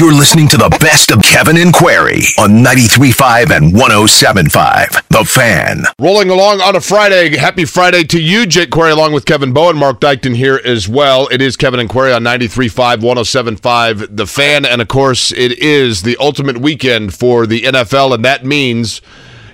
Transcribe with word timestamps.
You're 0.00 0.14
listening 0.14 0.48
to 0.48 0.56
the 0.56 0.74
best 0.80 1.10
of 1.10 1.20
Kevin 1.20 1.58
and 1.58 1.74
Query 1.74 2.22
on 2.38 2.64
93.5 2.64 3.54
and 3.54 3.74
107.5. 3.74 5.08
The 5.08 5.24
Fan. 5.26 5.84
Rolling 5.98 6.30
along 6.30 6.62
on 6.62 6.74
a 6.74 6.80
Friday. 6.80 7.36
Happy 7.36 7.66
Friday 7.66 8.04
to 8.04 8.18
you, 8.18 8.46
Jake 8.46 8.70
Query, 8.70 8.92
along 8.92 9.12
with 9.12 9.26
Kevin 9.26 9.52
Bowen, 9.52 9.76
Mark 9.76 10.00
Dykton 10.00 10.34
here 10.34 10.58
as 10.64 10.88
well. 10.88 11.28
It 11.28 11.42
is 11.42 11.54
Kevin 11.54 11.80
and 11.80 11.88
Query 11.90 12.14
on 12.14 12.22
93.5, 12.22 13.02
107.5. 13.02 14.16
The 14.16 14.26
Fan. 14.26 14.64
And 14.64 14.80
of 14.80 14.88
course, 14.88 15.32
it 15.32 15.58
is 15.58 16.00
the 16.00 16.16
ultimate 16.18 16.56
weekend 16.56 17.12
for 17.12 17.46
the 17.46 17.64
NFL, 17.64 18.14
and 18.14 18.24
that 18.24 18.42
means 18.42 19.02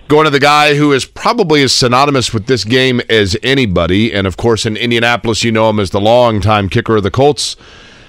going 0.06 0.26
to 0.26 0.30
the 0.30 0.38
guy 0.38 0.76
who 0.76 0.92
is 0.92 1.04
probably 1.04 1.64
as 1.64 1.74
synonymous 1.74 2.32
with 2.32 2.46
this 2.46 2.62
game 2.62 3.00
as 3.10 3.36
anybody. 3.42 4.12
And 4.12 4.28
of 4.28 4.36
course, 4.36 4.64
in 4.64 4.76
Indianapolis, 4.76 5.42
you 5.42 5.50
know 5.50 5.70
him 5.70 5.80
as 5.80 5.90
the 5.90 6.00
longtime 6.00 6.68
kicker 6.68 6.98
of 6.98 7.02
the 7.02 7.10
Colts 7.10 7.56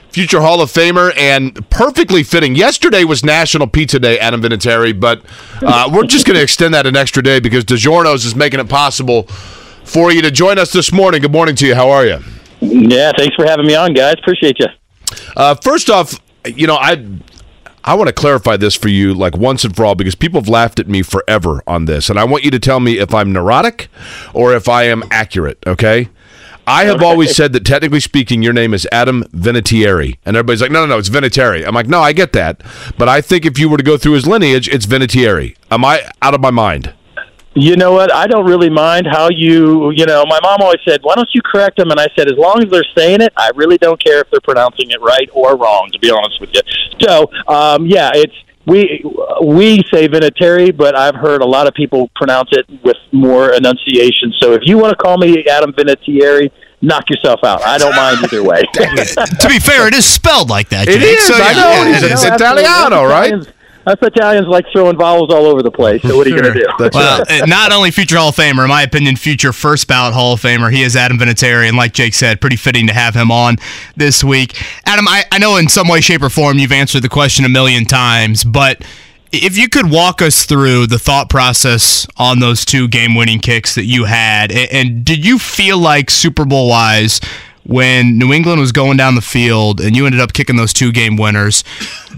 future 0.09 0.41
Hall 0.41 0.61
of 0.61 0.71
Famer 0.71 1.15
and 1.17 1.69
perfectly 1.69 2.23
fitting. 2.23 2.55
Yesterday 2.55 3.03
was 3.03 3.23
National 3.23 3.67
Pizza 3.67 3.99
Day, 3.99 4.19
Adam 4.19 4.41
Vinatieri, 4.41 4.99
but 4.99 5.21
uh, 5.61 5.89
we're 5.93 6.05
just 6.05 6.25
going 6.25 6.35
to 6.35 6.43
extend 6.43 6.73
that 6.73 6.85
an 6.87 6.95
extra 6.95 7.21
day 7.21 7.39
because 7.39 7.63
DiGiorno's 7.65 8.25
is 8.25 8.35
making 8.35 8.59
it 8.59 8.69
possible 8.69 9.23
for 9.83 10.11
you 10.11 10.21
to 10.21 10.31
join 10.31 10.57
us 10.57 10.71
this 10.71 10.91
morning. 10.91 11.21
Good 11.21 11.31
morning 11.31 11.55
to 11.55 11.67
you. 11.67 11.75
How 11.75 11.89
are 11.89 12.05
you? 12.05 12.19
Yeah, 12.59 13.11
thanks 13.17 13.35
for 13.35 13.45
having 13.45 13.67
me 13.67 13.75
on, 13.75 13.93
guys. 13.93 14.15
Appreciate 14.19 14.59
you. 14.59 14.67
Uh, 15.35 15.55
first 15.55 15.89
off, 15.89 16.19
you 16.45 16.67
know, 16.67 16.75
I 16.75 17.05
I 17.83 17.93
want 17.93 18.09
to 18.09 18.13
clarify 18.13 18.57
this 18.57 18.75
for 18.75 18.89
you, 18.89 19.13
like 19.13 19.37
once 19.37 19.63
and 19.63 19.73
for 19.75 19.85
all, 19.85 19.95
because 19.95 20.15
people 20.15 20.41
have 20.41 20.49
laughed 20.49 20.79
at 20.79 20.89
me 20.89 21.03
forever 21.03 21.63
on 21.65 21.85
this, 21.85 22.09
and 22.09 22.19
I 22.19 22.25
want 22.25 22.43
you 22.43 22.51
to 22.51 22.59
tell 22.59 22.79
me 22.81 22.99
if 22.99 23.13
I'm 23.13 23.31
neurotic 23.31 23.87
or 24.33 24.53
if 24.53 24.67
I 24.67 24.83
am 24.83 25.03
accurate. 25.09 25.59
Okay. 25.65 26.09
I 26.67 26.83
have 26.83 27.01
always 27.01 27.33
said 27.33 27.53
that 27.53 27.65
technically 27.65 28.01
speaking, 28.01 28.43
your 28.43 28.51
name 28.51 28.73
is 28.73 28.85
Adam 28.91 29.23
Vinatieri. 29.33 30.17
And 30.25 30.35
everybody's 30.35 30.61
like, 30.61 30.69
no, 30.71 30.81
no, 30.81 30.87
no, 30.87 30.97
it's 30.97 31.09
Vinatieri. 31.09 31.65
I'm 31.65 31.73
like, 31.73 31.87
no, 31.87 32.01
I 32.01 32.11
get 32.11 32.33
that. 32.33 32.61
But 32.97 33.07
I 33.07 33.21
think 33.21 33.45
if 33.45 33.57
you 33.57 33.69
were 33.69 33.77
to 33.77 33.83
go 33.83 33.97
through 33.97 34.13
his 34.13 34.27
lineage, 34.27 34.67
it's 34.67 34.85
Vinatieri. 34.85 35.55
Am 35.71 35.85
I 35.85 36.01
out 36.21 36.33
of 36.33 36.41
my 36.41 36.51
mind? 36.51 36.93
You 37.55 37.77
know 37.77 37.93
what? 37.93 38.13
I 38.13 38.27
don't 38.27 38.45
really 38.45 38.69
mind 38.69 39.07
how 39.09 39.29
you, 39.29 39.91
you 39.91 40.05
know, 40.05 40.25
my 40.27 40.39
mom 40.43 40.61
always 40.61 40.81
said, 40.85 40.99
why 41.03 41.15
don't 41.15 41.29
you 41.33 41.41
correct 41.41 41.77
them? 41.77 41.89
And 41.89 41.99
I 41.99 42.07
said, 42.15 42.27
as 42.27 42.37
long 42.37 42.61
as 42.61 42.69
they're 42.69 42.85
saying 42.95 43.21
it, 43.21 43.33
I 43.37 43.49
really 43.55 43.77
don't 43.77 44.03
care 44.03 44.19
if 44.19 44.29
they're 44.29 44.41
pronouncing 44.41 44.91
it 44.91 45.01
right 45.01 45.29
or 45.31 45.55
wrong, 45.55 45.89
to 45.93 45.99
be 45.99 46.11
honest 46.11 46.39
with 46.41 46.53
you. 46.53 46.61
So, 46.99 47.31
um, 47.47 47.87
yeah, 47.87 48.11
it's, 48.13 48.35
we 48.67 49.01
we 49.43 49.83
say 49.91 50.07
Vinatieri, 50.07 50.75
but 50.75 50.95
I've 50.95 51.15
heard 51.15 51.41
a 51.41 51.45
lot 51.45 51.67
of 51.67 51.73
people 51.73 52.09
pronounce 52.15 52.49
it 52.51 52.65
with 52.83 52.97
more 53.11 53.53
enunciation. 53.53 54.33
So 54.39 54.53
if 54.53 54.61
you 54.63 54.77
want 54.77 54.97
to 54.97 55.03
call 55.03 55.17
me 55.17 55.45
Adam 55.47 55.73
Vinatieri, 55.73 56.51
knock 56.81 57.09
yourself 57.09 57.43
out. 57.43 57.61
I 57.63 57.77
don't 57.77 57.95
mind 57.95 58.19
either 58.23 58.43
way. 58.43 58.61
to 58.73 59.47
be 59.47 59.59
fair, 59.59 59.87
it 59.87 59.93
is 59.93 60.05
spelled 60.05 60.49
like 60.49 60.69
that. 60.69 60.87
Jake. 60.87 60.97
It 60.97 61.03
is. 61.03 61.27
So, 61.27 61.33
I 61.35 61.53
know. 61.53 61.89
Yeah, 61.89 62.13
it's, 62.13 62.23
Italiano, 62.23 63.03
right? 63.03 63.33
Us 63.85 63.97
Italians 64.01 64.47
like 64.47 64.65
throwing 64.73 64.97
vowels 64.97 65.33
all 65.33 65.45
over 65.45 65.63
the 65.63 65.71
place. 65.71 66.01
So 66.01 66.17
what 66.17 66.27
are 66.27 66.29
you 66.29 66.41
going 66.41 66.53
to 66.53 66.59
do? 66.59 66.65
Well, 66.93 67.23
not 67.47 67.71
only 67.71 67.89
future 67.91 68.17
Hall 68.17 68.29
of 68.29 68.35
Famer, 68.35 68.63
in 68.63 68.69
my 68.69 68.81
opinion, 68.81 69.15
future 69.15 69.53
first 69.53 69.87
ballot 69.87 70.13
Hall 70.13 70.33
of 70.33 70.41
Famer. 70.41 70.71
He 70.71 70.83
is 70.83 70.97
Adam 70.97 71.17
Vinatieri, 71.17 71.69
and 71.69 71.77
like 71.77 71.93
Jake 71.93 72.13
said, 72.13 72.41
pretty 72.41 72.57
fitting 72.57 72.87
to 72.87 72.93
have 72.93 73.13
him 73.13 73.31
on 73.31 73.57
this 73.95 74.25
week. 74.25 74.61
Adam, 74.85 75.07
I, 75.07 75.23
I 75.31 75.39
know 75.39 75.55
in 75.55 75.69
some 75.69 75.87
way, 75.87 76.01
shape, 76.01 76.21
or 76.21 76.29
form 76.29 76.59
you've 76.59 76.73
answered 76.73 77.01
the 77.01 77.09
question 77.09 77.45
a 77.45 77.49
million 77.49 77.85
times, 77.85 78.43
but 78.43 78.83
if 79.31 79.57
you 79.57 79.69
could 79.69 79.89
walk 79.89 80.21
us 80.21 80.45
through 80.45 80.87
the 80.87 80.99
thought 80.99 81.29
process 81.29 82.07
on 82.17 82.39
those 82.39 82.65
two 82.65 82.87
game-winning 82.87 83.39
kicks 83.39 83.75
that 83.75 83.85
you 83.85 84.05
had, 84.05 84.51
and 84.51 85.03
did 85.03 85.25
you 85.25 85.39
feel 85.39 85.77
like 85.77 86.09
Super 86.09 86.45
Bowl 86.45 86.69
wise? 86.69 87.19
when 87.67 88.17
New 88.17 88.31
England 88.31 88.61
was 88.61 88.71
going 88.71 88.97
down 88.97 89.15
the 89.15 89.21
field 89.21 89.81
and 89.81 89.95
you 89.95 90.05
ended 90.05 90.21
up 90.21 90.33
kicking 90.33 90.55
those 90.55 90.73
two 90.73 90.91
game 90.91 91.17
winners. 91.17 91.63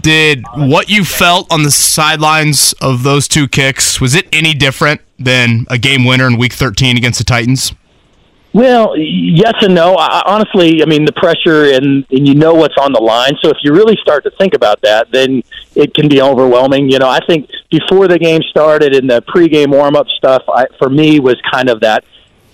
Did 0.00 0.44
what 0.54 0.88
you 0.88 1.04
felt 1.04 1.52
on 1.52 1.64
the 1.64 1.70
sidelines 1.70 2.72
of 2.80 3.02
those 3.02 3.26
two 3.28 3.48
kicks 3.48 4.00
was 4.00 4.14
it 4.14 4.28
any 4.32 4.54
different 4.54 5.00
than 5.18 5.66
a 5.68 5.76
game 5.76 6.04
winner 6.04 6.26
in 6.26 6.38
Week 6.38 6.52
13 6.52 6.96
against 6.96 7.18
the 7.18 7.24
Titans? 7.24 7.72
Well, 8.52 8.96
yes 8.96 9.54
and 9.62 9.74
no. 9.74 9.94
I, 9.94 10.22
honestly, 10.26 10.82
I 10.82 10.86
mean 10.86 11.04
the 11.04 11.12
pressure 11.12 11.72
and 11.72 12.04
and 12.10 12.26
you 12.26 12.34
know 12.34 12.54
what's 12.54 12.76
on 12.76 12.92
the 12.92 13.00
line. 13.00 13.36
So 13.42 13.50
if 13.50 13.58
you 13.62 13.72
really 13.72 13.96
start 14.02 14.24
to 14.24 14.30
think 14.32 14.54
about 14.54 14.80
that, 14.80 15.10
then 15.12 15.42
it 15.76 15.94
can 15.94 16.08
be 16.08 16.20
overwhelming. 16.20 16.90
You 16.90 16.98
know, 16.98 17.08
I 17.08 17.20
think 17.26 17.48
before 17.70 18.08
the 18.08 18.18
game 18.18 18.42
started 18.42 18.94
and 18.94 19.08
the 19.08 19.22
pregame 19.22 19.70
warm 19.70 19.94
up 19.94 20.08
stuff, 20.08 20.42
I, 20.48 20.66
for 20.78 20.90
me 20.90 21.20
was 21.20 21.36
kind 21.52 21.68
of 21.68 21.80
that 21.80 22.04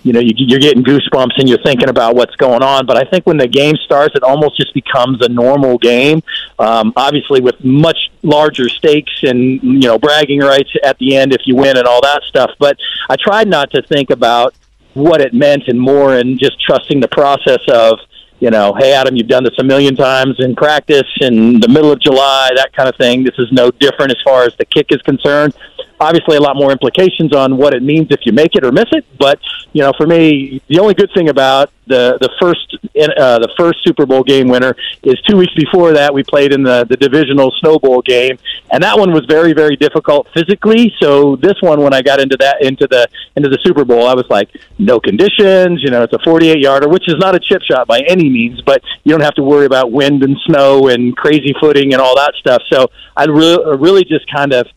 you 0.07 0.13
know, 0.13 0.21
you, 0.21 0.31
you're 0.37 0.59
getting 0.59 0.83
goosebumps 0.83 1.37
and 1.37 1.49
you're 1.49 1.61
thinking 1.63 1.89
about 1.89 2.15
what's 2.15 2.35
going 2.35 2.63
on. 2.63 2.85
But 2.85 2.95
I 2.95 3.09
think 3.09 3.25
when 3.25 3.37
the 3.37 3.47
game 3.47 3.75
starts, 3.83 4.15
it 4.15 4.23
almost 4.23 4.55
just 4.55 4.73
becomes 4.73 5.19
a 5.21 5.27
normal 5.27 5.77
game. 5.77 6.23
Um, 6.57 6.93
obviously, 6.95 7.41
with 7.41 7.61
much 7.63 7.97
larger 8.23 8.69
stakes 8.69 9.11
and 9.23 9.61
you 9.61 9.79
know 9.79 9.99
bragging 9.99 10.39
rights 10.39 10.69
at 10.83 10.97
the 10.99 11.15
end 11.15 11.33
if 11.33 11.41
you 11.45 11.55
win 11.55 11.75
and 11.75 11.85
all 11.85 12.01
that 12.01 12.23
stuff. 12.23 12.51
But 12.57 12.77
I 13.09 13.17
tried 13.17 13.49
not 13.49 13.71
to 13.71 13.81
think 13.81 14.09
about 14.09 14.53
what 14.97 15.21
it 15.21 15.33
meant 15.33 15.63
and 15.67 15.79
more, 15.79 16.15
and 16.15 16.39
just 16.39 16.59
trusting 16.61 16.99
the 16.99 17.07
process 17.07 17.61
of 17.69 17.99
you 18.39 18.51
know, 18.51 18.75
hey, 18.77 18.93
Adam, 18.93 19.15
you've 19.15 19.27
done 19.27 19.43
this 19.43 19.57
a 19.57 19.63
million 19.63 19.95
times 19.95 20.35
in 20.37 20.55
practice 20.55 21.07
in 21.21 21.59
the 21.59 21.67
middle 21.67 21.91
of 21.91 21.99
July, 21.99 22.51
that 22.55 22.71
kind 22.71 22.87
of 22.87 22.95
thing. 22.95 23.23
This 23.23 23.33
is 23.39 23.51
no 23.51 23.71
different 23.71 24.11
as 24.11 24.17
far 24.23 24.43
as 24.43 24.55
the 24.57 24.65
kick 24.65 24.87
is 24.91 25.01
concerned 25.01 25.55
obviously 25.99 26.37
a 26.37 26.41
lot 26.41 26.55
more 26.55 26.71
implications 26.71 27.35
on 27.35 27.57
what 27.57 27.73
it 27.73 27.83
means 27.83 28.07
if 28.11 28.21
you 28.25 28.31
make 28.31 28.55
it 28.55 28.63
or 28.63 28.71
miss 28.71 28.87
it. 28.91 29.05
But 29.17 29.39
you 29.73 29.81
know, 29.81 29.91
for 29.97 30.07
me, 30.07 30.61
the 30.67 30.79
only 30.79 30.93
good 30.93 31.09
thing 31.13 31.29
about 31.29 31.71
the 31.87 32.17
the 32.19 32.29
first 32.39 32.77
uh, 32.95 33.39
the 33.39 33.49
first 33.57 33.83
Super 33.83 34.05
Bowl 34.05 34.23
game 34.23 34.47
winner 34.47 34.75
is 35.03 35.19
two 35.21 35.37
weeks 35.37 35.53
before 35.53 35.93
that 35.93 36.13
we 36.13 36.23
played 36.23 36.53
in 36.53 36.63
the 36.63 36.85
the 36.85 36.97
divisional 36.97 37.51
snowball 37.59 38.01
game, 38.01 38.37
and 38.71 38.83
that 38.83 38.97
one 38.97 39.11
was 39.11 39.25
very 39.25 39.53
very 39.53 39.75
difficult 39.75 40.27
physically. 40.33 40.93
So 41.01 41.35
this 41.37 41.55
one, 41.61 41.81
when 41.81 41.93
I 41.93 42.01
got 42.01 42.19
into 42.19 42.37
that 42.37 42.61
into 42.61 42.87
the 42.87 43.07
into 43.35 43.49
the 43.49 43.59
Super 43.63 43.85
Bowl, 43.85 44.07
I 44.07 44.13
was 44.13 44.25
like, 44.29 44.49
no 44.77 44.99
conditions. 44.99 45.81
You 45.81 45.89
know, 45.89 46.03
it's 46.03 46.13
a 46.13 46.19
48 46.23 46.59
yarder, 46.59 46.89
which 46.89 47.07
is 47.07 47.15
not 47.17 47.35
a 47.35 47.39
chip 47.39 47.61
shot 47.61 47.87
by 47.87 48.01
any 48.07 48.29
means, 48.29 48.61
but 48.61 48.81
you 49.03 49.11
don't 49.11 49.23
have 49.23 49.35
to 49.35 49.43
worry 49.43 49.65
about 49.65 49.91
wind 49.91 50.23
and 50.23 50.37
snow 50.45 50.87
and 50.89 51.15
crazy 51.15 51.53
footing 51.59 51.93
and 51.93 52.01
all 52.01 52.15
that 52.15 52.33
stuff. 52.39 52.61
So 52.71 52.87
I 53.15 53.25
really 53.25 53.77
really 53.77 54.03
just 54.03 54.29
kind 54.31 54.53
of 54.53 54.67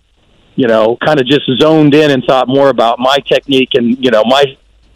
you 0.56 0.66
know, 0.66 0.97
kind 1.05 1.21
of 1.21 1.27
just 1.27 1.43
zoned 1.59 1.94
in 1.94 2.11
and 2.11 2.25
thought 2.25 2.49
more 2.49 2.69
about 2.69 2.99
my 2.99 3.19
technique 3.27 3.71
and, 3.75 4.03
you 4.05 4.11
know, 4.11 4.22
my 4.25 4.44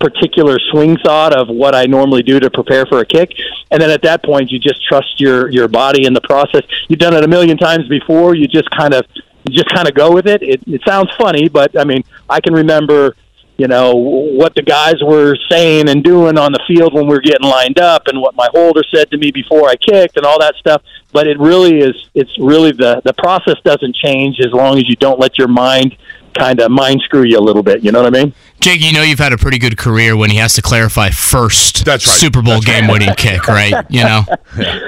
particular 0.01 0.59
swing 0.71 0.99
thought 0.99 1.35
of 1.35 1.49
what 1.49 1.75
I 1.75 1.87
normally 1.87 2.23
do 2.23 2.39
to 2.39 2.51
prepare 2.51 2.85
for 2.87 3.01
a 3.01 3.07
kick. 3.07 3.31
And 3.71 3.81
then 3.81 3.91
at 3.91 4.03
that 4.03 4.23
point, 4.23 4.51
you 4.51 4.59
just 4.59 4.85
trust 4.87 5.19
your, 5.19 5.51
your 5.51 5.69
body 5.69 6.05
in 6.05 6.13
the 6.13 6.21
process. 6.21 6.63
You've 6.89 6.99
done 6.99 7.15
it 7.15 7.25
a 7.25 7.29
million 7.29 7.57
times 7.57 7.89
before. 7.89 8.35
You 8.35 8.47
just 8.47 8.71
kind 8.71 8.93
of, 8.93 9.05
you 9.15 9.57
just 9.57 9.69
kind 9.75 9.89
of 9.89 9.95
go 9.95 10.13
with 10.13 10.27
it. 10.27 10.43
It, 10.43 10.63
it 10.67 10.83
sounds 10.87 11.09
funny, 11.19 11.49
but 11.49 11.79
I 11.79 11.85
mean, 11.85 12.05
I 12.29 12.41
can 12.41 12.53
remember 12.53 13.17
you 13.57 13.69
know 13.69 13.95
what 13.95 14.55
the 14.55 14.63
guys 14.63 14.97
were 15.03 15.37
saying 15.49 15.89
and 15.89 16.03
doing 16.03 16.39
on 16.39 16.53
the 16.53 16.61
field 16.67 16.93
when 16.93 17.07
we 17.07 17.15
were 17.15 17.21
getting 17.21 17.47
lined 17.47 17.79
up 17.79 18.09
and 18.09 18.21
what 18.21 18.35
my 18.35 18.49
holder 18.53 18.83
said 18.93 19.11
to 19.11 19.17
me 19.17 19.31
before 19.31 19.69
I 19.69 19.77
kicked 19.77 20.17
and 20.17 20.27
all 20.27 20.41
that 20.41 20.57
stuff. 20.57 20.83
But 21.13 21.27
it 21.27 21.39
really 21.39 21.79
is 21.79 21.95
it's 22.15 22.37
really 22.39 22.73
the 22.73 23.01
the 23.05 23.15
process 23.15 23.57
doesn't 23.65 23.95
change 23.95 24.41
as 24.41 24.53
long 24.53 24.79
as 24.79 24.89
you 24.89 24.97
don't 24.97 25.21
let 25.21 25.39
your 25.39 25.49
mind 25.49 25.97
kind 26.35 26.61
of 26.61 26.71
mind 26.71 27.01
screw 27.03 27.23
you 27.23 27.39
a 27.39 27.41
little 27.41 27.63
bit. 27.63 27.85
You 27.85 27.93
know 27.93 28.03
what 28.03 28.15
I 28.15 28.25
mean 28.25 28.35
Jake 28.65 28.81
you 28.81 28.93
know 28.93 29.03
you've 29.03 29.19
had 29.19 29.35
a 29.35 29.39
pretty 29.39 29.59
good 29.59 29.77
career 29.77 30.17
when 30.17 30.31
he 30.31 30.37
has 30.39 30.55
to 30.55 30.63
clarify 30.63 31.11
first 31.11 31.85
That's 31.85 32.07
right. 32.07 32.17
Super 32.17 32.41
Bowl 32.41 32.61
game 32.61 32.89
winning 32.89 33.15
kick 33.15 33.47
right 33.47 33.85
you 33.91 34.03
know 34.03 34.23
yeah. 34.59 34.79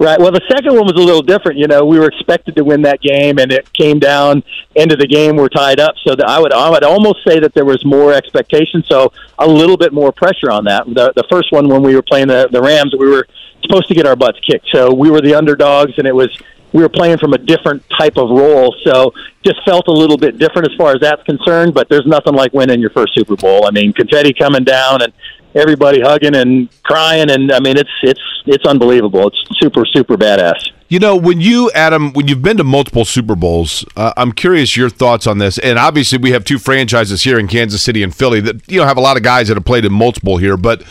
Right. 0.00 0.18
Well, 0.20 0.30
the 0.30 0.42
second 0.48 0.76
one 0.76 0.84
was 0.84 0.92
a 0.92 1.04
little 1.04 1.22
different. 1.22 1.58
You 1.58 1.66
know, 1.66 1.84
we 1.84 1.98
were 1.98 2.06
expected 2.06 2.54
to 2.54 2.62
win 2.64 2.82
that 2.82 3.00
game, 3.00 3.38
and 3.38 3.50
it 3.50 3.72
came 3.72 3.98
down 3.98 4.44
into 4.76 4.94
the 4.94 5.08
game. 5.08 5.34
We're 5.34 5.48
tied 5.48 5.80
up, 5.80 5.96
so 6.06 6.14
I 6.24 6.38
would 6.38 6.52
I 6.52 6.70
would 6.70 6.84
almost 6.84 7.24
say 7.26 7.40
that 7.40 7.52
there 7.52 7.64
was 7.64 7.84
more 7.84 8.12
expectation, 8.12 8.84
so 8.86 9.12
a 9.40 9.48
little 9.48 9.76
bit 9.76 9.92
more 9.92 10.12
pressure 10.12 10.52
on 10.52 10.64
that. 10.66 10.86
The 10.86 11.12
the 11.16 11.24
first 11.28 11.50
one 11.50 11.68
when 11.68 11.82
we 11.82 11.96
were 11.96 12.02
playing 12.02 12.28
the 12.28 12.48
the 12.52 12.62
Rams, 12.62 12.94
we 12.96 13.08
were 13.08 13.26
supposed 13.62 13.88
to 13.88 13.94
get 13.94 14.06
our 14.06 14.14
butts 14.14 14.38
kicked, 14.48 14.68
so 14.72 14.94
we 14.94 15.10
were 15.10 15.20
the 15.20 15.34
underdogs, 15.34 15.94
and 15.98 16.06
it 16.06 16.14
was 16.14 16.30
we 16.72 16.82
were 16.82 16.88
playing 16.88 17.18
from 17.18 17.32
a 17.32 17.38
different 17.38 17.82
type 17.98 18.16
of 18.16 18.28
role, 18.30 18.74
so 18.84 19.12
just 19.44 19.58
felt 19.64 19.88
a 19.88 19.92
little 19.92 20.18
bit 20.18 20.38
different 20.38 20.70
as 20.70 20.76
far 20.76 20.92
as 20.92 21.00
that's 21.00 21.22
concerned. 21.22 21.74
But 21.74 21.88
there's 21.88 22.06
nothing 22.06 22.34
like 22.34 22.52
winning 22.52 22.80
your 22.80 22.90
first 22.90 23.14
Super 23.14 23.36
Bowl. 23.36 23.66
I 23.66 23.70
mean, 23.70 23.92
confetti 23.92 24.34
coming 24.34 24.64
down 24.64 25.02
and 25.02 25.12
everybody 25.54 26.00
hugging 26.00 26.34
and 26.34 26.68
crying, 26.82 27.30
and 27.30 27.50
I 27.52 27.60
mean, 27.60 27.76
it's 27.76 27.90
it's 28.02 28.20
it's 28.46 28.66
unbelievable. 28.66 29.28
It's 29.28 29.58
super 29.60 29.84
super 29.86 30.16
badass. 30.16 30.72
You 30.90 30.98
know, 30.98 31.16
when 31.16 31.38
you, 31.42 31.70
Adam, 31.74 32.14
when 32.14 32.28
you've 32.28 32.40
been 32.40 32.56
to 32.56 32.64
multiple 32.64 33.04
Super 33.04 33.36
Bowls, 33.36 33.84
uh, 33.94 34.14
I'm 34.16 34.32
curious 34.32 34.74
your 34.74 34.88
thoughts 34.88 35.26
on 35.26 35.36
this. 35.36 35.58
And 35.58 35.78
obviously, 35.78 36.16
we 36.16 36.30
have 36.30 36.44
two 36.44 36.58
franchises 36.58 37.24
here 37.24 37.38
in 37.38 37.46
Kansas 37.46 37.82
City 37.82 38.02
and 38.02 38.14
Philly 38.14 38.40
that 38.40 38.66
you 38.70 38.80
know 38.80 38.86
have 38.86 38.96
a 38.96 39.02
lot 39.02 39.18
of 39.18 39.22
guys 39.22 39.48
that 39.48 39.54
have 39.54 39.66
played 39.66 39.84
in 39.84 39.92
multiple 39.92 40.38
here. 40.38 40.56
But 40.56 40.82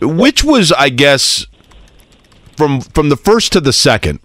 which 0.00 0.44
was, 0.44 0.72
I 0.72 0.90
guess, 0.90 1.46
from 2.56 2.80
from 2.80 3.08
the 3.08 3.16
first 3.16 3.52
to 3.54 3.60
the 3.60 3.72
second, 3.72 4.20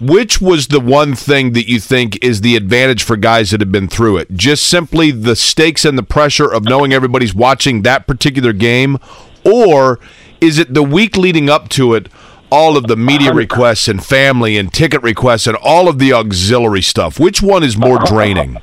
which 0.00 0.40
was 0.40 0.68
the 0.68 0.80
one 0.80 1.14
thing 1.14 1.52
that 1.52 1.68
you 1.68 1.78
think 1.78 2.22
is 2.24 2.40
the 2.40 2.56
advantage 2.56 3.02
for 3.02 3.16
guys 3.16 3.50
that 3.50 3.60
have 3.60 3.72
been 3.72 3.88
through 3.88 4.16
it? 4.16 4.32
Just 4.32 4.64
simply 4.64 5.10
the 5.10 5.36
stakes 5.36 5.84
and 5.84 5.98
the 5.98 6.02
pressure 6.02 6.50
of 6.50 6.64
knowing 6.64 6.92
everybody's 6.92 7.34
watching 7.34 7.82
that 7.82 8.06
particular 8.06 8.52
game, 8.52 8.98
or 9.44 10.00
is 10.40 10.58
it 10.58 10.74
the 10.74 10.82
week 10.82 11.16
leading 11.16 11.48
up 11.50 11.68
to 11.70 11.94
it? 11.94 12.08
all 12.50 12.76
of 12.76 12.88
the 12.88 12.96
media 12.96 13.32
requests 13.32 13.88
and 13.88 14.04
family 14.04 14.58
and 14.58 14.72
ticket 14.72 15.02
requests 15.02 15.46
and 15.46 15.56
all 15.58 15.88
of 15.88 15.98
the 15.98 16.12
auxiliary 16.12 16.82
stuff. 16.82 17.20
Which 17.20 17.40
one 17.40 17.62
is 17.62 17.76
more 17.76 17.98
draining? 18.00 18.56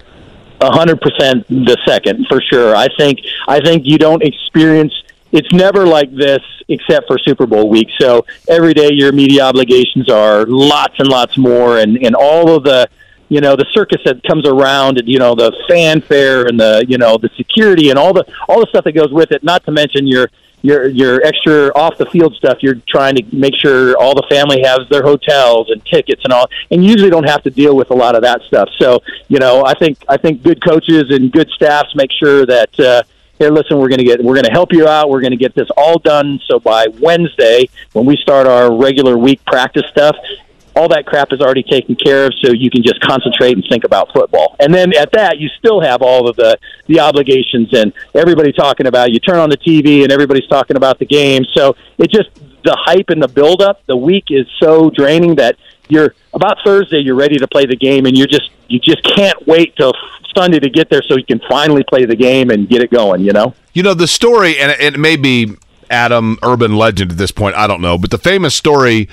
A 0.60 0.72
hundred 0.72 1.00
percent 1.01 1.48
the 1.48 1.78
second 1.86 2.25
for 2.28 2.42
sure. 2.42 2.75
I 2.75 2.88
think 2.98 3.19
I 3.48 3.60
think 3.62 3.86
you 3.86 3.98
don't 3.98 4.24
experience 4.24 4.94
it's 5.38 5.54
never 5.54 5.86
like 5.86 6.13
this 6.13 6.42
except 6.68 7.07
for 7.07 7.18
Super 7.19 7.45
Bowl 7.45 7.69
week. 7.69 7.88
So 8.00 8.25
every 8.50 8.74
day 8.74 8.89
your 8.92 9.12
media 9.12 9.44
obligations 9.44 10.10
are 10.10 10.45
lots 10.45 10.95
and 11.00 11.07
lots 11.07 11.38
more 11.38 11.80
and, 11.80 11.98
and 12.04 12.16
all 12.16 12.56
of 12.56 12.63
the 12.63 12.89
you 13.30 13.42
know 13.42 13.56
the 13.56 13.66
circus 13.72 14.01
that 14.06 14.24
comes 14.24 14.48
around 14.48 14.98
and 14.98 15.07
you 15.07 15.19
know 15.19 15.36
the 15.36 15.51
fanfare 15.68 16.45
and 16.45 16.60
the 16.60 16.86
you 16.88 16.98
know 16.98 17.18
the 17.18 17.30
security 17.36 17.89
and 17.89 18.00
all 18.00 18.13
the 18.13 18.25
all 18.48 18.60
the 18.60 18.68
stuff 18.68 18.86
that 18.86 18.94
goes 18.94 19.12
with 19.12 19.31
it 19.31 19.44
not 19.44 19.66
to 19.66 19.72
mention 19.72 20.07
your 20.07 20.30
your 20.62 20.88
your 20.88 21.22
extra 21.25 21.68
off 21.75 21.98
the 21.98 22.06
field 22.06 22.34
stuff 22.36 22.60
you're 22.62 22.81
trying 22.88 23.16
to 23.16 23.24
make 23.36 23.54
sure 23.56 23.98
all 23.98 24.16
the 24.16 24.25
family 24.30 24.62
has 24.63 24.80
their 24.89 25.04
hotels 25.04 25.69
and 25.69 25.86
tickets 25.86 26.22
and 26.24 26.31
all 26.31 26.50
and 26.72 26.86
usually 26.86 27.10
don't 27.10 27.28
have 27.28 27.44
to 27.44 27.50
deal 27.50 27.75
with 27.75 27.92
a 27.92 27.94
lot 27.94 28.16
of 28.16 28.22
that 28.22 28.42
stuff 28.44 28.69
so 28.78 29.01
you 29.28 29.39
know 29.39 29.63
i 29.66 29.74
think 29.74 29.98
i 30.07 30.16
think 30.16 30.42
good 30.42 30.63
coaches 30.63 31.04
and 31.10 31.31
good 31.34 31.50
staffs 31.50 31.94
make 31.95 32.12
sure 32.12 32.45
that 32.45 32.80
uh 32.80 33.04
here 33.39 33.50
listen 33.50 33.78
we're 33.78 33.89
going 33.89 34.00
to 34.00 34.06
get 34.06 34.24
we're 34.24 34.34
going 34.34 34.45
to 34.45 34.51
help 34.51 34.72
you 34.72 34.88
out 34.88 35.10
we're 35.10 35.22
going 35.22 35.31
to 35.31 35.38
get 35.38 35.54
this 35.56 35.68
all 35.78 36.00
done 36.00 36.39
so 36.48 36.60
by 36.60 36.88
wednesday 37.00 37.68
when 37.94 38.06
we 38.06 38.18
start 38.18 38.48
our 38.48 38.75
regular 38.75 39.18
week 39.18 39.44
practice 39.45 39.86
stuff 39.89 40.16
all 40.78 40.88
that 40.89 41.07
crap 41.07 41.34
is 41.34 41.42
already 41.42 41.63
taken 41.63 41.95
care 41.95 42.28
of, 42.28 42.34
so 42.44 42.54
you 42.54 42.69
can 42.69 42.84
just 42.84 43.01
concentrate 43.01 43.54
and 43.54 43.66
think 43.68 43.84
about 43.84 44.13
football. 44.13 44.56
And 44.60 44.72
then 44.72 44.95
at 44.95 45.12
that, 45.13 45.39
you 45.39 45.50
still 45.57 45.81
have 45.81 46.04
all 46.04 46.30
of 46.30 46.36
the 46.36 46.57
the 46.86 47.00
obligations 47.00 47.74
and 47.74 47.92
everybody 48.13 48.54
talking 48.54 48.86
about. 48.86 49.12
You 49.12 49.19
turn 49.19 49.39
on 49.39 49.50
the 49.50 49.57
TV 49.57 50.04
and 50.04 50.12
everybody's 50.12 50.48
talking 50.48 50.78
about 50.78 51.00
the 51.00 51.06
game. 51.06 51.45
So 51.56 51.75
it 51.98 52.12
just 52.12 52.30
the 52.63 52.78
hype 52.80 53.10
and 53.10 53.22
the 53.22 53.28
build 53.28 53.62
up. 53.62 53.84
The 53.88 53.98
week 53.98 54.25
is 54.30 54.45
so 54.62 54.92
draining 54.92 55.36
that 55.36 55.57
you're 55.89 56.13
about 56.34 56.57
Thursday. 56.63 57.00
You're 57.00 57.16
ready 57.16 57.38
to 57.38 57.48
play 57.48 57.66
the 57.66 57.75
game, 57.75 58.06
and 58.06 58.16
you're 58.16 58.28
just 58.28 58.51
you 58.68 58.80
just 58.80 59.04
can't 59.04 59.48
wait 59.48 59.75
till 59.75 59.94
Sunday 60.38 60.60
to 60.60 60.69
get 60.69 60.89
there 60.89 61.01
so 61.07 61.18
you 61.18 61.25
can 61.25 61.42
finally 61.50 61.84
play 61.89 62.06
the 62.06 62.16
game 62.16 62.50
and 62.50 62.69
get 62.69 62.81
it 62.81 62.92
going. 62.92 63.22
You 63.22 63.34
know. 63.34 63.54
You 63.74 63.84
know 63.84 63.94
the 63.94 64.07
story, 64.07 64.57
and 64.57 64.72
it 64.72 65.00
may 65.00 65.16
be 65.16 65.56
Adam 65.89 66.38
urban 66.44 66.75
legend 66.75 67.12
at 67.12 67.18
this 67.18 67.31
point. 67.31 67.56
I 67.56 67.68
don't 67.68 67.81
know, 67.81 67.98
but 67.98 68.12
the 68.12 68.18
famous 68.18 68.56
story 68.56 69.07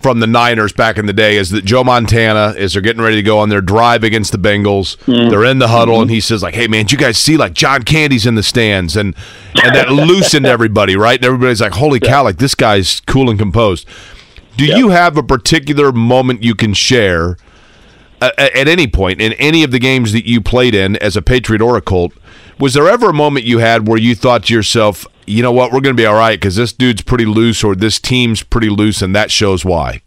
from 0.00 0.20
the 0.20 0.26
Niners 0.26 0.72
back 0.72 0.96
in 0.96 1.04
the 1.04 1.12
day 1.12 1.36
is 1.36 1.50
that 1.50 1.64
Joe 1.64 1.84
Montana 1.84 2.54
is 2.56 2.72
they're 2.72 2.82
getting 2.82 3.02
ready 3.02 3.16
to 3.16 3.22
go 3.22 3.38
on 3.38 3.50
their 3.50 3.60
drive 3.60 4.02
against 4.02 4.32
the 4.32 4.38
Bengals. 4.38 4.96
Mm-hmm. 5.04 5.28
They're 5.28 5.44
in 5.44 5.58
the 5.58 5.68
huddle 5.68 5.96
mm-hmm. 5.96 6.02
and 6.02 6.10
he 6.10 6.20
says 6.20 6.42
like, 6.42 6.54
"Hey 6.54 6.66
man, 6.66 6.84
did 6.84 6.92
you 6.92 6.98
guys 6.98 7.18
see 7.18 7.36
like 7.36 7.52
John 7.52 7.82
Candy's 7.82 8.26
in 8.26 8.34
the 8.34 8.42
stands?" 8.42 8.96
and 8.96 9.14
and 9.62 9.76
that 9.76 9.90
loosened 9.90 10.46
everybody, 10.46 10.96
right? 10.96 11.18
And 11.18 11.26
everybody's 11.26 11.60
like, 11.60 11.72
"Holy 11.72 12.00
cow, 12.00 12.24
like 12.24 12.38
this 12.38 12.54
guy's 12.54 13.00
cool 13.00 13.28
and 13.28 13.38
composed." 13.38 13.86
Do 14.56 14.66
you 14.66 14.90
have 14.90 15.16
a 15.16 15.22
particular 15.22 15.92
moment 15.92 16.42
you 16.42 16.54
can 16.54 16.74
share 16.74 17.38
uh, 18.20 18.30
at 18.38 18.68
any 18.68 18.86
point 18.86 19.20
in 19.20 19.32
any 19.34 19.62
of 19.62 19.70
the 19.70 19.78
games 19.78 20.12
that 20.12 20.26
you 20.26 20.40
played 20.40 20.74
in 20.74 20.96
as 20.96 21.16
a 21.16 21.22
Patriot 21.22 21.62
or 21.62 21.76
a 21.76 21.80
Colt? 21.80 22.12
Was 22.58 22.74
there 22.74 22.88
ever 22.88 23.10
a 23.10 23.14
moment 23.14 23.46
you 23.46 23.58
had 23.58 23.88
where 23.88 23.98
you 23.98 24.14
thought 24.14 24.44
to 24.44 24.54
yourself, 24.54 25.06
you 25.26 25.42
know 25.42 25.52
what, 25.52 25.72
we're 25.72 25.80
going 25.80 25.96
to 25.96 26.00
be 26.00 26.06
all 26.06 26.16
right 26.16 26.38
because 26.38 26.56
this 26.56 26.72
dude's 26.72 27.02
pretty 27.02 27.24
loose 27.24 27.64
or 27.64 27.74
this 27.74 27.98
team's 27.98 28.42
pretty 28.42 28.68
loose, 28.68 29.00
and 29.00 29.14
that 29.16 29.30
shows 29.30 29.64
why? 29.64 30.02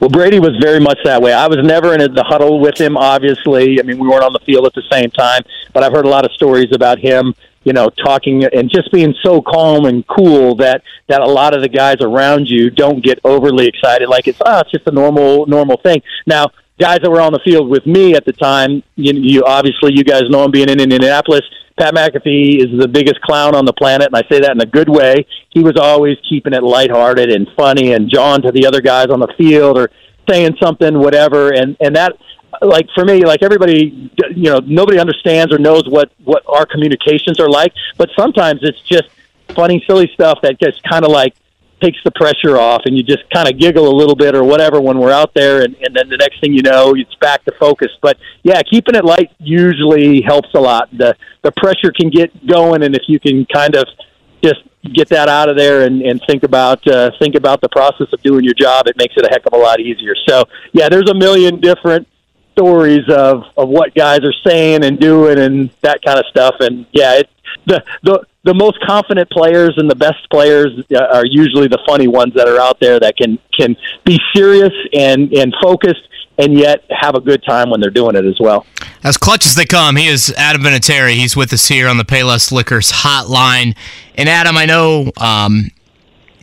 Well, 0.00 0.10
Brady 0.10 0.40
was 0.40 0.56
very 0.60 0.78
much 0.78 0.98
that 1.04 1.22
way. 1.22 1.32
I 1.32 1.46
was 1.46 1.58
never 1.62 1.94
in 1.94 2.00
the 2.14 2.24
huddle 2.24 2.60
with 2.60 2.78
him, 2.78 2.96
obviously. 2.96 3.80
I 3.80 3.82
mean, 3.82 3.98
we 3.98 4.06
weren't 4.06 4.24
on 4.24 4.34
the 4.34 4.40
field 4.40 4.66
at 4.66 4.74
the 4.74 4.82
same 4.90 5.10
time, 5.10 5.42
but 5.72 5.82
I've 5.82 5.92
heard 5.92 6.04
a 6.04 6.08
lot 6.08 6.26
of 6.26 6.32
stories 6.32 6.68
about 6.72 6.98
him, 6.98 7.34
you 7.64 7.72
know, 7.72 7.88
talking 7.88 8.44
and 8.44 8.70
just 8.70 8.92
being 8.92 9.14
so 9.22 9.40
calm 9.40 9.86
and 9.86 10.06
cool 10.06 10.54
that 10.56 10.82
that 11.08 11.22
a 11.22 11.26
lot 11.26 11.54
of 11.54 11.62
the 11.62 11.68
guys 11.68 11.96
around 12.00 12.46
you 12.46 12.68
don't 12.68 13.02
get 13.02 13.18
overly 13.24 13.66
excited 13.66 14.08
like 14.08 14.28
it's 14.28 14.40
oh, 14.44 14.60
it's 14.60 14.70
just 14.70 14.86
a 14.86 14.92
normal 14.92 15.46
normal 15.46 15.78
thing. 15.78 16.02
Now, 16.26 16.50
guys 16.78 16.98
that 17.02 17.10
were 17.10 17.20
on 17.20 17.32
the 17.32 17.40
field 17.44 17.68
with 17.68 17.86
me 17.86 18.14
at 18.14 18.24
the 18.24 18.32
time, 18.32 18.82
you, 18.96 19.12
you 19.14 19.44
obviously 19.44 19.92
you 19.94 20.04
guys 20.04 20.22
know 20.28 20.44
him 20.44 20.50
being 20.50 20.68
in 20.68 20.80
Indianapolis. 20.80 21.42
Pat 21.78 21.94
McAfee 21.94 22.58
is 22.58 22.78
the 22.78 22.88
biggest 22.88 23.20
clown 23.20 23.54
on 23.54 23.66
the 23.66 23.72
planet, 23.72 24.06
and 24.06 24.16
I 24.16 24.22
say 24.30 24.40
that 24.40 24.52
in 24.52 24.60
a 24.60 24.66
good 24.66 24.88
way. 24.88 25.26
He 25.50 25.62
was 25.62 25.76
always 25.76 26.16
keeping 26.28 26.54
it 26.54 26.62
lighthearted 26.62 27.30
and 27.30 27.46
funny, 27.56 27.92
and 27.92 28.10
John 28.10 28.40
to 28.42 28.52
the 28.52 28.66
other 28.66 28.80
guys 28.80 29.08
on 29.08 29.20
the 29.20 29.32
field 29.36 29.76
or 29.76 29.90
saying 30.28 30.56
something, 30.60 30.98
whatever, 30.98 31.52
and 31.52 31.76
and 31.80 31.94
that 31.96 32.16
like 32.62 32.86
for 32.94 33.04
me, 33.04 33.24
like 33.24 33.42
everybody, 33.42 34.10
you 34.34 34.50
know, 34.50 34.60
nobody 34.64 34.98
understands 34.98 35.52
or 35.52 35.58
knows 35.58 35.88
what 35.88 36.12
what 36.24 36.42
our 36.46 36.64
communications 36.64 37.38
are 37.38 37.50
like, 37.50 37.72
but 37.98 38.08
sometimes 38.18 38.60
it's 38.62 38.80
just 38.82 39.08
funny, 39.54 39.82
silly 39.86 40.10
stuff 40.14 40.38
that 40.42 40.58
just 40.58 40.82
kind 40.84 41.04
of 41.04 41.10
like 41.10 41.34
takes 41.82 41.98
the 42.04 42.10
pressure 42.12 42.56
off 42.56 42.82
and 42.86 42.96
you 42.96 43.02
just 43.02 43.22
kind 43.32 43.48
of 43.48 43.58
giggle 43.58 43.88
a 43.88 43.94
little 43.94 44.14
bit 44.14 44.34
or 44.34 44.42
whatever 44.42 44.80
when 44.80 44.98
we're 44.98 45.12
out 45.12 45.32
there 45.34 45.62
and, 45.62 45.74
and 45.76 45.94
then 45.94 46.08
the 46.08 46.16
next 46.16 46.40
thing 46.40 46.52
you 46.52 46.62
know 46.62 46.94
it's 46.94 47.14
back 47.16 47.44
to 47.44 47.52
focus. 47.58 47.88
But 48.00 48.16
yeah 48.42 48.62
keeping 48.62 48.94
it 48.94 49.04
light 49.04 49.30
usually 49.38 50.22
helps 50.22 50.48
a 50.54 50.60
lot. 50.60 50.88
The 50.96 51.14
the 51.42 51.52
pressure 51.56 51.92
can 51.92 52.08
get 52.10 52.46
going 52.46 52.82
and 52.82 52.94
if 52.94 53.02
you 53.08 53.20
can 53.20 53.46
kind 53.46 53.74
of 53.74 53.86
just 54.42 54.62
get 54.94 55.08
that 55.08 55.28
out 55.28 55.48
of 55.48 55.56
there 55.56 55.82
and, 55.82 56.00
and 56.02 56.22
think 56.26 56.44
about 56.44 56.86
uh, 56.86 57.10
think 57.20 57.34
about 57.34 57.60
the 57.60 57.68
process 57.68 58.06
of 58.12 58.22
doing 58.22 58.44
your 58.44 58.54
job 58.54 58.86
it 58.86 58.96
makes 58.96 59.14
it 59.16 59.24
a 59.24 59.28
heck 59.28 59.44
of 59.46 59.52
a 59.52 59.58
lot 59.58 59.80
easier. 59.80 60.14
So 60.26 60.44
yeah 60.72 60.88
there's 60.88 61.10
a 61.10 61.14
million 61.14 61.60
different 61.60 62.08
stories 62.52 63.04
of 63.10 63.42
of 63.56 63.68
what 63.68 63.94
guys 63.94 64.20
are 64.20 64.34
saying 64.46 64.82
and 64.84 64.98
doing 64.98 65.38
and 65.38 65.70
that 65.82 66.00
kind 66.02 66.18
of 66.18 66.24
stuff. 66.30 66.54
And 66.60 66.86
yeah 66.92 67.20
it 67.20 67.30
the 67.66 67.84
the 68.02 68.26
the 68.46 68.54
most 68.54 68.78
confident 68.86 69.28
players 69.30 69.74
and 69.76 69.90
the 69.90 69.96
best 69.96 70.30
players 70.30 70.68
uh, 70.94 71.04
are 71.12 71.26
usually 71.26 71.66
the 71.66 71.82
funny 71.86 72.06
ones 72.06 72.32
that 72.34 72.48
are 72.48 72.60
out 72.60 72.78
there 72.80 72.98
that 73.00 73.16
can 73.16 73.38
can 73.58 73.76
be 74.04 74.18
serious 74.34 74.72
and 74.94 75.32
and 75.32 75.52
focused 75.60 76.08
and 76.38 76.54
yet 76.54 76.84
have 76.90 77.14
a 77.14 77.20
good 77.20 77.42
time 77.44 77.70
when 77.70 77.80
they're 77.80 77.90
doing 77.90 78.14
it 78.14 78.24
as 78.24 78.38
well. 78.38 78.66
As 79.02 79.16
clutch 79.16 79.46
as 79.46 79.54
they 79.54 79.64
come, 79.64 79.96
he 79.96 80.06
is 80.06 80.32
Adam 80.36 80.62
Vinatieri. 80.62 81.14
He's 81.14 81.34
with 81.34 81.52
us 81.52 81.66
here 81.66 81.88
on 81.88 81.96
the 81.96 82.04
Payless 82.04 82.52
Liquors 82.52 82.92
hotline. 82.92 83.74
And 84.16 84.28
Adam, 84.28 84.56
I 84.56 84.66
know 84.66 85.10
um, 85.16 85.70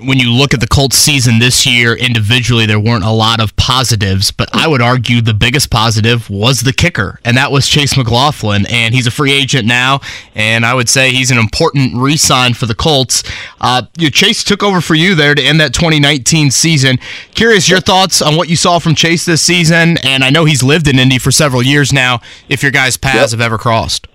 when 0.05 0.19
you 0.19 0.31
look 0.31 0.53
at 0.53 0.59
the 0.59 0.67
Colts 0.67 0.97
season 0.97 1.39
this 1.39 1.65
year 1.65 1.95
individually, 1.95 2.65
there 2.65 2.79
weren't 2.79 3.03
a 3.03 3.11
lot 3.11 3.39
of 3.39 3.55
positives, 3.55 4.31
but 4.31 4.49
I 4.53 4.67
would 4.67 4.81
argue 4.81 5.21
the 5.21 5.33
biggest 5.33 5.69
positive 5.69 6.29
was 6.29 6.61
the 6.61 6.73
kicker, 6.73 7.19
and 7.25 7.37
that 7.37 7.51
was 7.51 7.67
Chase 7.67 7.97
McLaughlin. 7.97 8.65
And 8.69 8.93
he's 8.93 9.07
a 9.07 9.11
free 9.11 9.31
agent 9.31 9.67
now, 9.67 10.01
and 10.35 10.65
I 10.65 10.73
would 10.73 10.89
say 10.89 11.11
he's 11.11 11.31
an 11.31 11.37
important 11.37 11.95
re 11.95 12.17
sign 12.17 12.53
for 12.53 12.65
the 12.65 12.75
Colts. 12.75 13.23
Uh, 13.61 13.83
Chase 13.97 14.43
took 14.43 14.63
over 14.63 14.81
for 14.81 14.95
you 14.95 15.15
there 15.15 15.35
to 15.35 15.41
end 15.41 15.59
that 15.59 15.73
2019 15.73 16.51
season. 16.51 16.97
Curious 17.33 17.69
your 17.69 17.79
thoughts 17.79 18.21
on 18.21 18.35
what 18.35 18.49
you 18.49 18.55
saw 18.55 18.79
from 18.79 18.95
Chase 18.95 19.25
this 19.25 19.41
season, 19.41 19.97
and 20.03 20.23
I 20.23 20.29
know 20.29 20.45
he's 20.45 20.63
lived 20.63 20.87
in 20.87 20.99
Indy 20.99 21.17
for 21.17 21.31
several 21.31 21.63
years 21.63 21.93
now, 21.93 22.21
if 22.49 22.61
your 22.61 22.71
guys' 22.71 22.97
paths 22.97 23.31
yep. 23.31 23.39
have 23.39 23.41
ever 23.41 23.57
crossed. 23.57 24.07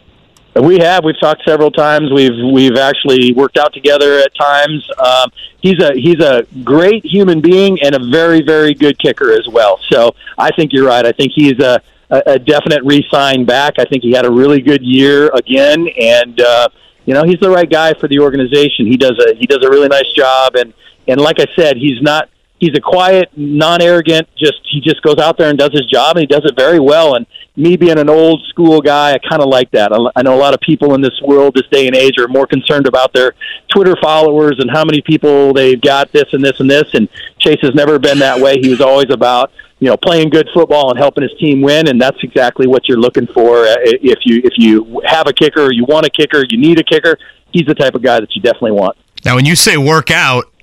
We 0.60 0.78
have. 0.78 1.04
We've 1.04 1.18
talked 1.20 1.42
several 1.46 1.70
times. 1.70 2.10
We've 2.12 2.52
we've 2.52 2.76
actually 2.76 3.32
worked 3.32 3.58
out 3.58 3.72
together 3.74 4.18
at 4.18 4.34
times. 4.34 4.88
Um, 4.98 5.30
he's 5.60 5.80
a 5.82 5.92
he's 5.94 6.20
a 6.20 6.46
great 6.64 7.04
human 7.04 7.40
being 7.40 7.78
and 7.82 7.94
a 7.94 8.10
very 8.10 8.42
very 8.42 8.74
good 8.74 8.98
kicker 8.98 9.32
as 9.32 9.46
well. 9.48 9.78
So 9.90 10.14
I 10.36 10.50
think 10.50 10.72
you're 10.72 10.86
right. 10.86 11.04
I 11.04 11.12
think 11.12 11.32
he's 11.34 11.58
a 11.60 11.80
a, 12.10 12.38
definite 12.38 12.82
re-sign 12.84 13.44
back. 13.44 13.74
I 13.78 13.84
think 13.84 14.02
he 14.02 14.12
had 14.12 14.24
a 14.24 14.30
really 14.30 14.62
good 14.62 14.82
year 14.82 15.28
again, 15.34 15.86
and 16.00 16.40
uh, 16.40 16.68
you 17.04 17.14
know 17.14 17.22
he's 17.24 17.38
the 17.40 17.50
right 17.50 17.68
guy 17.68 17.94
for 17.94 18.08
the 18.08 18.18
organization. 18.18 18.86
He 18.86 18.96
does 18.96 19.18
a 19.18 19.34
he 19.34 19.46
does 19.46 19.62
a 19.64 19.68
really 19.68 19.88
nice 19.88 20.10
job, 20.16 20.54
and 20.54 20.72
and 21.06 21.20
like 21.20 21.38
I 21.40 21.46
said, 21.54 21.76
he's 21.76 22.00
not 22.00 22.30
he's 22.60 22.76
a 22.76 22.80
quiet, 22.80 23.30
non-arrogant. 23.36 24.28
Just 24.36 24.60
he 24.70 24.80
just 24.80 25.02
goes 25.02 25.18
out 25.18 25.38
there 25.38 25.50
and 25.50 25.58
does 25.58 25.72
his 25.72 25.86
job, 25.86 26.16
and 26.16 26.20
he 26.20 26.26
does 26.26 26.44
it 26.44 26.56
very 26.56 26.80
well. 26.80 27.14
And 27.14 27.26
me 27.58 27.76
being 27.76 27.98
an 27.98 28.08
old 28.08 28.42
school 28.48 28.80
guy, 28.80 29.12
I 29.12 29.18
kind 29.18 29.42
of 29.42 29.48
like 29.48 29.70
that. 29.72 29.92
I 30.14 30.22
know 30.22 30.34
a 30.34 30.38
lot 30.40 30.54
of 30.54 30.60
people 30.60 30.94
in 30.94 31.00
this 31.00 31.20
world, 31.22 31.54
this 31.54 31.66
day 31.70 31.88
and 31.88 31.96
age, 31.96 32.16
are 32.18 32.28
more 32.28 32.46
concerned 32.46 32.86
about 32.86 33.12
their 33.12 33.34
Twitter 33.68 33.96
followers 34.00 34.56
and 34.60 34.70
how 34.70 34.84
many 34.84 35.02
people 35.02 35.52
they've 35.52 35.80
got, 35.80 36.12
this 36.12 36.32
and 36.32 36.42
this 36.42 36.60
and 36.60 36.70
this. 36.70 36.94
And 36.94 37.08
Chase 37.40 37.58
has 37.62 37.74
never 37.74 37.98
been 37.98 38.20
that 38.20 38.40
way. 38.40 38.58
He 38.60 38.68
was 38.68 38.80
always 38.80 39.10
about 39.10 39.50
you 39.80 39.88
know 39.88 39.96
playing 39.96 40.30
good 40.30 40.48
football 40.54 40.90
and 40.90 40.98
helping 40.98 41.22
his 41.22 41.32
team 41.38 41.60
win, 41.60 41.88
and 41.88 42.00
that's 42.00 42.18
exactly 42.22 42.68
what 42.68 42.88
you're 42.88 43.00
looking 43.00 43.26
for. 43.26 43.64
Uh, 43.64 43.76
if 43.82 44.20
you 44.24 44.40
if 44.44 44.52
you 44.56 45.02
have 45.04 45.26
a 45.26 45.32
kicker, 45.32 45.72
you 45.72 45.84
want 45.84 46.06
a 46.06 46.10
kicker, 46.10 46.44
you 46.48 46.58
need 46.58 46.78
a 46.78 46.84
kicker. 46.84 47.18
He's 47.52 47.66
the 47.66 47.74
type 47.74 47.94
of 47.96 48.02
guy 48.02 48.20
that 48.20 48.34
you 48.36 48.42
definitely 48.42 48.72
want. 48.72 48.96
Now, 49.24 49.34
when 49.34 49.46
you 49.46 49.56
say 49.56 49.76
workout, 49.76 50.44
the 50.44 50.57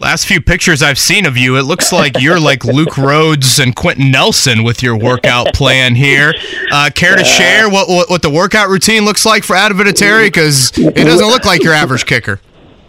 last 0.00 0.26
few 0.26 0.40
pictures 0.40 0.82
I've 0.82 0.98
seen 0.98 1.26
of 1.26 1.36
you, 1.36 1.56
it 1.56 1.62
looks 1.62 1.92
like 1.92 2.20
you're 2.20 2.40
like 2.40 2.64
Luke 2.64 2.96
Rhodes 2.96 3.58
and 3.58 3.74
Quenton 3.74 4.10
Nelson 4.10 4.62
with 4.62 4.82
your 4.82 4.96
workout 4.96 5.52
plan 5.54 5.94
here. 5.94 6.34
Uh, 6.70 6.90
care 6.94 7.16
to 7.16 7.24
share 7.24 7.68
what, 7.68 7.88
what 7.88 8.10
what 8.10 8.22
the 8.22 8.30
workout 8.30 8.68
routine 8.68 9.04
looks 9.04 9.24
like 9.24 9.44
for 9.44 9.56
Adam 9.56 9.78
Vinatieri? 9.78 10.26
Because 10.26 10.76
it 10.78 10.94
doesn't 10.94 11.28
look 11.28 11.44
like 11.44 11.62
your 11.62 11.72
average 11.72 12.06
kicker. 12.06 12.40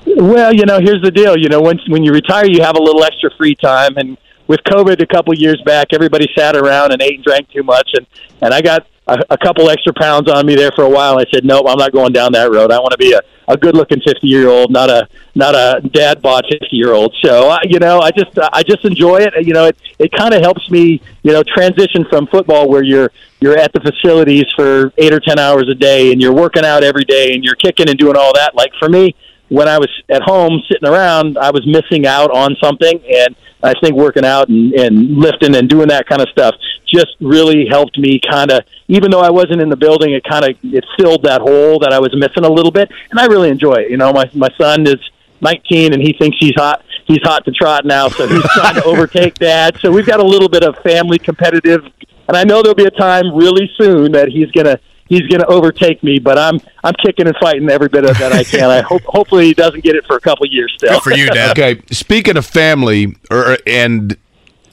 Well, 0.06 0.54
you 0.54 0.66
know, 0.66 0.80
here's 0.80 1.02
the 1.02 1.12
deal. 1.12 1.38
You 1.38 1.50
know, 1.50 1.62
when 1.62 1.80
when 1.88 2.04
you 2.04 2.12
retire, 2.12 2.46
you 2.46 2.62
have 2.62 2.76
a 2.76 2.82
little 2.82 3.04
extra 3.04 3.30
free 3.38 3.56
time, 3.56 3.98
and 3.98 4.18
with 4.48 4.60
COVID 4.66 5.02
a 5.02 5.08
couple 5.08 5.34
years 5.36 5.62
back, 5.66 5.88
everybody 5.94 6.28
sat 6.36 6.56
around 6.56 6.92
and 6.92 7.02
ate 7.02 7.16
and 7.16 7.24
drank 7.24 7.50
too 7.50 7.64
much, 7.64 7.90
and 7.94 8.06
and 8.42 8.54
I 8.54 8.62
got 8.62 8.88
a, 9.30 9.38
couple 9.38 9.70
extra 9.70 9.94
pounds 9.94 10.30
on 10.30 10.46
me 10.46 10.56
there 10.56 10.72
for 10.76 10.84
a 10.84 10.90
while. 10.90 11.18
I 11.18 11.26
said, 11.34 11.46
nope, 11.46 11.66
I'm 11.68 11.78
not 11.78 11.92
going 11.92 12.14
down 12.14 12.32
that 12.34 12.52
road. 12.52 12.72
I 12.72 12.80
want 12.80 12.92
to 12.92 12.98
be 12.98 13.14
a, 13.14 13.22
a 13.48 13.58
good 13.58 13.76
looking 13.76 14.00
50 14.06 14.28
year 14.28 14.50
old, 14.50 14.72
not 14.72 14.90
a 14.90 15.08
not 15.36 15.56
a 15.56 15.82
dad 15.90 16.22
bod 16.22 16.46
50 16.50 16.68
year 16.76 16.94
old. 16.94 17.16
So 17.24 17.50
uh, 17.50 17.60
you 17.64 17.80
know, 17.80 18.00
I 18.00 18.12
just 18.12 18.38
I 18.38 18.64
just 18.64 18.86
enjoy 18.86 19.18
it. 19.18 19.34
You 19.46 19.54
know, 19.54 19.66
it 19.66 19.78
it 19.98 20.12
kind 20.12 20.34
of 20.34 20.42
helps 20.42 20.70
me 20.70 21.02
you 21.24 21.32
know 21.32 21.44
transition 21.44 22.06
from 22.10 22.28
football 22.28 22.70
where 22.70 22.84
you're 22.84 23.12
you're 23.40 23.58
at 23.58 23.74
the 23.74 23.80
facilities 23.80 24.46
for 24.56 24.94
eight 24.98 25.14
or 25.14 25.20
ten 25.20 25.40
hours 25.40 25.68
a 25.70 25.76
day 25.76 26.12
and 26.12 26.22
you're 26.22 26.34
working 26.34 26.66
out 26.66 26.84
every 26.84 27.06
day 27.06 27.34
and 27.34 27.44
you're 27.44 27.56
kicking 27.56 27.90
and 27.90 27.98
doing 27.98 28.16
all 28.16 28.34
that. 28.36 28.56
Like 28.56 28.72
for 28.80 28.90
me, 28.90 29.16
when 29.50 29.68
I 29.68 29.80
was 29.80 29.90
at 30.10 30.22
home 30.22 30.62
sitting 30.72 30.88
around, 30.88 31.38
I 31.38 31.52
was 31.52 31.66
missing 31.66 32.06
out 32.06 32.32
on 32.32 32.56
something 32.62 33.02
and 33.12 33.36
I 33.62 33.74
think 33.82 33.96
working 33.96 34.26
out 34.26 34.50
and, 34.50 34.74
and 34.74 35.18
lifting 35.18 35.56
and 35.56 35.70
doing 35.70 35.90
that 35.90 36.08
kind 36.08 36.22
of 36.22 36.30
stuff 36.30 36.56
just 36.88 37.16
really 37.20 37.68
helped 37.70 37.98
me 37.98 38.20
kind 38.20 38.52
of, 38.52 38.64
even 38.88 39.12
though 39.12 39.20
I 39.20 39.30
wasn't 39.30 39.62
in 39.62 39.70
the 39.70 39.76
building, 39.76 40.14
it 40.14 40.24
kind 40.24 40.46
of 40.46 40.58
it 40.64 40.86
filled 40.98 41.24
that 41.24 41.42
hole 41.42 41.80
that 41.80 41.94
I 41.94 42.00
was 42.00 42.16
missing 42.16 42.46
a 42.46 42.52
little 42.52 42.72
bit, 42.72 42.90
and 43.12 43.20
I 43.20 43.26
really 43.26 43.50
enjoy 43.50 43.76
it. 43.76 43.92
You 43.92 43.98
know, 43.98 44.12
my 44.14 44.30
my 44.34 44.50
son 44.58 44.88
is 44.88 44.98
19 45.42 45.94
and 45.94 46.02
he 46.02 46.14
thinks 46.14 46.38
he's 46.40 46.56
hot. 46.56 46.84
He's 47.06 47.22
hot 47.24 47.44
to 47.46 47.52
trot 47.52 47.86
now, 47.86 48.08
so 48.08 48.28
he's 48.28 48.44
trying 48.54 48.76
to 48.76 48.84
overtake 48.84 49.36
dad. 49.36 49.78
So 49.80 49.92
we've 49.92 50.06
got 50.06 50.20
a 50.20 50.26
little 50.26 50.50
bit 50.50 50.64
of 50.64 50.78
family 50.78 51.18
competitive, 51.20 51.84
and 52.28 52.38
I 52.38 52.44
know 52.44 52.62
there'll 52.62 52.76
be 52.76 52.86
a 52.86 52.92
time 52.92 53.36
really 53.36 53.70
soon 53.78 54.12
that 54.14 54.30
he's 54.30 54.52
gonna 54.52 54.80
he's 55.10 55.28
going 55.28 55.42
to 55.42 55.48
overtake 55.48 56.02
me, 56.04 56.20
but 56.20 56.38
I'm 56.38 56.62
I'm 56.84 56.94
kicking 57.06 57.28
and 57.28 57.36
fighting 57.42 57.70
every 57.70 57.90
bit 57.90 58.06
of 58.06 58.18
that 58.20 58.32
I 58.32 58.44
can. 58.44 58.70
I 58.70 58.82
hope 58.82 59.02
hopefully 59.04 59.46
he 59.46 59.54
doesn't 59.54 59.84
get 59.84 59.96
it 59.96 60.06
for 60.06 60.16
a 60.16 60.22
couple 60.22 60.46
years 60.46 60.74
still. 60.78 60.94
Good 60.94 61.04
for 61.04 61.12
you, 61.12 61.28
Dad. 61.28 61.58
Okay, 61.58 61.82
speaking 61.92 62.38
of 62.38 62.46
family, 62.46 63.18
or 63.30 63.58
and 63.68 64.16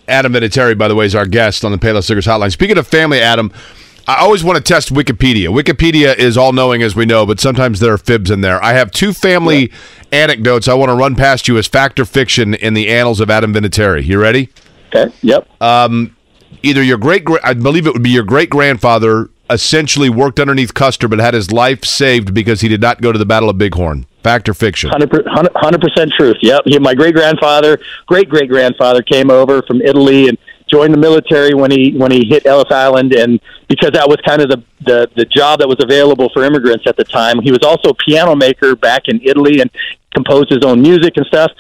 Adam 0.06 0.32
Vinatieri, 0.32 0.78
by 0.78 0.86
the 0.86 0.94
way, 0.94 1.06
is 1.06 1.14
our 1.14 1.26
guest 1.26 1.64
on 1.64 1.72
the 1.72 1.78
Payless 1.78 2.08
Liquors 2.08 2.26
Hotline. 2.26 2.52
Speaking 2.52 2.78
of 2.78 2.86
family, 2.86 3.20
Adam, 3.20 3.52
I 4.06 4.16
always 4.20 4.44
want 4.44 4.56
to 4.56 4.62
test 4.62 4.92
Wikipedia. 4.92 5.48
Wikipedia 5.48 6.16
is 6.16 6.36
all 6.36 6.52
knowing, 6.52 6.82
as 6.82 6.94
we 6.94 7.06
know, 7.06 7.26
but 7.26 7.40
sometimes 7.40 7.80
there 7.80 7.92
are 7.92 7.98
fibs 7.98 8.30
in 8.30 8.40
there. 8.40 8.62
I 8.62 8.74
have 8.74 8.92
two 8.92 9.12
family 9.12 9.72
anecdotes 10.12 10.68
I 10.68 10.74
want 10.74 10.90
to 10.90 10.94
run 10.94 11.16
past 11.16 11.48
you 11.48 11.58
as 11.58 11.66
fact 11.66 11.98
or 11.98 12.04
fiction 12.04 12.54
in 12.54 12.74
the 12.74 12.88
annals 12.88 13.18
of 13.20 13.30
Adam 13.30 13.52
Vinatieri. 13.52 14.04
You 14.04 14.20
ready? 14.20 14.50
Okay. 14.94 15.12
Yep. 15.22 15.48
Um, 15.60 16.16
either 16.62 16.82
your 16.82 16.98
great, 16.98 17.24
gra- 17.24 17.40
I 17.42 17.54
believe 17.54 17.86
it 17.88 17.92
would 17.92 18.02
be 18.04 18.10
your 18.10 18.22
great 18.22 18.48
grandfather, 18.48 19.28
essentially 19.50 20.08
worked 20.08 20.40
underneath 20.40 20.74
Custer, 20.74 21.08
but 21.08 21.18
had 21.18 21.34
his 21.34 21.52
life 21.52 21.84
saved 21.84 22.34
because 22.34 22.60
he 22.60 22.68
did 22.68 22.80
not 22.80 23.00
go 23.00 23.12
to 23.12 23.18
the 23.18 23.26
Battle 23.26 23.48
of 23.48 23.58
Bighorn. 23.58 24.06
Fact 24.22 24.48
or 24.48 24.54
fiction? 24.54 24.90
Hundred 24.90 25.10
percent 25.10 25.48
100% 25.54 26.10
truth. 26.12 26.36
Yep. 26.42 26.62
He, 26.66 26.78
my 26.80 26.94
great 26.94 27.14
grandfather, 27.14 27.78
great 28.06 28.28
great 28.28 28.50
grandfather, 28.50 29.02
came 29.02 29.30
over 29.30 29.62
from 29.62 29.80
Italy 29.80 30.28
and 30.28 30.36
joined 30.68 30.92
the 30.92 30.98
military 30.98 31.54
when 31.54 31.70
he 31.70 31.92
when 31.96 32.10
he 32.10 32.26
hit 32.26 32.44
Ellis 32.44 32.70
Island, 32.70 33.12
and 33.12 33.40
because 33.68 33.92
that 33.92 34.08
was 34.08 34.16
kind 34.26 34.42
of 34.42 34.48
the 34.48 34.62
the, 34.84 35.08
the 35.14 35.24
job 35.26 35.60
that 35.60 35.68
was 35.68 35.76
available 35.80 36.28
for 36.32 36.42
immigrants 36.42 36.84
at 36.86 36.96
the 36.96 37.04
time. 37.04 37.40
He 37.40 37.52
was 37.52 37.62
also 37.62 37.90
a 37.90 37.94
piano 37.94 38.34
maker 38.34 38.74
back 38.74 39.02
in 39.06 39.20
Italy 39.22 39.60
and 39.60 39.70
composed 40.14 40.50
his 40.50 40.64
own 40.64 40.82
music 40.82 41.12
and 41.16 41.26
stuff. 41.26 41.52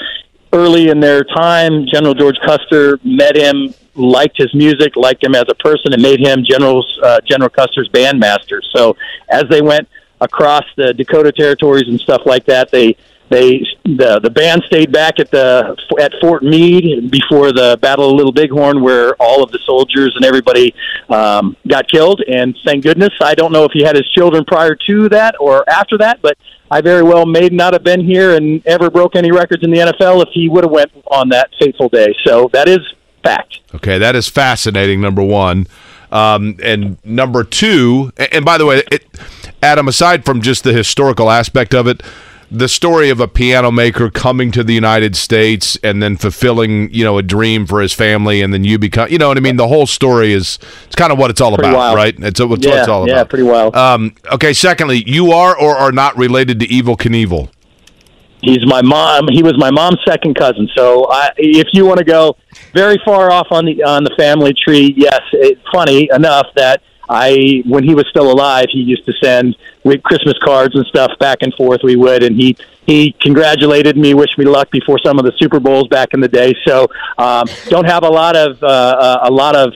Early 0.52 0.88
in 0.88 1.00
their 1.00 1.22
time, 1.22 1.86
General 1.92 2.14
George 2.14 2.36
Custer 2.44 2.98
met 3.04 3.36
him, 3.36 3.74
liked 3.96 4.36
his 4.36 4.54
music, 4.54 4.96
liked 4.96 5.24
him 5.24 5.34
as 5.34 5.44
a 5.48 5.54
person, 5.54 5.92
and 5.92 6.02
made 6.02 6.20
him 6.20 6.44
General's 6.48 6.98
uh, 7.02 7.20
General 7.28 7.50
Custer's 7.50 7.88
bandmaster. 7.92 8.60
So 8.74 8.96
as 9.28 9.44
they 9.50 9.62
went 9.62 9.88
across 10.20 10.64
the 10.76 10.94
Dakota 10.94 11.32
territories 11.32 11.88
and 11.88 12.00
stuff 12.00 12.22
like 12.24 12.46
that, 12.46 12.70
they 12.70 12.96
they 13.28 13.66
the 13.84 14.20
the 14.22 14.30
band 14.30 14.62
stayed 14.66 14.92
back 14.92 15.18
at 15.18 15.30
the 15.30 15.76
at 16.00 16.12
Fort 16.20 16.42
Meade 16.42 17.10
before 17.10 17.52
the 17.52 17.78
Battle 17.82 18.10
of 18.10 18.16
Little 18.16 18.32
Bighorn, 18.32 18.82
where 18.82 19.14
all 19.18 19.42
of 19.42 19.50
the 19.50 19.58
soldiers 19.66 20.12
and 20.14 20.24
everybody 20.24 20.74
um, 21.08 21.56
got 21.66 21.88
killed. 21.88 22.22
And 22.28 22.56
thank 22.64 22.84
goodness, 22.84 23.12
I 23.20 23.34
don't 23.34 23.52
know 23.52 23.64
if 23.64 23.72
he 23.72 23.82
had 23.82 23.96
his 23.96 24.08
children 24.12 24.44
prior 24.44 24.76
to 24.86 25.08
that 25.08 25.34
or 25.40 25.68
after 25.68 25.98
that, 25.98 26.22
but 26.22 26.38
I 26.70 26.80
very 26.80 27.02
well 27.02 27.26
may 27.26 27.48
not 27.48 27.72
have 27.72 27.84
been 27.84 28.04
here 28.04 28.36
and 28.36 28.64
ever 28.66 28.90
broke 28.90 29.16
any 29.16 29.32
records 29.32 29.62
in 29.64 29.70
the 29.70 29.78
NFL 29.78 30.22
if 30.22 30.28
he 30.32 30.48
would 30.48 30.64
have 30.64 30.72
went 30.72 30.92
on 31.08 31.28
that 31.30 31.50
fateful 31.58 31.88
day. 31.88 32.14
So 32.24 32.48
that 32.52 32.68
is 32.68 32.78
fact. 33.28 33.60
Okay, 33.74 33.98
that 33.98 34.14
is 34.16 34.28
fascinating. 34.28 35.00
Number 35.00 35.22
one, 35.22 35.66
um, 36.12 36.56
and 36.62 36.96
number 37.04 37.44
two, 37.44 38.12
and, 38.16 38.44
by 38.44 38.58
the 38.58 38.66
way, 38.66 38.82
it, 38.90 39.04
Adam, 39.62 39.88
aside 39.88 40.24
from 40.24 40.40
just 40.42 40.64
the 40.64 40.72
historical 40.72 41.30
aspect 41.30 41.74
of 41.74 41.86
it, 41.86 42.02
the 42.48 42.68
story 42.68 43.10
of 43.10 43.18
a 43.18 43.26
piano 43.26 43.72
maker 43.72 44.08
coming 44.08 44.52
to 44.52 44.62
the 44.62 44.72
United 44.72 45.16
States 45.16 45.76
and 45.82 46.00
then 46.00 46.16
fulfilling, 46.16 46.88
you 46.94 47.02
know, 47.02 47.18
a 47.18 47.22
dream 47.22 47.66
for 47.66 47.80
his 47.80 47.92
family, 47.92 48.40
and 48.40 48.54
then 48.54 48.62
you 48.62 48.78
become, 48.78 49.10
you 49.10 49.18
know 49.18 49.26
what 49.26 49.36
I 49.36 49.40
mean. 49.40 49.56
The 49.56 49.66
whole 49.66 49.86
story 49.86 50.32
is 50.32 50.60
it's 50.86 50.94
kind 50.94 51.10
of 51.12 51.18
what 51.18 51.30
it's 51.30 51.40
all 51.40 51.56
Pretty 51.56 51.70
about, 51.70 51.78
wild. 51.78 51.96
right? 51.96 52.14
It's, 52.16 52.38
it's 52.38 52.40
yeah, 52.40 52.46
what 52.46 52.64
it's 52.64 52.66
all 52.88 53.06
yeah, 53.08 53.14
about. 53.14 53.18
Yeah, 53.18 53.24
pretty 53.24 53.42
wild. 53.42 53.74
Um, 53.74 54.14
okay. 54.30 54.52
Secondly, 54.52 55.02
you 55.08 55.32
are 55.32 55.58
or 55.58 55.74
are 55.76 55.90
not 55.90 56.16
related 56.16 56.60
to 56.60 56.68
Evel 56.68 56.96
Knievel. 56.96 57.50
He's 58.42 58.66
my 58.66 58.82
mom. 58.82 59.28
He 59.28 59.42
was 59.42 59.56
my 59.58 59.70
mom's 59.70 59.98
second 60.06 60.34
cousin. 60.36 60.68
So 60.76 61.06
I, 61.10 61.30
if 61.36 61.68
you 61.72 61.86
want 61.86 61.98
to 61.98 62.04
go 62.04 62.36
very 62.72 62.98
far 63.04 63.30
off 63.30 63.48
on 63.50 63.64
the 63.64 63.82
on 63.82 64.04
the 64.04 64.14
family 64.16 64.54
tree, 64.54 64.94
yes. 64.96 65.20
It's 65.32 65.60
funny 65.72 66.08
enough 66.12 66.46
that 66.54 66.82
I, 67.08 67.62
when 67.66 67.84
he 67.84 67.94
was 67.94 68.06
still 68.10 68.30
alive, 68.30 68.66
he 68.70 68.80
used 68.80 69.06
to 69.06 69.12
send 69.22 69.56
Christmas 70.04 70.34
cards 70.44 70.74
and 70.74 70.84
stuff 70.86 71.12
back 71.20 71.38
and 71.42 71.54
forth. 71.54 71.80
We 71.82 71.96
would, 71.96 72.22
and 72.22 72.36
he 72.36 72.56
he 72.86 73.12
congratulated 73.20 73.96
me, 73.96 74.14
wished 74.14 74.38
me 74.38 74.44
luck 74.44 74.70
before 74.70 74.98
some 75.04 75.18
of 75.18 75.24
the 75.24 75.32
Super 75.38 75.60
Bowls 75.60 75.88
back 75.88 76.14
in 76.14 76.20
the 76.20 76.28
day. 76.28 76.54
So 76.66 76.88
um, 77.18 77.46
don't 77.68 77.86
have 77.86 78.04
a 78.04 78.08
lot 78.08 78.36
of 78.36 78.62
uh, 78.62 78.66
uh, 78.66 79.18
a 79.24 79.30
lot 79.30 79.56
of 79.56 79.72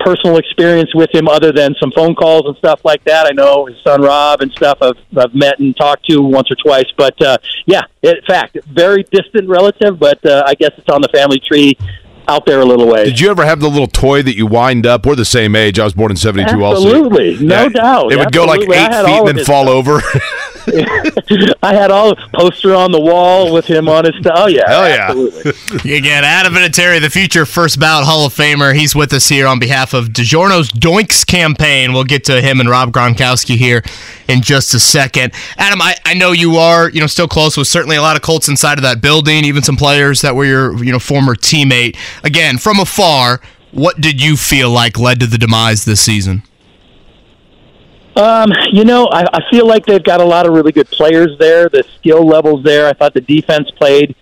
personal 0.00 0.38
experience 0.38 0.94
with 0.94 1.14
him 1.14 1.28
other 1.28 1.52
than 1.52 1.74
some 1.80 1.92
phone 1.94 2.14
calls 2.14 2.46
and 2.46 2.56
stuff 2.56 2.84
like 2.84 3.04
that. 3.04 3.26
I 3.26 3.30
know 3.30 3.66
his 3.66 3.76
son 3.86 4.02
Rob 4.02 4.40
and 4.40 4.50
stuff 4.52 4.78
I've, 4.80 4.98
I've 5.16 5.34
met 5.34 5.58
and 5.58 5.76
talked 5.76 6.06
to 6.10 6.20
once 6.20 6.50
or 6.50 6.56
twice. 6.56 6.86
But 6.96 7.20
uh, 7.22 7.38
yeah, 7.66 7.82
in 8.02 8.14
fact, 8.26 8.58
very 8.66 9.04
distant 9.04 9.48
relative, 9.48 9.98
but 9.98 10.24
uh, 10.24 10.44
I 10.46 10.54
guess 10.54 10.72
it's 10.76 10.88
on 10.88 11.02
the 11.02 11.08
family 11.08 11.40
tree 11.40 11.76
out 12.28 12.46
there 12.46 12.60
a 12.60 12.64
little 12.64 12.86
ways. 12.86 13.08
Did 13.08 13.20
you 13.20 13.30
ever 13.30 13.44
have 13.44 13.60
the 13.60 13.68
little 13.68 13.86
toy 13.86 14.22
that 14.22 14.36
you 14.36 14.46
wind 14.46 14.86
up? 14.86 15.04
We're 15.04 15.16
the 15.16 15.24
same 15.24 15.56
age. 15.56 15.78
I 15.78 15.84
was 15.84 15.94
born 15.94 16.10
in 16.10 16.16
'72. 16.16 16.62
Also, 16.62 16.88
Absolutely. 16.88 17.44
No 17.44 17.68
doubt. 17.68 18.12
It 18.12 18.18
would 18.18 18.32
go 18.32 18.44
like 18.44 18.60
eight 18.60 18.68
feet 18.68 18.78
and 18.80 19.28
then 19.28 19.44
fall 19.44 19.64
stuff. 19.64 19.74
over. 19.74 20.00
I 21.62 21.74
had 21.74 21.90
all 21.90 22.14
poster 22.34 22.74
on 22.74 22.92
the 22.92 23.00
wall 23.00 23.52
with 23.52 23.66
him 23.66 23.88
on 23.88 24.04
his 24.04 24.14
stuff. 24.16 24.34
Oh 24.36 24.46
yeah, 24.46 24.68
Hell 24.68 24.88
yeah. 24.88 25.06
absolutely. 25.08 25.96
Again, 25.96 26.24
Adam 26.24 26.54
Vinatieri, 26.54 27.00
the 27.00 27.10
future 27.10 27.46
first 27.46 27.78
ballot 27.80 28.06
Hall 28.06 28.26
of 28.26 28.34
Famer. 28.34 28.74
He's 28.74 28.94
with 28.94 29.12
us 29.12 29.28
here 29.28 29.46
on 29.46 29.58
behalf 29.58 29.94
of 29.94 30.06
DiGiorno's 30.08 30.70
Doinks 30.70 31.26
campaign. 31.26 31.92
We'll 31.92 32.04
get 32.04 32.24
to 32.24 32.40
him 32.40 32.60
and 32.60 32.68
Rob 32.68 32.92
Gronkowski 32.92 33.56
here 33.56 33.82
in 34.28 34.42
just 34.42 34.74
a 34.74 34.80
second. 34.80 35.32
Adam, 35.56 35.80
I, 35.80 35.96
I 36.04 36.14
know 36.14 36.32
you 36.32 36.56
are, 36.56 36.90
you 36.90 37.00
know, 37.00 37.06
still 37.06 37.28
close 37.28 37.56
with 37.56 37.68
certainly 37.68 37.96
a 37.96 38.02
lot 38.02 38.16
of 38.16 38.22
Colts 38.22 38.48
inside 38.48 38.78
of 38.78 38.82
that 38.82 39.00
building, 39.00 39.44
even 39.44 39.62
some 39.62 39.76
players 39.76 40.20
that 40.22 40.34
were 40.34 40.44
your, 40.44 40.82
you 40.84 40.92
know, 40.92 40.98
former 40.98 41.34
teammate. 41.34 41.96
Again, 42.24 42.58
from 42.58 42.78
afar, 42.80 43.40
what 43.72 44.00
did 44.00 44.22
you 44.22 44.36
feel 44.36 44.70
like 44.70 44.98
led 44.98 45.20
to 45.20 45.26
the 45.26 45.38
demise 45.38 45.84
this 45.84 46.00
season? 46.00 46.42
Um, 48.16 48.50
you 48.72 48.84
know, 48.84 49.06
I, 49.06 49.24
I 49.32 49.40
feel 49.50 49.66
like 49.66 49.86
they've 49.86 50.02
got 50.02 50.20
a 50.20 50.24
lot 50.24 50.46
of 50.46 50.52
really 50.52 50.72
good 50.72 50.88
players 50.88 51.30
there. 51.38 51.68
The 51.68 51.84
skill 51.98 52.26
levels 52.26 52.64
there. 52.64 52.86
I 52.86 52.92
thought 52.92 53.14
the 53.14 53.20
defense 53.20 53.70
played, 53.78 54.16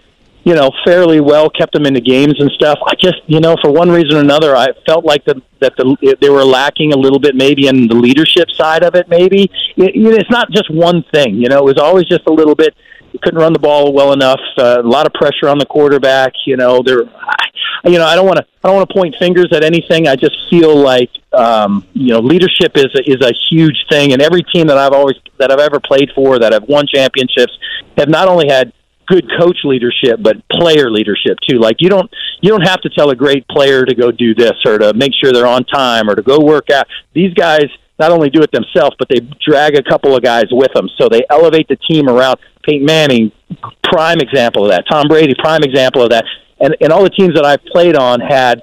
you 0.44 0.54
know, 0.54 0.70
fairly 0.84 1.20
well, 1.20 1.48
kept 1.48 1.72
them 1.72 1.86
into 1.86 2.00
games 2.00 2.34
and 2.38 2.50
stuff. 2.52 2.78
I 2.86 2.94
just, 3.00 3.20
you 3.26 3.40
know, 3.40 3.56
for 3.62 3.70
one 3.70 3.90
reason 3.90 4.16
or 4.16 4.20
another, 4.20 4.54
I 4.54 4.68
felt 4.86 5.04
like 5.04 5.24
the, 5.24 5.40
that 5.60 5.74
the 5.76 6.16
they 6.20 6.30
were 6.30 6.44
lacking 6.44 6.92
a 6.92 6.96
little 6.96 7.18
bit, 7.18 7.34
maybe 7.34 7.66
in 7.66 7.88
the 7.88 7.94
leadership 7.94 8.50
side 8.50 8.82
of 8.82 8.94
it. 8.94 9.08
Maybe 9.08 9.44
it, 9.76 9.92
it's 9.94 10.30
not 10.30 10.50
just 10.50 10.70
one 10.70 11.02
thing. 11.12 11.36
You 11.36 11.48
know, 11.48 11.58
it 11.58 11.64
was 11.64 11.78
always 11.78 12.06
just 12.06 12.26
a 12.26 12.32
little 12.32 12.54
bit. 12.54 12.74
Couldn't 13.22 13.40
run 13.40 13.52
the 13.52 13.58
ball 13.58 13.92
well 13.92 14.12
enough. 14.12 14.40
Uh, 14.56 14.80
a 14.80 14.82
lot 14.82 15.06
of 15.06 15.12
pressure 15.14 15.48
on 15.48 15.58
the 15.58 15.66
quarterback. 15.66 16.32
You 16.46 16.56
know, 16.56 16.82
there. 16.84 17.04
You 17.84 17.98
know, 17.98 18.06
I 18.06 18.14
don't 18.14 18.26
want 18.26 18.38
to. 18.38 18.46
I 18.62 18.68
don't 18.68 18.76
want 18.76 18.88
to 18.88 18.94
point 18.94 19.14
fingers 19.18 19.48
at 19.52 19.64
anything. 19.64 20.08
I 20.08 20.16
just 20.16 20.36
feel 20.50 20.76
like 20.76 21.10
um, 21.32 21.86
you 21.92 22.12
know, 22.12 22.20
leadership 22.20 22.72
is 22.76 22.86
a, 22.94 23.10
is 23.10 23.20
a 23.22 23.32
huge 23.50 23.86
thing, 23.88 24.12
and 24.12 24.22
every 24.22 24.42
team 24.42 24.66
that 24.68 24.78
I've 24.78 24.92
always 24.92 25.16
that 25.38 25.50
I've 25.50 25.60
ever 25.60 25.80
played 25.80 26.10
for 26.14 26.38
that 26.38 26.52
have 26.52 26.64
won 26.64 26.86
championships 26.86 27.52
have 27.96 28.08
not 28.08 28.28
only 28.28 28.48
had 28.48 28.72
good 29.06 29.26
coach 29.40 29.56
leadership 29.64 30.20
but 30.20 30.36
player 30.50 30.90
leadership 30.90 31.38
too 31.48 31.58
like 31.58 31.76
you 31.78 31.88
don't 31.88 32.10
you 32.42 32.50
don't 32.50 32.60
have 32.60 32.78
to 32.78 32.90
tell 32.90 33.08
a 33.08 33.16
great 33.16 33.48
player 33.48 33.86
to 33.86 33.94
go 33.94 34.10
do 34.10 34.34
this 34.34 34.52
or 34.66 34.76
to 34.76 34.92
make 34.92 35.12
sure 35.18 35.32
they're 35.32 35.46
on 35.46 35.64
time 35.64 36.10
or 36.10 36.14
to 36.14 36.20
go 36.20 36.38
work 36.38 36.68
out 36.68 36.86
these 37.14 37.32
guys 37.32 37.64
not 37.98 38.10
only 38.10 38.28
do 38.28 38.42
it 38.42 38.52
themselves 38.52 38.94
but 38.98 39.08
they 39.08 39.20
drag 39.42 39.74
a 39.76 39.82
couple 39.82 40.14
of 40.14 40.22
guys 40.22 40.44
with 40.50 40.70
them 40.74 40.90
so 40.98 41.08
they 41.08 41.22
elevate 41.30 41.66
the 41.68 41.76
team 41.88 42.06
around 42.06 42.38
Peyton 42.68 42.84
Manning, 42.84 43.32
prime 43.82 44.18
example 44.20 44.64
of 44.64 44.70
that. 44.70 44.84
Tom 44.90 45.08
Brady, 45.08 45.34
prime 45.38 45.62
example 45.62 46.02
of 46.02 46.10
that. 46.10 46.24
And 46.60 46.76
and 46.80 46.92
all 46.92 47.02
the 47.02 47.10
teams 47.10 47.34
that 47.34 47.44
I've 47.44 47.64
played 47.72 47.96
on 47.96 48.20
had 48.20 48.62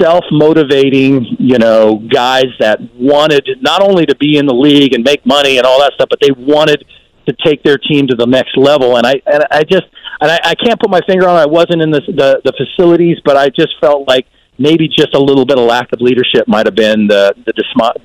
self 0.00 0.24
motivating, 0.30 1.26
you 1.38 1.58
know, 1.58 1.96
guys 1.96 2.46
that 2.58 2.80
wanted 2.94 3.46
not 3.60 3.82
only 3.82 4.06
to 4.06 4.16
be 4.16 4.38
in 4.38 4.46
the 4.46 4.54
league 4.54 4.94
and 4.94 5.04
make 5.04 5.24
money 5.26 5.58
and 5.58 5.66
all 5.66 5.80
that 5.80 5.92
stuff, 5.94 6.08
but 6.08 6.20
they 6.20 6.30
wanted 6.30 6.84
to 7.28 7.36
take 7.44 7.62
their 7.62 7.76
team 7.76 8.06
to 8.08 8.16
the 8.16 8.26
next 8.26 8.56
level. 8.56 8.96
And 8.96 9.06
I 9.06 9.20
and 9.26 9.44
I 9.50 9.62
just 9.64 9.86
and 10.20 10.30
I, 10.30 10.38
I 10.44 10.54
can't 10.54 10.80
put 10.80 10.90
my 10.90 11.00
finger 11.06 11.28
on 11.28 11.36
it. 11.36 11.42
I 11.42 11.46
wasn't 11.46 11.82
in 11.82 11.90
the, 11.90 12.00
the 12.00 12.40
the 12.44 12.52
facilities, 12.52 13.18
but 13.24 13.36
I 13.36 13.48
just 13.48 13.74
felt 13.80 14.08
like 14.08 14.26
maybe 14.58 14.88
just 14.88 15.14
a 15.14 15.20
little 15.20 15.44
bit 15.44 15.58
of 15.58 15.64
lack 15.64 15.92
of 15.92 16.00
leadership 16.00 16.46
might 16.46 16.66
have 16.66 16.76
been 16.76 17.06
the 17.06 17.34
the, 17.46 17.52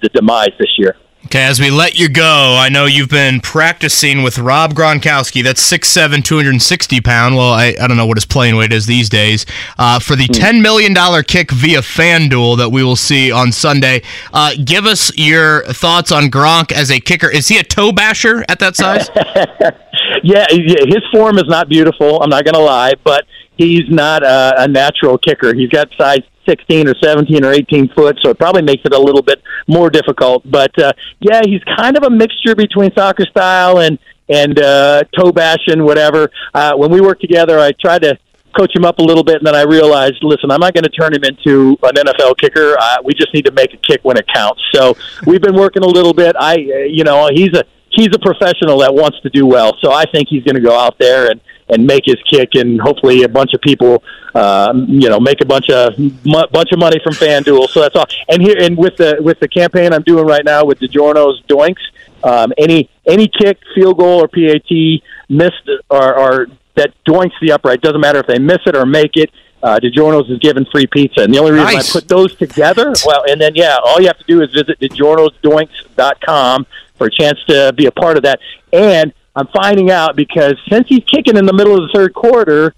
the 0.02 0.10
demise 0.10 0.52
this 0.60 0.74
year. 0.78 0.96
Okay, 1.26 1.42
as 1.42 1.60
we 1.60 1.72
let 1.72 1.98
you 1.98 2.08
go, 2.08 2.56
I 2.60 2.70
know 2.70 2.86
you've 2.86 3.10
been 3.10 3.42
practicing 3.42 4.22
with 4.22 4.38
Rob 4.38 4.76
Gronkowski. 4.76 5.44
That's 5.44 5.60
6'7", 5.72 6.24
260 6.24 7.02
pound. 7.02 7.36
Well, 7.36 7.52
I, 7.52 7.76
I 7.82 7.88
don't 7.88 7.98
know 7.98 8.06
what 8.06 8.18
his 8.18 8.26
playing 8.26 8.58
weight 8.58 8.72
is 8.72 8.86
these 8.86 9.10
days. 9.10 9.44
Uh, 9.80 9.98
for 9.98 10.16
the 10.16 10.28
$10 10.28 10.62
million 10.62 10.94
kick 11.24 11.50
via 11.50 11.80
FanDuel 11.80 12.58
that 12.60 12.70
we 12.70 12.84
will 12.84 12.96
see 12.96 13.32
on 13.32 13.52
Sunday. 13.52 14.04
Uh, 14.34 14.54
give 14.64 14.86
us 14.86 15.12
your 15.18 15.64
thoughts 15.64 16.12
on 16.12 16.26
Gronk 16.26 16.72
as 16.72 16.92
a 16.92 17.00
kicker. 17.00 17.30
Is 17.30 17.48
he 17.48 17.58
a 17.58 17.64
toe 17.64 17.92
basher 17.92 18.46
at 18.48 18.60
that 18.60 18.76
size? 18.76 19.10
yeah, 20.24 20.46
his 20.52 21.04
form 21.12 21.40
is 21.40 21.48
not 21.48 21.70
beautiful. 21.70 22.22
I'm 22.22 22.30
not 22.30 22.46
going 22.46 22.54
to 22.54 22.62
lie, 22.62 22.94
but 23.04 23.26
he's 23.58 23.90
not 23.90 24.22
a, 24.24 24.62
a 24.62 24.68
natural 24.68 25.18
kicker. 25.18 25.56
He's 25.56 25.70
got 25.70 25.90
size 25.98 26.22
16 26.48 26.88
or 26.88 26.96
17 27.02 27.44
or 27.44 27.52
18 27.52 27.90
foot, 27.90 28.18
so 28.24 28.30
it 28.30 28.40
probably 28.40 28.62
makes 28.62 28.84
it 28.86 28.94
a 28.94 29.00
little 29.00 29.22
bit 29.22 29.42
more 29.68 29.90
difficult. 29.90 30.50
But 30.50 30.78
uh, 30.80 30.94
yeah, 31.20 31.42
he's 31.46 31.62
kind 31.78 31.98
of 31.98 32.04
a 32.04 32.10
mixture 32.10 32.56
between 32.56 32.94
soccer 32.96 33.26
style 33.26 33.80
and 33.80 34.00
and 34.28 34.60
uh, 34.60 35.04
toe 35.18 35.32
bashing, 35.32 35.84
whatever. 35.84 36.32
Uh, 36.54 36.74
when 36.76 36.92
we 36.92 37.00
worked 37.00 37.22
together, 37.22 37.60
I 37.60 37.72
tried 37.74 38.02
to 38.02 38.18
coach 38.58 38.76
him 38.76 38.86
up 38.86 39.00
a 39.00 39.04
little 39.04 39.24
bit, 39.24 39.38
and 39.38 39.46
then 39.46 39.56
I 39.56 39.64
realized, 39.64 40.18
listen, 40.22 40.50
I'm 40.50 40.60
not 40.60 40.74
going 40.74 40.86
to 40.86 40.90
turn 40.90 41.14
him 41.14 41.24
into 41.24 41.78
an 41.84 41.96
NFL 41.96 42.38
kicker. 42.38 42.76
Uh, 42.80 42.98
we 43.04 43.14
just 43.14 43.34
need 43.34 43.46
to 43.46 43.52
make 43.52 43.74
a 43.74 43.78
kick 43.78 44.00
when 44.04 44.18
it 44.18 44.26
counts. 44.34 44.62
So 44.74 44.96
we've 45.28 45.42
been 45.42 45.56
working 45.56 45.84
a 45.84 45.88
little 45.88 46.14
bit. 46.14 46.36
I, 46.40 46.54
uh, 46.54 46.78
you 46.88 47.04
know, 47.04 47.30
he's 47.34 47.54
a 47.54 47.64
he's 47.92 48.10
a 48.14 48.20
professional 48.20 48.80
that 48.80 48.94
wants 48.94 49.20
to 49.22 49.30
do 49.30 49.46
well. 49.46 49.76
So 49.82 49.92
I 49.92 50.06
think 50.06 50.28
he's 50.30 50.44
going 50.44 50.56
to 50.56 50.62
go 50.62 50.78
out 50.78 50.98
there 51.00 51.30
and 51.30 51.40
and 51.70 51.86
make 51.86 52.04
his 52.06 52.18
kick, 52.30 52.50
and 52.54 52.80
hopefully 52.80 53.24
a 53.24 53.30
bunch 53.30 53.54
of 53.54 53.62
people, 53.62 54.04
uh, 54.34 54.72
you 54.88 55.10
know, 55.10 55.20
make 55.20 55.42
a 55.42 55.46
bunch 55.46 55.70
of 55.70 55.94
m- 56.00 56.50
bunch 56.52 56.72
of 56.72 56.80
money 56.80 57.00
from 57.04 57.14
FanDuel. 57.14 57.70
So 57.70 57.82
that's 57.82 57.96
all. 57.96 58.06
And 58.30 58.42
here, 58.42 58.56
and 58.60 58.78
with 58.78 58.98
the 58.98 59.18
with 59.20 59.40
the 59.40 59.48
campaign 59.48 59.94
I'm 59.94 60.04
doing 60.04 60.26
right 60.26 60.46
now 60.46 60.66
with 60.66 60.80
DiGiorno's 60.80 61.42
Doinks, 61.48 61.82
um, 62.24 62.54
any 62.58 62.90
any 63.08 63.28
kick, 63.28 63.60
field 63.74 63.98
goal, 63.98 64.24
or 64.24 64.28
PAT 64.28 65.02
missed 65.30 65.70
or, 65.90 66.16
or 66.18 66.48
that 66.76 66.94
doinks 67.06 67.34
the 67.42 67.52
upright 67.52 67.82
doesn't 67.82 68.02
matter 68.02 68.20
if 68.20 68.28
they 68.28 68.40
miss 68.40 68.60
it 68.66 68.76
or 68.76 68.86
make 68.86 69.12
it. 69.16 69.32
Uh, 69.64 69.80
DiGiorno's 69.80 70.30
is 70.30 70.38
giving 70.40 70.66
free 70.72 70.86
pizza, 70.86 71.22
and 71.22 71.34
the 71.34 71.40
only 71.40 71.54
reason 71.54 71.66
nice. 71.66 71.90
I 71.90 72.00
put 72.00 72.08
those 72.08 72.36
together, 72.36 72.94
well, 73.04 73.24
and 73.28 73.42
then 73.42 73.56
yeah, 73.56 73.78
all 73.84 74.00
you 74.00 74.06
have 74.06 74.20
to 74.20 74.26
do 74.28 74.44
is 74.44 74.52
visit 74.52 74.80
DiGiorno'sDoinks.com 74.80 76.68
for 76.98 77.08
a 77.08 77.12
chance 77.12 77.40
to 77.48 77.74
be 77.74 77.88
a 77.88 77.92
part 77.92 78.18
of 78.18 78.24
that. 78.24 78.40
And 78.72 79.12
I'm 79.36 79.48
finding 79.48 79.92
out 79.92 80.16
because 80.16 80.56
since 80.70 80.88
he's 80.88 81.04
kicking 81.04 81.38
in 81.38 81.46
the 81.46 81.54
middle 81.54 81.76
of 81.76 81.82
the 81.82 81.94
third 81.94 82.14
quarter, 82.14 82.74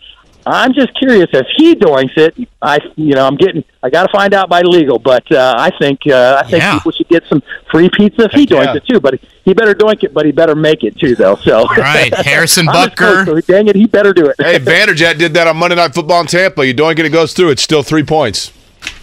I'm 0.48 0.74
just 0.74 0.98
curious 0.98 1.28
if 1.34 1.46
he 1.58 1.76
doinks 1.76 2.18
it. 2.18 2.50
I, 2.62 2.80
you 2.96 3.14
know, 3.14 3.28
I'm 3.28 3.36
getting. 3.36 3.64
I 3.84 3.90
got 3.90 4.04
to 4.04 4.12
find 4.12 4.34
out 4.34 4.50
by 4.50 4.62
legal, 4.62 4.98
but 4.98 5.30
uh, 5.32 5.56
I 5.58 5.72
think 5.78 6.02
uh, 6.08 6.42
I 6.44 6.50
think 6.50 6.64
yeah. 6.64 6.78
people 6.78 6.92
should 6.94 7.10
get 7.10 7.26
some 7.28 7.44
free 7.70 7.90
pizza 7.90 8.24
if 8.24 8.32
he 8.32 8.42
Heck 8.42 8.50
doinks 8.50 8.66
yeah. 8.66 8.76
it 8.76 8.86
too. 8.88 9.00
But 9.02 9.20
he 9.44 9.54
better 9.54 9.76
doink 9.76 10.04
it, 10.04 10.14
but 10.14 10.26
he 10.26 10.32
better 10.32 10.56
make 10.56 10.84
it 10.84 10.98
too, 10.98 11.16
though. 11.16 11.36
So 11.36 11.66
right, 11.66 12.14
Harrison 12.26 12.66
Butker. 12.66 13.26
so 13.26 13.42
dang 13.42 13.68
it, 13.68 13.76
he 13.76 13.88
better 13.88 14.14
do 14.14 14.28
it. 14.28 14.36
hey, 14.40 14.58
Vanderjagt 14.60 15.18
did 15.18 15.34
that 15.34 15.48
on 15.48 15.58
Monday 15.58 15.76
Night 15.76 15.94
Football 15.94 16.22
in 16.22 16.28
Tampa. 16.28 16.66
You 16.66 16.74
doink 16.74 16.98
it, 17.00 17.06
it 17.06 17.10
goes 17.10 17.34
through. 17.34 17.50
It's 17.50 17.62
still 17.62 17.84
three 17.84 18.04
points. 18.04 18.54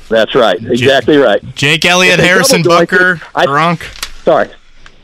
That's 0.09 0.35
right. 0.35 0.63
Exactly 0.63 1.19
right. 1.19 1.43
Jake 1.55 1.85
Elliott, 1.85 2.21
Harrison 2.21 2.63
Butker, 2.63 3.17
Gronk. 3.17 3.83
Sorry. 4.25 4.49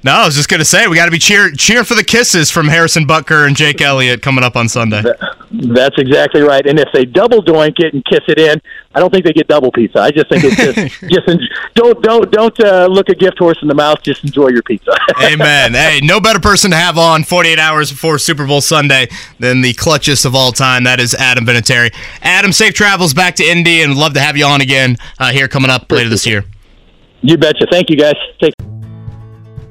No, 0.03 0.13
I 0.13 0.25
was 0.25 0.35
just 0.35 0.49
going 0.49 0.61
to 0.61 0.65
say 0.65 0.87
we 0.87 0.97
got 0.97 1.05
to 1.05 1.11
be 1.11 1.19
cheer 1.19 1.51
cheering 1.51 1.85
for 1.85 1.95
the 1.95 2.05
kisses 2.05 2.51
from 2.51 2.69
Harrison 2.69 3.07
Butker 3.07 3.47
and 3.47 3.55
Jake 3.55 3.83
Elliott 3.83 4.23
coming 4.23 4.43
up 4.43 4.57
on 4.57 4.69
Sunday. 4.69 5.03
That's 5.51 5.99
exactly 5.99 6.41
right. 6.41 6.65
And 6.67 6.79
if 6.79 6.89
they 6.95 7.05
double 7.05 7.43
doink 7.43 7.81
it 7.81 7.93
and 7.93 8.03
kiss 8.05 8.21
it 8.29 8.39
in, 8.39 8.63
I 8.95 9.01
don't 9.01 9.11
think 9.11 9.27
they 9.27 9.33
get 9.33 9.49
double 9.49 9.71
pizza. 9.71 10.01
I 10.01 10.11
just 10.11 10.31
think 10.31 10.45
it's 10.45 10.57
just 10.57 11.01
just 11.11 11.29
en- 11.29 11.41
don't 11.75 12.03
don't 12.03 12.31
don't 12.31 12.59
uh, 12.65 12.87
look 12.87 13.11
a 13.11 13.15
gift 13.15 13.39
horse 13.39 13.59
in 13.61 13.69
the 13.69 13.75
mouth. 13.75 14.01
Just 14.03 14.25
enjoy 14.25 14.49
your 14.49 14.63
pizza. 14.63 14.93
Amen. 15.23 15.75
Hey, 15.75 16.01
no 16.03 16.19
better 16.19 16.41
person 16.41 16.71
to 16.71 16.77
have 16.77 16.97
on 16.97 17.23
48 17.23 17.59
hours 17.59 17.91
before 17.91 18.19
Super 18.19 18.47
Bowl 18.47 18.61
Sunday 18.63 19.09
than 19.39 19.61
the 19.61 19.75
clutchest 19.75 20.25
of 20.25 20.35
all 20.35 20.53
time. 20.53 20.85
That 20.85 20.99
is 20.99 21.15
Adam 21.15 21.45
Vinatieri. 21.45 21.95
Adam, 22.23 22.53
safe 22.53 22.73
travels 22.73 23.13
back 23.13 23.37
to 23.37 23.45
Indy, 23.45 23.83
and 23.83 23.97
love 23.97 24.15
to 24.15 24.21
have 24.21 24.37
you 24.37 24.47
on 24.47 24.63
again 24.63 24.97
uh, 25.19 25.31
here 25.31 25.49
coming 25.49 25.71
up 25.71 25.91
later 25.93 26.09
this 26.09 26.27
year. 26.27 26.45
You 27.23 27.37
betcha. 27.37 27.67
Thank 27.71 27.91
you, 27.91 27.97
guys. 27.97 28.15
Take. 28.41 28.55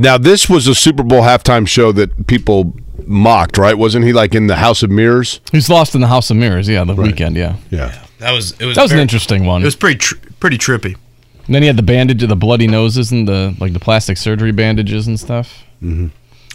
Now, 0.00 0.16
this 0.16 0.48
was 0.48 0.66
a 0.66 0.74
Super 0.74 1.02
Bowl 1.02 1.20
halftime 1.20 1.68
show 1.68 1.92
that 1.92 2.26
people 2.26 2.72
mocked, 3.06 3.58
right? 3.58 3.76
Wasn't 3.76 4.02
he 4.02 4.14
like 4.14 4.34
in 4.34 4.46
the 4.46 4.56
House 4.56 4.82
of 4.82 4.90
Mirrors? 4.90 5.42
He's 5.52 5.68
lost 5.68 5.94
in 5.94 6.00
the 6.00 6.06
House 6.06 6.30
of 6.30 6.38
Mirrors, 6.38 6.68
yeah, 6.68 6.84
the 6.84 6.94
right. 6.94 7.08
weekend, 7.08 7.36
yeah. 7.36 7.56
Yeah. 7.70 7.94
That 8.18 8.32
was 8.32 8.52
it 8.52 8.64
was 8.64 8.76
That 8.76 8.82
was 8.82 8.92
very, 8.92 9.00
an 9.00 9.02
interesting 9.02 9.44
one. 9.44 9.60
It 9.60 9.66
was 9.66 9.76
pretty 9.76 9.98
tr- 9.98 10.16
pretty 10.40 10.56
trippy. 10.56 10.96
And 11.44 11.54
then 11.54 11.60
he 11.60 11.66
had 11.66 11.76
the 11.76 11.82
bandage, 11.82 12.22
of 12.22 12.30
the 12.30 12.36
bloody 12.36 12.66
noses, 12.66 13.12
and 13.12 13.28
the 13.28 13.54
like 13.60 13.74
the 13.74 13.80
plastic 13.80 14.16
surgery 14.16 14.52
bandages 14.52 15.06
and 15.06 15.20
stuff. 15.20 15.64
Mm-hmm. 15.82 16.06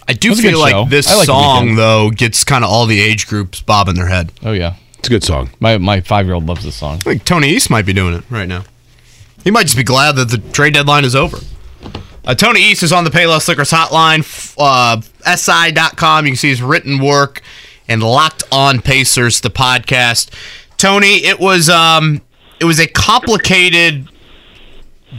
I 0.08 0.14
do 0.14 0.34
feel 0.34 0.60
like 0.60 0.72
show. 0.72 0.86
this 0.86 1.16
like 1.16 1.28
song 1.28 1.76
though 1.76 2.10
gets 2.10 2.44
kind 2.44 2.64
of 2.64 2.72
all 2.72 2.88
the 2.88 3.00
age 3.00 3.28
groups 3.28 3.62
bobbing 3.62 3.94
their 3.96 4.08
head. 4.08 4.32
Oh 4.44 4.54
yeah, 4.54 4.76
it's 4.98 5.08
a 5.08 5.12
good 5.12 5.24
song. 5.24 5.52
My 5.60 5.78
my 5.78 6.02
five 6.02 6.26
year 6.26 6.34
old 6.34 6.48
loves 6.48 6.64
this 6.64 6.76
song. 6.76 6.96
I 6.96 7.02
think 7.02 7.26
Tony 7.26 7.50
East 7.50 7.70
might 7.70 7.86
be 7.86 7.94
doing 7.94 8.16
it 8.16 8.24
right 8.32 8.48
now. 8.48 8.64
He 9.44 9.52
might 9.52 9.64
just 9.64 9.78
be 9.78 9.84
glad 9.84 10.16
that 10.16 10.30
the 10.30 10.40
trade 10.40 10.74
deadline 10.74 11.06
is 11.06 11.16
over. 11.16 11.38
Uh, 12.26 12.34
Tony 12.34 12.60
East 12.60 12.82
is 12.82 12.92
on 12.92 13.04
the 13.04 13.12
Payless 13.12 13.48
Liquors 13.48 13.70
hotline, 13.70 14.24
uh, 14.58 15.00
si.com. 15.36 16.26
You 16.26 16.32
can 16.32 16.38
see 16.38 16.50
his 16.50 16.62
written 16.62 17.00
work 17.00 17.44
and 17.88 18.02
Locked 18.02 18.44
On 18.52 18.82
Pacers, 18.82 19.42
the 19.42 19.52
podcast. 19.52 20.32
Tony, 20.78 21.24
it 21.24 21.40
was 21.40 21.70
um, 21.70 22.22
it 22.60 22.66
was 22.66 22.80
a 22.80 22.88
complicated 22.88 24.10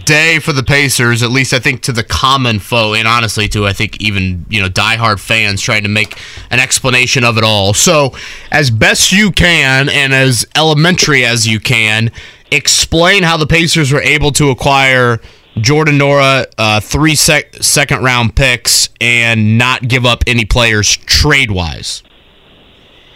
day 0.04 0.40
for 0.40 0.52
the 0.52 0.64
Pacers, 0.64 1.22
at 1.22 1.30
least 1.30 1.54
I 1.54 1.60
think 1.60 1.82
to 1.82 1.92
the 1.92 2.02
common 2.02 2.58
foe, 2.58 2.94
and 2.94 3.06
honestly 3.06 3.46
to 3.48 3.66
I 3.66 3.72
think 3.72 4.00
even 4.00 4.44
you 4.48 4.60
know 4.60 4.68
diehard 4.68 5.20
fans 5.20 5.62
trying 5.62 5.84
to 5.84 5.88
make 5.88 6.18
an 6.50 6.58
explanation 6.58 7.22
of 7.22 7.38
it 7.38 7.44
all. 7.44 7.72
So, 7.72 8.14
as 8.50 8.70
best 8.70 9.12
you 9.12 9.30
can 9.30 9.88
and 9.88 10.12
as 10.12 10.44
elementary 10.56 11.24
as 11.24 11.46
you 11.46 11.60
can, 11.60 12.10
explain 12.50 13.22
how 13.22 13.36
the 13.36 13.46
Pacers 13.46 13.92
were 13.92 14.02
able 14.02 14.32
to 14.32 14.50
acquire 14.50 15.20
Jordan 15.58 15.98
Nwora, 15.98 16.46
uh, 16.58 16.80
three 16.80 17.14
sec- 17.14 17.54
second 17.56 18.02
round 18.02 18.36
picks, 18.36 18.88
and 19.00 19.58
not 19.58 19.88
give 19.88 20.04
up 20.04 20.24
any 20.26 20.44
players 20.44 20.96
trade 20.96 21.50
wise. 21.50 22.02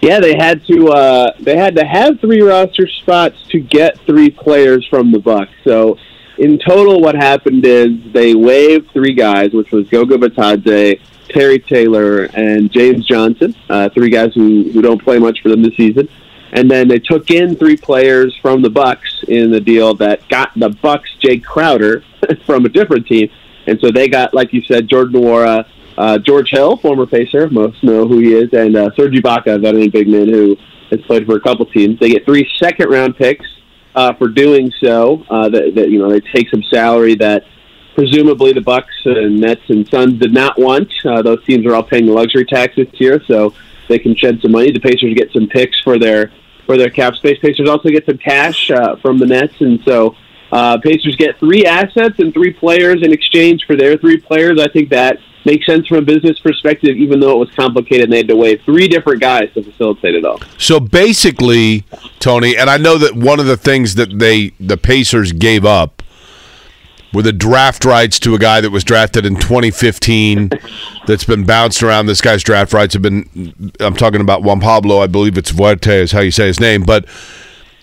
Yeah, 0.00 0.20
they 0.20 0.34
had 0.34 0.64
to. 0.66 0.88
Uh, 0.88 1.32
they 1.40 1.56
had 1.56 1.76
to 1.76 1.84
have 1.84 2.20
three 2.20 2.40
roster 2.40 2.86
spots 2.86 3.36
to 3.48 3.60
get 3.60 3.98
three 4.00 4.30
players 4.30 4.86
from 4.86 5.12
the 5.12 5.18
Bucks. 5.18 5.52
So, 5.64 5.98
in 6.38 6.58
total, 6.58 7.02
what 7.02 7.14
happened 7.14 7.66
is 7.66 7.90
they 8.12 8.34
waived 8.34 8.90
three 8.92 9.12
guys, 9.12 9.52
which 9.52 9.70
was 9.72 9.86
Goga 9.88 10.16
Bitadze, 10.16 11.00
Terry 11.28 11.58
Taylor, 11.58 12.24
and 12.32 12.72
James 12.72 13.06
Johnson, 13.06 13.54
uh, 13.68 13.90
three 13.90 14.08
guys 14.08 14.32
who, 14.34 14.70
who 14.72 14.80
don't 14.80 15.02
play 15.02 15.18
much 15.18 15.42
for 15.42 15.50
them 15.50 15.62
this 15.62 15.76
season. 15.76 16.08
And 16.52 16.70
then 16.70 16.88
they 16.88 16.98
took 16.98 17.30
in 17.30 17.56
three 17.56 17.76
players 17.76 18.36
from 18.42 18.62
the 18.62 18.70
Bucks 18.70 19.22
in 19.28 19.50
the 19.50 19.60
deal 19.60 19.94
that 19.94 20.28
got 20.28 20.50
the 20.56 20.70
Bucks 20.70 21.08
Jae 21.22 21.42
Crowder 21.42 22.02
from 22.46 22.64
a 22.64 22.68
different 22.68 23.06
team. 23.06 23.30
And 23.66 23.78
so 23.80 23.90
they 23.90 24.08
got, 24.08 24.34
like 24.34 24.52
you 24.52 24.62
said, 24.62 24.88
Jordan 24.88 25.20
Nwora, 25.20 25.66
uh, 25.96 26.18
George 26.18 26.50
Hill, 26.50 26.76
former 26.78 27.06
Pacer, 27.06 27.48
most 27.50 27.82
know 27.84 28.06
who 28.08 28.18
he 28.18 28.32
is, 28.32 28.52
and 28.52 28.76
uh, 28.76 28.90
Serge 28.96 29.12
Ibaka, 29.12 29.60
veteran 29.60 29.90
big 29.90 30.08
man 30.08 30.28
who 30.28 30.56
has 30.90 31.00
played 31.02 31.26
for 31.26 31.36
a 31.36 31.40
couple 31.40 31.66
teams. 31.66 31.98
They 32.00 32.10
get 32.10 32.24
three 32.24 32.48
second 32.58 32.88
round 32.88 33.16
picks 33.16 33.46
uh, 33.94 34.14
for 34.14 34.28
doing 34.28 34.72
so. 34.80 35.24
Uh, 35.30 35.48
that, 35.50 35.74
that 35.74 35.90
you 35.90 35.98
know 35.98 36.10
they 36.10 36.20
take 36.20 36.48
some 36.48 36.62
salary 36.64 37.14
that 37.16 37.44
presumably 37.94 38.52
the 38.52 38.60
Bucks 38.60 38.94
and 39.04 39.40
Nets 39.40 39.62
and 39.68 39.86
Suns 39.88 40.18
did 40.18 40.32
not 40.32 40.58
want. 40.58 40.90
Uh, 41.04 41.22
those 41.22 41.44
teams 41.44 41.66
are 41.66 41.74
all 41.74 41.82
paying 41.82 42.06
the 42.06 42.12
luxury 42.12 42.44
tax 42.44 42.76
this 42.76 42.88
year, 42.94 43.20
so 43.26 43.52
they 43.88 43.98
can 43.98 44.16
shed 44.16 44.40
some 44.40 44.52
money. 44.52 44.70
The 44.72 44.80
Pacers 44.80 45.14
get 45.14 45.32
some 45.32 45.48
picks 45.48 45.78
for 45.80 45.98
their 45.98 46.32
for 46.70 46.76
their 46.76 46.88
cap 46.88 47.16
space. 47.16 47.36
Pacers 47.40 47.68
also 47.68 47.88
get 47.88 48.06
some 48.06 48.16
cash 48.16 48.70
uh, 48.70 48.94
from 49.02 49.18
the 49.18 49.26
Nets, 49.26 49.60
and 49.60 49.80
so 49.84 50.14
uh, 50.52 50.78
Pacers 50.78 51.16
get 51.16 51.36
three 51.40 51.66
assets 51.66 52.14
and 52.20 52.32
three 52.32 52.52
players 52.52 53.02
in 53.02 53.12
exchange 53.12 53.64
for 53.66 53.74
their 53.74 53.98
three 53.98 54.20
players. 54.20 54.60
I 54.60 54.68
think 54.68 54.88
that 54.90 55.18
makes 55.44 55.66
sense 55.66 55.88
from 55.88 55.96
a 55.96 56.02
business 56.02 56.38
perspective, 56.38 56.96
even 56.96 57.18
though 57.18 57.32
it 57.32 57.38
was 57.38 57.50
complicated 57.56 58.04
and 58.04 58.12
they 58.12 58.18
had 58.18 58.28
to 58.28 58.36
waive 58.36 58.60
three 58.64 58.86
different 58.86 59.20
guys 59.20 59.52
to 59.54 59.64
facilitate 59.64 60.14
it 60.14 60.24
all. 60.24 60.40
So 60.58 60.78
basically, 60.78 61.86
Tony, 62.20 62.56
and 62.56 62.70
I 62.70 62.76
know 62.76 62.98
that 62.98 63.16
one 63.16 63.40
of 63.40 63.46
the 63.46 63.56
things 63.56 63.96
that 63.96 64.20
they 64.20 64.50
the 64.60 64.76
Pacers 64.76 65.32
gave 65.32 65.64
up 65.64 65.99
were 67.12 67.22
the 67.22 67.32
draft 67.32 67.84
rights 67.84 68.20
to 68.20 68.34
a 68.34 68.38
guy 68.38 68.60
that 68.60 68.70
was 68.70 68.84
drafted 68.84 69.26
in 69.26 69.36
2015 69.36 70.50
that's 71.06 71.24
been 71.24 71.44
bounced 71.44 71.82
around. 71.82 72.06
This 72.06 72.20
guy's 72.20 72.42
draft 72.42 72.72
rights 72.72 72.94
have 72.94 73.02
been 73.02 73.72
I'm 73.80 73.94
talking 73.94 74.20
about 74.20 74.42
Juan 74.42 74.60
Pablo, 74.60 75.00
I 75.00 75.06
believe 75.06 75.36
it's 75.36 75.52
Vuerte 75.52 75.88
is 75.88 76.12
how 76.12 76.20
you 76.20 76.30
say 76.30 76.46
his 76.46 76.60
name, 76.60 76.82
but 76.82 77.06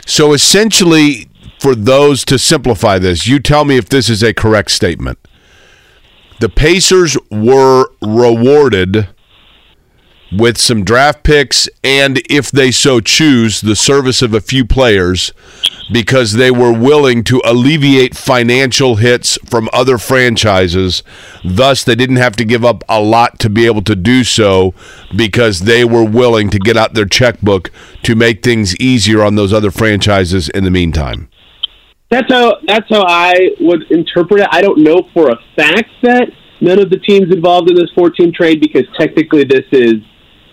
so 0.05 0.33
essentially 0.33 1.29
for 1.59 1.75
those 1.75 2.23
to 2.25 2.37
simplify 2.37 2.99
this, 2.99 3.27
you 3.27 3.39
tell 3.39 3.65
me 3.65 3.77
if 3.77 3.89
this 3.89 4.09
is 4.09 4.23
a 4.23 4.33
correct 4.33 4.71
statement 4.71 5.17
the 6.39 6.49
Pacers 6.49 7.17
were 7.31 7.89
rewarded 8.01 9.07
with 10.31 10.57
some 10.57 10.83
draft 10.83 11.23
picks 11.23 11.69
and, 11.83 12.21
if 12.29 12.51
they 12.51 12.71
so 12.71 12.99
choose, 12.99 13.61
the 13.61 13.75
service 13.75 14.21
of 14.21 14.33
a 14.33 14.41
few 14.41 14.65
players 14.65 15.33
because 15.91 16.33
they 16.33 16.51
were 16.51 16.71
willing 16.71 17.23
to 17.23 17.41
alleviate 17.45 18.15
financial 18.15 18.97
hits 18.97 19.37
from 19.45 19.69
other 19.71 19.97
franchises. 19.97 21.03
Thus, 21.43 21.83
they 21.83 21.95
didn't 21.95 22.17
have 22.17 22.35
to 22.37 22.45
give 22.45 22.65
up 22.65 22.83
a 22.89 23.01
lot 23.01 23.39
to 23.39 23.49
be 23.49 23.65
able 23.65 23.81
to 23.83 23.95
do 23.95 24.23
so 24.23 24.73
because 25.15 25.61
they 25.61 25.85
were 25.85 26.03
willing 26.03 26.49
to 26.49 26.59
get 26.59 26.77
out 26.77 26.93
their 26.93 27.05
checkbook 27.05 27.71
to 28.03 28.15
make 28.15 28.43
things 28.43 28.75
easier 28.77 29.23
on 29.23 29.35
those 29.35 29.53
other 29.53 29.71
franchises 29.71 30.49
in 30.49 30.63
the 30.63 30.71
meantime. 30.71 31.29
That's 32.09 32.31
how 32.31 32.55
that's 32.65 32.85
how 32.89 33.03
I 33.05 33.33
would 33.59 33.83
interpret 33.91 34.41
it. 34.41 34.47
I 34.51 34.61
don't 34.61 34.79
know 34.79 35.09
for 35.13 35.29
a 35.29 35.35
fact 35.57 35.89
that 36.03 36.29
none 36.61 36.79
of 36.79 36.89
the 36.89 36.99
teams 36.99 37.33
involved 37.33 37.69
in 37.69 37.75
this 37.75 37.91
14 37.95 38.31
trade 38.33 38.61
because 38.61 38.85
technically 38.97 39.43
this 39.43 39.65
is 39.73 39.95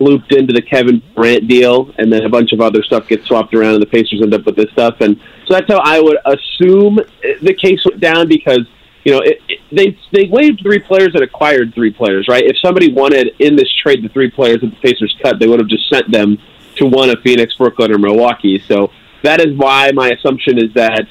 looped 0.04 0.32
into 0.32 0.52
the 0.52 0.62
Kevin 0.62 1.02
Durant 1.14 1.48
deal, 1.48 1.92
and 1.98 2.12
then 2.12 2.24
a 2.24 2.28
bunch 2.28 2.52
of 2.52 2.60
other 2.60 2.82
stuff 2.82 3.08
gets 3.08 3.26
swapped 3.26 3.54
around, 3.54 3.74
and 3.74 3.82
the 3.82 3.86
Pacers 3.86 4.20
end 4.22 4.34
up 4.34 4.44
with 4.44 4.56
this 4.56 4.70
stuff. 4.70 5.00
And 5.00 5.18
so 5.46 5.54
that's 5.54 5.68
how 5.68 5.80
I 5.82 6.00
would 6.00 6.18
assume 6.24 6.98
the 7.42 7.54
case 7.54 7.84
went 7.84 8.00
down 8.00 8.28
because 8.28 8.60
you 9.04 9.12
know 9.12 9.20
it, 9.20 9.40
it, 9.48 9.60
they 9.72 9.98
they 10.12 10.28
waived 10.28 10.60
three 10.62 10.78
players 10.78 11.14
and 11.14 11.22
acquired 11.22 11.74
three 11.74 11.92
players, 11.92 12.28
right? 12.28 12.44
If 12.44 12.56
somebody 12.58 12.92
wanted 12.92 13.34
in 13.38 13.56
this 13.56 13.72
trade 13.82 14.02
the 14.04 14.08
three 14.08 14.30
players 14.30 14.60
that 14.60 14.70
the 14.70 14.76
Pacers 14.76 15.16
cut, 15.22 15.38
they 15.38 15.46
would 15.46 15.58
have 15.58 15.68
just 15.68 15.88
sent 15.90 16.10
them 16.10 16.38
to 16.76 16.86
one 16.86 17.10
of 17.10 17.20
Phoenix, 17.22 17.54
Brooklyn, 17.56 17.92
or 17.92 17.98
Milwaukee. 17.98 18.62
So 18.66 18.90
that 19.22 19.40
is 19.40 19.56
why 19.56 19.90
my 19.92 20.10
assumption 20.10 20.58
is 20.58 20.72
that 20.74 21.06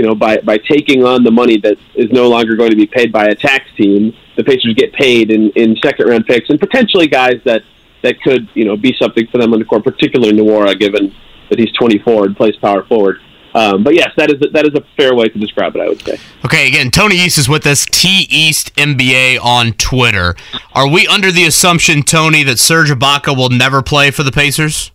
you 0.00 0.06
know, 0.06 0.14
by, 0.14 0.38
by 0.38 0.56
taking 0.56 1.04
on 1.04 1.24
the 1.24 1.30
money 1.30 1.58
that 1.58 1.76
is 1.94 2.10
no 2.10 2.26
longer 2.30 2.56
going 2.56 2.70
to 2.70 2.76
be 2.76 2.86
paid 2.86 3.12
by 3.12 3.26
a 3.26 3.34
tax 3.34 3.66
team, 3.76 4.16
the 4.34 4.42
Pacers 4.42 4.72
get 4.74 4.94
paid 4.94 5.30
in, 5.30 5.50
in 5.50 5.76
second 5.76 6.08
round 6.08 6.24
picks 6.24 6.48
and 6.48 6.58
potentially 6.58 7.06
guys 7.06 7.38
that, 7.44 7.62
that 8.02 8.20
could, 8.22 8.48
you 8.54 8.64
know, 8.64 8.76
be 8.76 8.94
something 9.00 9.26
for 9.30 9.38
them 9.38 9.52
on 9.52 9.58
the 9.58 9.64
court, 9.64 9.84
particularly 9.84 10.32
Nwora, 10.32 10.78
given 10.78 11.14
that 11.48 11.58
he's 11.58 11.72
24 11.72 12.26
and 12.26 12.36
plays 12.36 12.56
power 12.56 12.84
forward. 12.84 13.20
Um, 13.52 13.82
but 13.82 13.94
yes, 13.94 14.10
that 14.16 14.30
is 14.30 14.40
a, 14.42 14.50
that 14.50 14.64
is 14.64 14.74
a 14.74 14.84
fair 14.96 15.14
way 15.14 15.28
to 15.28 15.38
describe 15.38 15.74
it. 15.74 15.80
I 15.80 15.88
would 15.88 16.00
say. 16.02 16.18
Okay, 16.44 16.68
again, 16.68 16.90
Tony 16.90 17.16
East 17.16 17.36
is 17.36 17.48
with 17.48 17.66
us. 17.66 17.84
T 17.84 18.28
East 18.30 18.74
NBA 18.76 19.40
on 19.42 19.72
Twitter. 19.72 20.36
Are 20.72 20.88
we 20.88 21.06
under 21.08 21.32
the 21.32 21.44
assumption, 21.46 22.02
Tony, 22.02 22.44
that 22.44 22.58
Serge 22.60 22.90
Ibaka 22.90 23.36
will 23.36 23.48
never 23.48 23.82
play 23.82 24.12
for 24.12 24.22
the 24.22 24.30
Pacers? 24.30 24.92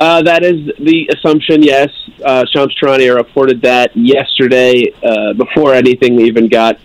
Uh, 0.00 0.22
that 0.22 0.44
is 0.44 0.70
the 0.78 1.10
assumption, 1.12 1.62
yes. 1.62 1.88
Uh, 2.24 2.44
Shams 2.52 2.76
Charania 2.80 3.16
reported 3.16 3.62
that 3.62 3.96
yesterday 3.96 4.92
uh, 5.02 5.32
before 5.32 5.74
anything 5.74 6.20
even 6.20 6.48
got 6.48 6.78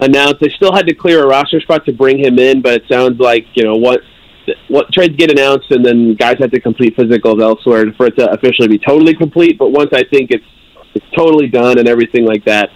announced. 0.00 0.40
They 0.40 0.50
still 0.50 0.74
had 0.74 0.86
to 0.86 0.94
clear 0.94 1.24
a 1.24 1.26
roster 1.26 1.60
spot 1.60 1.86
to 1.86 1.92
bring 1.92 2.18
him 2.18 2.38
in, 2.38 2.60
but 2.60 2.74
it 2.74 2.82
sounds 2.86 3.18
like, 3.18 3.46
you 3.54 3.64
know, 3.64 3.76
what 3.76 4.02
what 4.68 4.92
trades 4.92 5.16
get 5.16 5.30
announced 5.30 5.70
and 5.70 5.84
then 5.84 6.14
guys 6.14 6.38
have 6.38 6.50
to 6.50 6.60
complete 6.60 6.96
physicals 6.96 7.42
elsewhere 7.42 7.92
for 7.96 8.06
it 8.06 8.16
to 8.16 8.30
officially 8.30 8.68
be 8.68 8.78
totally 8.78 9.14
complete. 9.14 9.58
But 9.58 9.70
once 9.70 9.90
I 9.92 10.04
think 10.04 10.30
it's 10.30 10.44
it's 10.94 11.06
totally 11.14 11.48
done 11.48 11.78
and 11.78 11.86
everything 11.86 12.24
like 12.24 12.44
that, 12.44 12.70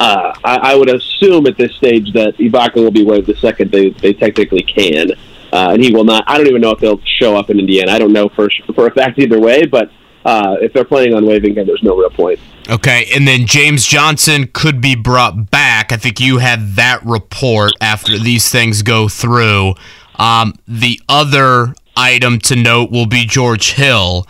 uh, 0.00 0.32
I, 0.42 0.72
I 0.72 0.74
would 0.74 0.88
assume 0.88 1.46
at 1.46 1.56
this 1.58 1.74
stage 1.76 2.12
that 2.14 2.36
Ibaka 2.38 2.76
will 2.76 2.90
be 2.90 3.04
waived 3.04 3.26
the 3.26 3.36
second 3.36 3.70
they, 3.70 3.90
they 3.90 4.14
technically 4.14 4.62
can 4.62 5.10
uh, 5.52 5.70
and 5.72 5.82
he 5.82 5.94
will 5.94 6.04
not. 6.04 6.24
I 6.26 6.36
don't 6.36 6.48
even 6.48 6.60
know 6.60 6.70
if 6.70 6.80
they'll 6.80 7.00
show 7.18 7.36
up 7.36 7.50
in 7.50 7.58
Indiana. 7.58 7.92
I 7.92 7.98
don't 7.98 8.12
know 8.12 8.28
for 8.28 8.48
for 8.74 8.86
a 8.86 8.90
fact 8.90 9.18
either 9.18 9.40
way, 9.40 9.64
but 9.64 9.90
uh, 10.24 10.56
if 10.60 10.72
they're 10.72 10.84
planning 10.84 11.14
on 11.14 11.24
waiving 11.24 11.54
him, 11.54 11.66
there's 11.66 11.82
no 11.82 11.96
real 11.96 12.10
point. 12.10 12.38
Okay, 12.68 13.06
and 13.14 13.26
then 13.28 13.46
James 13.46 13.86
Johnson 13.86 14.48
could 14.52 14.80
be 14.80 14.96
brought 14.96 15.50
back. 15.50 15.92
I 15.92 15.96
think 15.96 16.18
you 16.18 16.38
had 16.38 16.74
that 16.74 17.04
report 17.04 17.72
after 17.80 18.18
these 18.18 18.50
things 18.50 18.82
go 18.82 19.08
through. 19.08 19.74
Um, 20.18 20.54
the 20.66 21.00
other 21.08 21.74
item 21.96 22.38
to 22.40 22.56
note 22.56 22.90
will 22.90 23.06
be 23.06 23.24
George 23.24 23.72
Hill. 23.72 24.26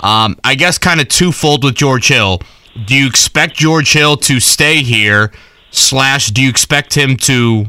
Um, 0.00 0.36
I 0.42 0.54
guess 0.54 0.78
kind 0.78 1.00
of 1.00 1.08
twofold 1.08 1.64
with 1.64 1.74
George 1.74 2.08
Hill. 2.08 2.40
Do 2.86 2.94
you 2.94 3.06
expect 3.06 3.54
George 3.56 3.92
Hill 3.92 4.16
to 4.18 4.40
stay 4.40 4.82
here? 4.82 5.32
Slash, 5.70 6.28
do 6.28 6.42
you 6.42 6.48
expect 6.48 6.94
him 6.94 7.16
to 7.18 7.66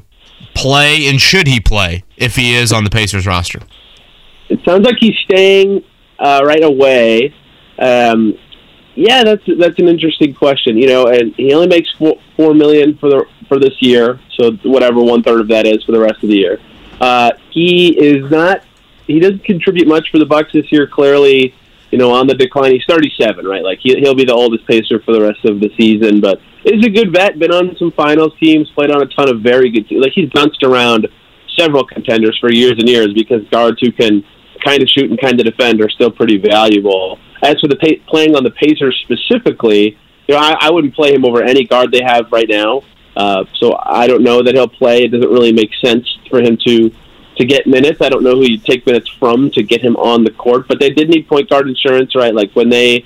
play, 0.55 1.07
and 1.07 1.19
should 1.19 1.47
he 1.47 1.59
play 1.59 2.03
if 2.17 2.35
he 2.35 2.55
is 2.55 2.71
on 2.71 2.83
the 2.83 2.89
Pacers 2.89 3.27
roster? 3.27 3.59
It 4.49 4.59
sounds 4.65 4.85
like 4.85 4.95
he's 4.99 5.15
staying 5.23 5.83
uh, 6.19 6.41
right 6.43 6.63
away. 6.63 7.33
Um, 7.77 8.37
yeah, 8.95 9.23
that's 9.23 9.43
that's 9.59 9.79
an 9.79 9.87
interesting 9.87 10.33
question. 10.33 10.77
You 10.77 10.87
know, 10.87 11.07
and 11.07 11.33
he 11.35 11.53
only 11.53 11.67
makes 11.67 11.89
four, 11.97 12.15
four 12.35 12.53
million 12.53 12.97
for 12.97 13.09
the 13.09 13.25
for 13.47 13.59
this 13.59 13.75
year, 13.81 14.19
so 14.39 14.51
whatever 14.63 15.01
one 15.01 15.23
third 15.23 15.41
of 15.41 15.47
that 15.49 15.65
is 15.65 15.83
for 15.83 15.91
the 15.91 15.99
rest 15.99 16.23
of 16.23 16.29
the 16.29 16.37
year. 16.37 16.59
Uh, 17.01 17.31
he 17.49 17.97
is 17.99 18.29
not. 18.29 18.63
He 19.07 19.19
doesn't 19.19 19.43
contribute 19.43 19.87
much 19.87 20.09
for 20.11 20.19
the 20.19 20.25
Bucks 20.25 20.53
this 20.53 20.71
year. 20.71 20.87
Clearly, 20.87 21.53
you 21.89 21.97
know, 21.97 22.11
on 22.11 22.27
the 22.27 22.35
decline. 22.35 22.71
He's 22.71 22.85
37, 22.87 23.45
right? 23.45 23.63
Like 23.63 23.79
he, 23.81 23.99
he'll 23.99 24.15
be 24.15 24.23
the 24.23 24.33
oldest 24.33 24.65
Pacer 24.67 25.01
for 25.01 25.11
the 25.11 25.21
rest 25.21 25.43
of 25.43 25.59
the 25.59 25.69
season, 25.75 26.21
but 26.21 26.39
is 26.63 26.85
a 26.85 26.89
good 26.89 27.11
vet. 27.11 27.39
Been 27.39 27.51
on 27.51 27.75
some 27.77 27.91
finals 27.91 28.33
teams, 28.39 28.69
played 28.71 28.91
on 28.91 29.01
a 29.01 29.07
ton 29.07 29.29
of 29.29 29.41
very 29.41 29.71
good 29.71 29.89
teams. 29.89 30.03
Like 30.03 30.13
he's 30.13 30.29
bounced 30.29 30.63
around 30.63 31.07
several 31.57 31.83
contenders 31.83 32.37
for 32.39 32.51
years 32.51 32.73
and 32.73 32.87
years 32.87 33.13
because 33.13 33.41
guards 33.49 33.81
who 33.81 33.91
can 33.91 34.23
kind 34.63 34.83
of 34.83 34.87
shoot 34.87 35.09
and 35.09 35.19
kind 35.19 35.39
of 35.39 35.45
defend 35.45 35.81
are 35.81 35.89
still 35.89 36.11
pretty 36.11 36.37
valuable. 36.37 37.17
As 37.43 37.59
for 37.59 37.67
the 37.67 37.77
pay, 37.77 37.97
playing 38.07 38.35
on 38.35 38.43
the 38.43 38.51
Pacers 38.51 38.95
specifically, 39.05 39.97
you 40.27 40.35
know, 40.35 40.39
I, 40.39 40.55
I 40.61 40.71
wouldn't 40.71 40.93
play 40.93 41.13
him 41.13 41.25
over 41.25 41.41
any 41.41 41.65
guard 41.65 41.91
they 41.91 42.03
have 42.05 42.31
right 42.31 42.47
now. 42.47 42.83
Uh, 43.15 43.45
so 43.55 43.77
I 43.81 44.07
don't 44.07 44.23
know 44.23 44.41
that 44.41 44.55
he'll 44.55 44.67
play. 44.67 45.03
It 45.03 45.09
doesn't 45.09 45.29
really 45.29 45.51
make 45.51 45.71
sense 45.83 46.07
for 46.29 46.41
him 46.41 46.57
to 46.65 46.91
to 47.37 47.45
get 47.45 47.65
minutes. 47.65 48.01
I 48.01 48.09
don't 48.09 48.23
know 48.23 48.35
who 48.35 48.43
you 48.43 48.57
take 48.57 48.85
minutes 48.85 49.09
from 49.09 49.51
to 49.51 49.63
get 49.63 49.81
him 49.81 49.95
on 49.95 50.23
the 50.23 50.31
court, 50.31 50.67
but 50.67 50.79
they 50.79 50.89
did 50.89 51.09
need 51.09 51.27
point 51.27 51.49
guard 51.49 51.67
insurance, 51.67 52.15
right? 52.15 52.35
Like 52.35 52.51
when 52.53 52.69
they 52.69 53.05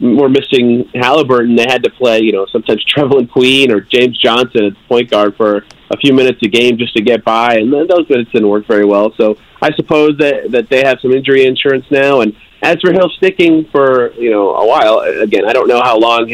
were 0.00 0.28
missing 0.28 0.88
Halliburton, 0.94 1.54
they 1.54 1.66
had 1.68 1.82
to 1.84 1.90
play, 1.90 2.20
you 2.20 2.32
know, 2.32 2.46
sometimes 2.46 2.84
Trevelin 2.94 3.30
Queen 3.30 3.70
or 3.70 3.80
James 3.80 4.18
Johnson 4.18 4.64
at 4.64 4.88
point 4.88 5.10
guard 5.10 5.36
for 5.36 5.64
a 5.90 5.96
few 5.98 6.12
minutes 6.12 6.40
a 6.42 6.48
game 6.48 6.78
just 6.78 6.96
to 6.96 7.02
get 7.02 7.24
by, 7.24 7.56
and 7.56 7.72
those 7.72 8.08
minutes 8.08 8.32
didn't 8.32 8.48
work 8.48 8.66
very 8.66 8.84
well. 8.84 9.12
So 9.16 9.38
I 9.62 9.72
suppose 9.74 10.18
that 10.18 10.50
that 10.50 10.68
they 10.68 10.84
have 10.84 11.00
some 11.00 11.12
injury 11.12 11.46
insurance 11.46 11.86
now. 11.90 12.20
And 12.20 12.36
as 12.62 12.80
for 12.80 12.92
Hill 12.92 13.10
sticking 13.16 13.66
for 13.66 14.12
you 14.14 14.30
know 14.30 14.54
a 14.54 14.66
while, 14.66 15.00
again, 15.00 15.46
I 15.46 15.52
don't 15.52 15.68
know 15.68 15.80
how 15.82 15.98
long 15.98 16.26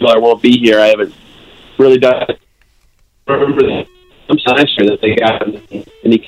Miller 0.00 0.20
won't 0.20 0.42
be 0.42 0.58
here. 0.58 0.80
I 0.80 0.86
haven't 0.86 1.14
really 1.78 1.98
done. 1.98 2.26
Remember 3.26 3.62
that 3.62 3.86
I'm 4.28 4.36
last 4.46 4.78
year 4.78 4.90
that 4.90 5.00
they 5.00 5.14
got 5.16 5.42
and 5.42 6.12
he 6.12 6.24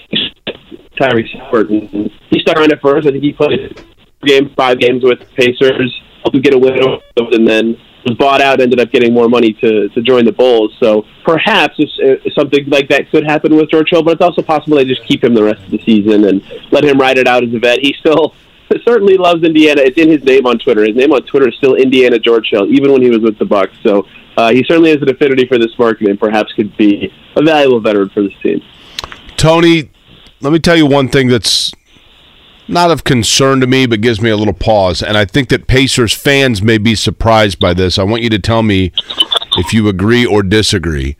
Tyrese 0.99 1.29
Halliburton. 1.39 2.11
He 2.31 2.41
stuck 2.41 2.57
around 2.57 2.73
at 2.73 2.81
first. 2.81 3.07
I 3.07 3.11
think 3.11 3.23
he 3.23 3.33
played 3.33 3.83
game 4.25 4.51
five 4.57 4.79
games 4.79 5.05
with 5.05 5.21
the 5.21 5.27
Pacers 5.27 6.03
help 6.27 6.35
him 6.35 6.43
get 6.43 6.55
a 6.55 6.59
win 6.59 6.77
and 7.33 7.47
then 7.47 7.77
was 8.05 8.17
bought 8.19 8.41
out, 8.41 8.61
ended 8.61 8.81
up 8.81 8.91
getting 8.91 9.13
more 9.13 9.29
money 9.29 9.53
to, 9.53 9.89
to 9.89 10.03
join 10.03 10.25
the 10.25 10.33
Bulls. 10.33 10.73
So 10.81 11.05
perhaps 11.25 11.75
uh, 11.81 12.23
it's, 12.25 12.35
something 12.35 12.69
like 12.69 12.89
that 12.89 13.11
could 13.11 13.25
happen 13.25 13.57
with 13.57 13.71
George 13.71 13.91
Hill, 13.91 14.03
but 14.03 14.15
it's 14.15 14.23
also 14.23 14.43
possible 14.43 14.77
they 14.77 14.85
just 14.85 15.05
keep 15.07 15.25
him 15.25 15.35
the 15.35 15.43
rest 15.43 15.63
of 15.65 15.71
the 15.71 15.83
season 15.85 16.25
and 16.25 16.43
let 16.71 16.85
him 16.85 16.99
ride 16.99 17.19
it 17.19 17.27
out 17.27 17.43
as 17.43 17.53
a 17.53 17.59
vet. 17.59 17.81
He 17.81 17.95
still 17.99 18.35
certainly 18.85 19.17
loves 19.17 19.43
Indiana. 19.43 19.83
It's 19.83 19.99
in 19.99 20.09
his 20.09 20.23
name 20.25 20.47
on 20.47 20.59
Twitter. 20.59 20.85
His 20.85 20.97
name 20.97 21.13
on 21.13 21.23
Twitter 21.23 21.49
is 21.49 21.55
still 21.57 21.75
Indiana 21.75 22.19
George 22.19 22.49
Hill, 22.51 22.67
even 22.71 22.93
when 22.93 23.03
he 23.03 23.11
was 23.11 23.21
with 23.21 23.39
the 23.39 23.45
Bucks. 23.45 23.77
So 23.83 24.07
uh, 24.37 24.51
he 24.51 24.65
certainly 24.65 24.91
has 24.91 25.01
an 25.03 25.09
affinity 25.09 25.47
for 25.47 25.59
this 25.59 25.77
market 25.79 26.09
and 26.09 26.19
perhaps 26.19 26.53
could 26.53 26.77
be 26.77 27.13
a 27.37 27.43
valuable 27.43 27.81
veteran 27.81 28.09
for 28.11 28.23
this 28.23 28.35
team. 28.43 28.63
Tony, 29.37 29.91
let 30.41 30.53
me 30.53 30.59
tell 30.59 30.77
you 30.77 30.87
one 30.87 31.09
thing 31.09 31.29
that's 31.29 31.73
not 32.69 32.91
of 32.91 33.05
concern 33.05 33.61
to 33.61 33.67
me, 33.67 33.87
but 33.87 34.01
gives 34.01 34.21
me 34.21 34.31
a 34.31 34.37
little 34.37 34.55
pause. 34.55 35.03
And 35.03 35.17
I 35.17 35.25
think 35.25 35.49
that 35.51 35.67
Pacers 35.67 36.13
fans 36.13 36.63
may 36.63 36.79
be 36.79 36.95
surprised 36.95 37.59
by 37.59 37.75
this. 37.75 37.99
I 37.99 38.03
want 38.03 38.23
you 38.23 38.31
to 38.31 38.39
tell 38.39 38.63
me 38.63 38.93
if 39.57 39.73
you 39.73 39.89
agree 39.89 40.27
or 40.27 40.43
disagree. 40.43 41.17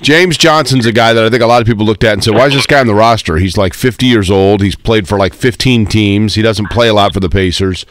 James 0.00 0.36
Johnson's 0.36 0.86
a 0.86 0.92
guy 0.92 1.12
that 1.12 1.24
I 1.24 1.30
think 1.30 1.42
a 1.42 1.46
lot 1.46 1.62
of 1.62 1.66
people 1.66 1.86
looked 1.86 2.02
at 2.02 2.14
and 2.14 2.24
said, 2.24 2.34
"Why 2.34 2.46
is 2.46 2.54
this 2.54 2.66
guy 2.66 2.80
on 2.80 2.88
the 2.88 2.94
roster? 2.94 3.36
He's 3.36 3.56
like 3.56 3.72
50 3.72 4.06
years 4.06 4.30
old. 4.30 4.60
He's 4.60 4.74
played 4.74 5.06
for 5.06 5.16
like 5.16 5.32
15 5.32 5.86
teams. 5.86 6.34
He 6.34 6.42
doesn't 6.42 6.70
play 6.70 6.88
a 6.88 6.94
lot 6.94 7.14
for 7.14 7.20
the 7.20 7.28
Pacers." 7.28 7.86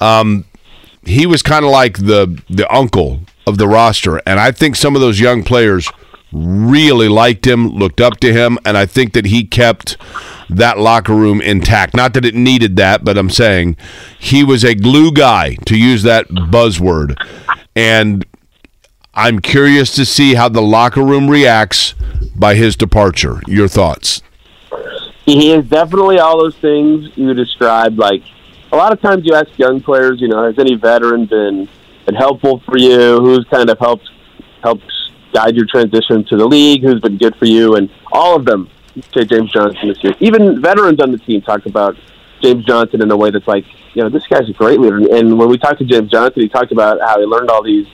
Um, 0.00 0.46
he 1.04 1.26
was 1.26 1.42
kind 1.42 1.64
of 1.64 1.70
like 1.70 1.98
the 1.98 2.40
the 2.48 2.72
uncle 2.74 3.20
of 3.46 3.58
the 3.58 3.68
roster, 3.68 4.20
and 4.26 4.40
I 4.40 4.52
think 4.52 4.76
some 4.76 4.94
of 4.94 5.00
those 5.00 5.20
young 5.20 5.42
players 5.42 5.90
really 6.32 7.08
liked 7.08 7.46
him, 7.46 7.68
looked 7.68 8.00
up 8.00 8.18
to 8.20 8.32
him, 8.32 8.58
and 8.64 8.76
I 8.76 8.86
think 8.86 9.12
that 9.12 9.26
he 9.26 9.44
kept 9.44 9.96
that 10.50 10.78
locker 10.78 11.14
room 11.14 11.40
intact. 11.40 11.94
Not 11.94 12.14
that 12.14 12.24
it 12.24 12.34
needed 12.34 12.76
that, 12.76 13.04
but 13.04 13.16
I'm 13.16 13.30
saying 13.30 13.76
he 14.18 14.42
was 14.42 14.64
a 14.64 14.74
glue 14.74 15.12
guy, 15.12 15.54
to 15.66 15.78
use 15.78 16.02
that 16.02 16.28
buzzword. 16.28 17.16
And 17.76 18.24
I'm 19.14 19.38
curious 19.38 19.94
to 19.94 20.04
see 20.04 20.34
how 20.34 20.48
the 20.48 20.62
locker 20.62 21.02
room 21.02 21.30
reacts 21.30 21.94
by 22.34 22.56
his 22.56 22.76
departure. 22.76 23.40
Your 23.46 23.68
thoughts? 23.68 24.22
He 25.24 25.52
is 25.52 25.66
definitely 25.68 26.18
all 26.18 26.38
those 26.38 26.56
things 26.56 27.16
you 27.16 27.32
described. 27.32 27.96
Like 27.96 28.22
a 28.72 28.76
lot 28.76 28.92
of 28.92 29.00
times, 29.00 29.24
you 29.24 29.34
ask 29.34 29.56
young 29.56 29.80
players, 29.80 30.20
you 30.20 30.28
know, 30.28 30.44
has 30.44 30.58
any 30.58 30.74
veteran 30.74 31.26
been 31.26 31.68
been 32.04 32.14
helpful 32.14 32.62
for 32.66 32.78
you? 32.78 33.18
Who's 33.18 33.46
kind 33.50 33.68
of 33.70 33.78
helped 33.78 34.10
helped 34.62 34.90
guide 35.32 35.56
your 35.56 35.66
transition 35.66 36.24
to 36.26 36.36
the 36.36 36.46
league? 36.46 36.82
Who's 36.82 37.00
been 37.00 37.18
good 37.18 37.36
for 37.36 37.46
you? 37.46 37.76
And 37.76 37.90
all 38.12 38.36
of 38.36 38.44
them 38.44 38.70
say 39.14 39.24
James 39.24 39.52
Johnson 39.52 39.88
this 39.88 40.02
year. 40.02 40.14
Even 40.20 40.60
veterans 40.60 41.00
on 41.00 41.10
the 41.10 41.18
team 41.18 41.42
talk 41.42 41.66
about 41.66 41.96
James 42.42 42.64
Johnson 42.64 43.02
in 43.02 43.10
a 43.10 43.16
way 43.16 43.30
that's 43.30 43.48
like, 43.48 43.64
you 43.94 44.02
know, 44.02 44.08
this 44.08 44.26
guy's 44.26 44.48
a 44.48 44.52
great 44.52 44.80
leader. 44.80 44.98
And 45.16 45.38
when 45.38 45.48
we 45.48 45.58
talked 45.58 45.78
to 45.78 45.84
James 45.84 46.10
Johnson, 46.10 46.42
he 46.42 46.48
talked 46.48 46.72
about 46.72 47.00
how 47.00 47.18
he 47.18 47.26
learned 47.26 47.50
all 47.50 47.62
these 47.62 47.86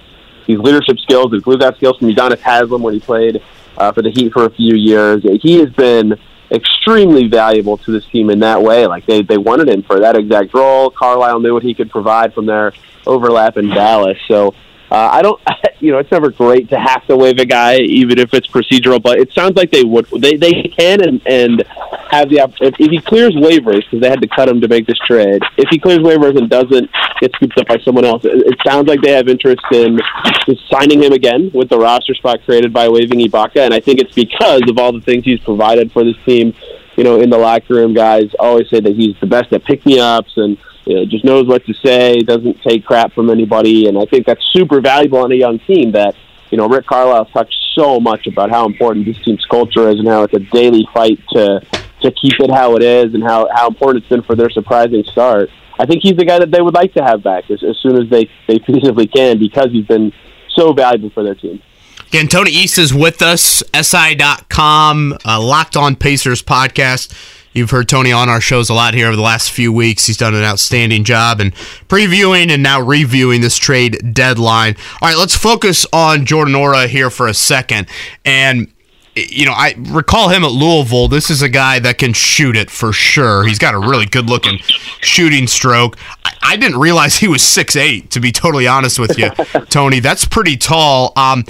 these 0.46 0.58
leadership 0.58 0.98
skills, 0.98 1.30
these 1.30 1.42
glue 1.42 1.58
guy 1.58 1.72
skills 1.74 1.96
from 1.98 2.08
Udonis 2.08 2.40
Haslem 2.40 2.82
when 2.82 2.94
he 2.94 3.00
played 3.00 3.42
uh, 3.76 3.92
for 3.92 4.02
the 4.02 4.10
Heat 4.10 4.32
for 4.32 4.46
a 4.46 4.50
few 4.50 4.74
years. 4.74 5.22
He 5.42 5.58
has 5.58 5.70
been 5.70 6.18
extremely 6.50 7.28
valuable 7.28 7.76
to 7.78 7.92
this 7.92 8.04
team 8.06 8.30
in 8.30 8.40
that 8.40 8.60
way. 8.60 8.86
Like 8.86 9.06
they 9.06 9.22
they 9.22 9.38
wanted 9.38 9.68
him 9.68 9.82
for 9.82 10.00
that 10.00 10.16
exact 10.16 10.52
role. 10.52 10.90
Carlisle 10.90 11.40
knew 11.40 11.54
what 11.54 11.62
he 11.62 11.74
could 11.74 11.90
provide 11.90 12.34
from 12.34 12.46
their 12.46 12.72
overlap 13.06 13.56
in 13.56 13.68
Dallas. 13.68 14.18
So 14.28 14.54
uh, 14.90 15.08
I 15.12 15.22
don't, 15.22 15.40
you 15.80 15.92
know, 15.92 15.98
it's 15.98 16.10
never 16.10 16.30
great 16.30 16.68
to 16.70 16.78
have 16.78 17.06
to 17.06 17.16
waive 17.16 17.38
a 17.38 17.46
guy, 17.46 17.76
even 17.76 18.18
if 18.18 18.34
it's 18.34 18.48
procedural. 18.48 19.02
But 19.02 19.18
it 19.18 19.32
sounds 19.32 19.56
like 19.56 19.70
they 19.70 19.84
would, 19.84 20.06
they 20.18 20.36
they 20.36 20.62
can 20.62 21.00
and 21.02 21.22
and 21.26 21.64
have 22.10 22.28
the 22.28 22.38
if, 22.60 22.74
if 22.80 22.90
he 22.90 23.00
clears 23.00 23.34
waivers 23.34 23.84
because 23.84 24.00
they 24.00 24.08
had 24.08 24.20
to 24.20 24.28
cut 24.28 24.48
him 24.48 24.60
to 24.60 24.68
make 24.68 24.86
this 24.86 24.98
trade. 25.06 25.42
If 25.56 25.68
he 25.70 25.78
clears 25.78 26.00
waivers 26.00 26.36
and 26.36 26.50
doesn't 26.50 26.90
get 27.20 27.32
scooped 27.34 27.58
up 27.58 27.68
by 27.68 27.78
someone 27.78 28.04
else, 28.04 28.24
it, 28.24 28.32
it 28.46 28.58
sounds 28.66 28.88
like 28.88 29.00
they 29.00 29.12
have 29.12 29.28
interest 29.28 29.62
in 29.72 30.00
just 30.44 30.68
signing 30.68 31.02
him 31.02 31.12
again 31.12 31.50
with 31.54 31.68
the 31.68 31.78
roster 31.78 32.14
spot 32.14 32.40
created 32.44 32.72
by 32.72 32.88
waiving 32.88 33.20
Ibaka. 33.20 33.58
And 33.58 33.74
I 33.74 33.80
think 33.80 34.00
it's 34.00 34.14
because 34.14 34.62
of 34.68 34.78
all 34.78 34.92
the 34.92 35.00
things 35.00 35.24
he's 35.24 35.40
provided 35.40 35.92
for 35.92 36.04
this 36.04 36.16
team. 36.26 36.54
You 36.96 37.04
know, 37.04 37.20
in 37.20 37.30
the 37.30 37.38
locker 37.38 37.74
room, 37.74 37.94
guys 37.94 38.30
always 38.38 38.68
say 38.68 38.80
that 38.80 38.94
he's 38.94 39.14
the 39.20 39.26
best 39.26 39.52
at 39.52 39.64
pick 39.64 39.86
me 39.86 40.00
ups 40.00 40.32
and 40.36 40.58
you 40.84 40.96
know, 40.96 41.04
just 41.04 41.24
knows 41.24 41.46
what 41.46 41.64
to 41.66 41.74
say, 41.74 42.20
doesn't 42.20 42.62
take 42.62 42.84
crap 42.84 43.12
from 43.12 43.30
anybody, 43.30 43.86
and 43.88 43.98
I 43.98 44.04
think 44.06 44.26
that's 44.26 44.44
super 44.52 44.80
valuable 44.80 45.18
on 45.18 45.32
a 45.32 45.36
young 45.36 45.58
team. 45.60 45.92
That 45.92 46.14
you 46.50 46.58
know, 46.58 46.68
Rick 46.68 46.86
Carlisle 46.86 47.26
talked 47.26 47.54
so 47.74 48.00
much 48.00 48.26
about 48.26 48.50
how 48.50 48.66
important 48.66 49.06
this 49.06 49.18
team's 49.24 49.44
culture 49.46 49.88
is 49.88 49.98
and 49.98 50.08
how 50.08 50.24
it's 50.24 50.34
a 50.34 50.40
daily 50.40 50.88
fight 50.92 51.18
to 51.30 51.60
to 52.02 52.10
keep 52.12 52.40
it 52.40 52.50
how 52.50 52.76
it 52.76 52.82
is 52.82 53.14
and 53.14 53.22
how 53.22 53.48
how 53.54 53.68
important 53.68 54.02
it's 54.02 54.08
been 54.08 54.22
for 54.22 54.34
their 54.34 54.50
surprising 54.50 55.04
start. 55.04 55.50
I 55.78 55.86
think 55.86 56.02
he's 56.02 56.16
the 56.16 56.24
guy 56.24 56.38
that 56.38 56.50
they 56.50 56.60
would 56.60 56.74
like 56.74 56.92
to 56.94 57.02
have 57.02 57.22
back 57.22 57.50
as, 57.50 57.62
as 57.62 57.76
soon 57.78 58.00
as 58.00 58.10
they 58.10 58.30
they 58.46 58.58
feasibly 58.68 59.10
can 59.10 59.38
because 59.38 59.70
he's 59.70 59.86
been 59.86 60.12
so 60.54 60.72
valuable 60.72 61.10
for 61.10 61.22
their 61.22 61.34
team. 61.34 61.62
Again, 62.08 62.26
Tony 62.26 62.50
East 62.50 62.76
is 62.76 62.92
with 62.92 63.22
us, 63.22 63.62
SI.com, 63.72 65.16
uh, 65.24 65.40
Locked 65.40 65.76
On 65.76 65.94
Pacers 65.94 66.42
podcast. 66.42 67.14
You've 67.52 67.70
heard 67.70 67.88
Tony 67.88 68.12
on 68.12 68.28
our 68.28 68.40
shows 68.40 68.70
a 68.70 68.74
lot 68.74 68.94
here 68.94 69.08
over 69.08 69.16
the 69.16 69.22
last 69.22 69.50
few 69.50 69.72
weeks. 69.72 70.06
He's 70.06 70.16
done 70.16 70.34
an 70.34 70.44
outstanding 70.44 71.02
job 71.04 71.40
in 71.40 71.50
previewing 71.88 72.50
and 72.50 72.62
now 72.62 72.80
reviewing 72.80 73.40
this 73.40 73.56
trade 73.56 74.14
deadline. 74.14 74.76
All 75.02 75.08
right, 75.08 75.18
let's 75.18 75.36
focus 75.36 75.84
on 75.92 76.26
Jordan 76.26 76.54
Nwora 76.54 76.86
here 76.86 77.10
for 77.10 77.26
a 77.26 77.34
second. 77.34 77.88
And 78.24 78.72
you 79.16 79.44
know, 79.44 79.52
I 79.52 79.74
recall 79.76 80.28
him 80.28 80.44
at 80.44 80.52
Louisville. 80.52 81.08
This 81.08 81.30
is 81.30 81.42
a 81.42 81.48
guy 81.48 81.80
that 81.80 81.98
can 81.98 82.12
shoot 82.12 82.56
it 82.56 82.70
for 82.70 82.92
sure. 82.92 83.44
He's 83.44 83.58
got 83.58 83.74
a 83.74 83.78
really 83.78 84.06
good 84.06 84.30
looking 84.30 84.58
shooting 85.00 85.46
stroke. 85.48 85.98
I, 86.24 86.32
I 86.42 86.56
didn't 86.56 86.78
realize 86.78 87.16
he 87.16 87.26
was 87.28 87.42
six 87.42 87.74
eight. 87.74 88.10
to 88.12 88.20
be 88.20 88.30
totally 88.30 88.68
honest 88.68 88.98
with 88.98 89.18
you, 89.18 89.30
Tony. 89.68 89.98
That's 90.00 90.24
pretty 90.24 90.56
tall. 90.56 91.12
Um, 91.16 91.44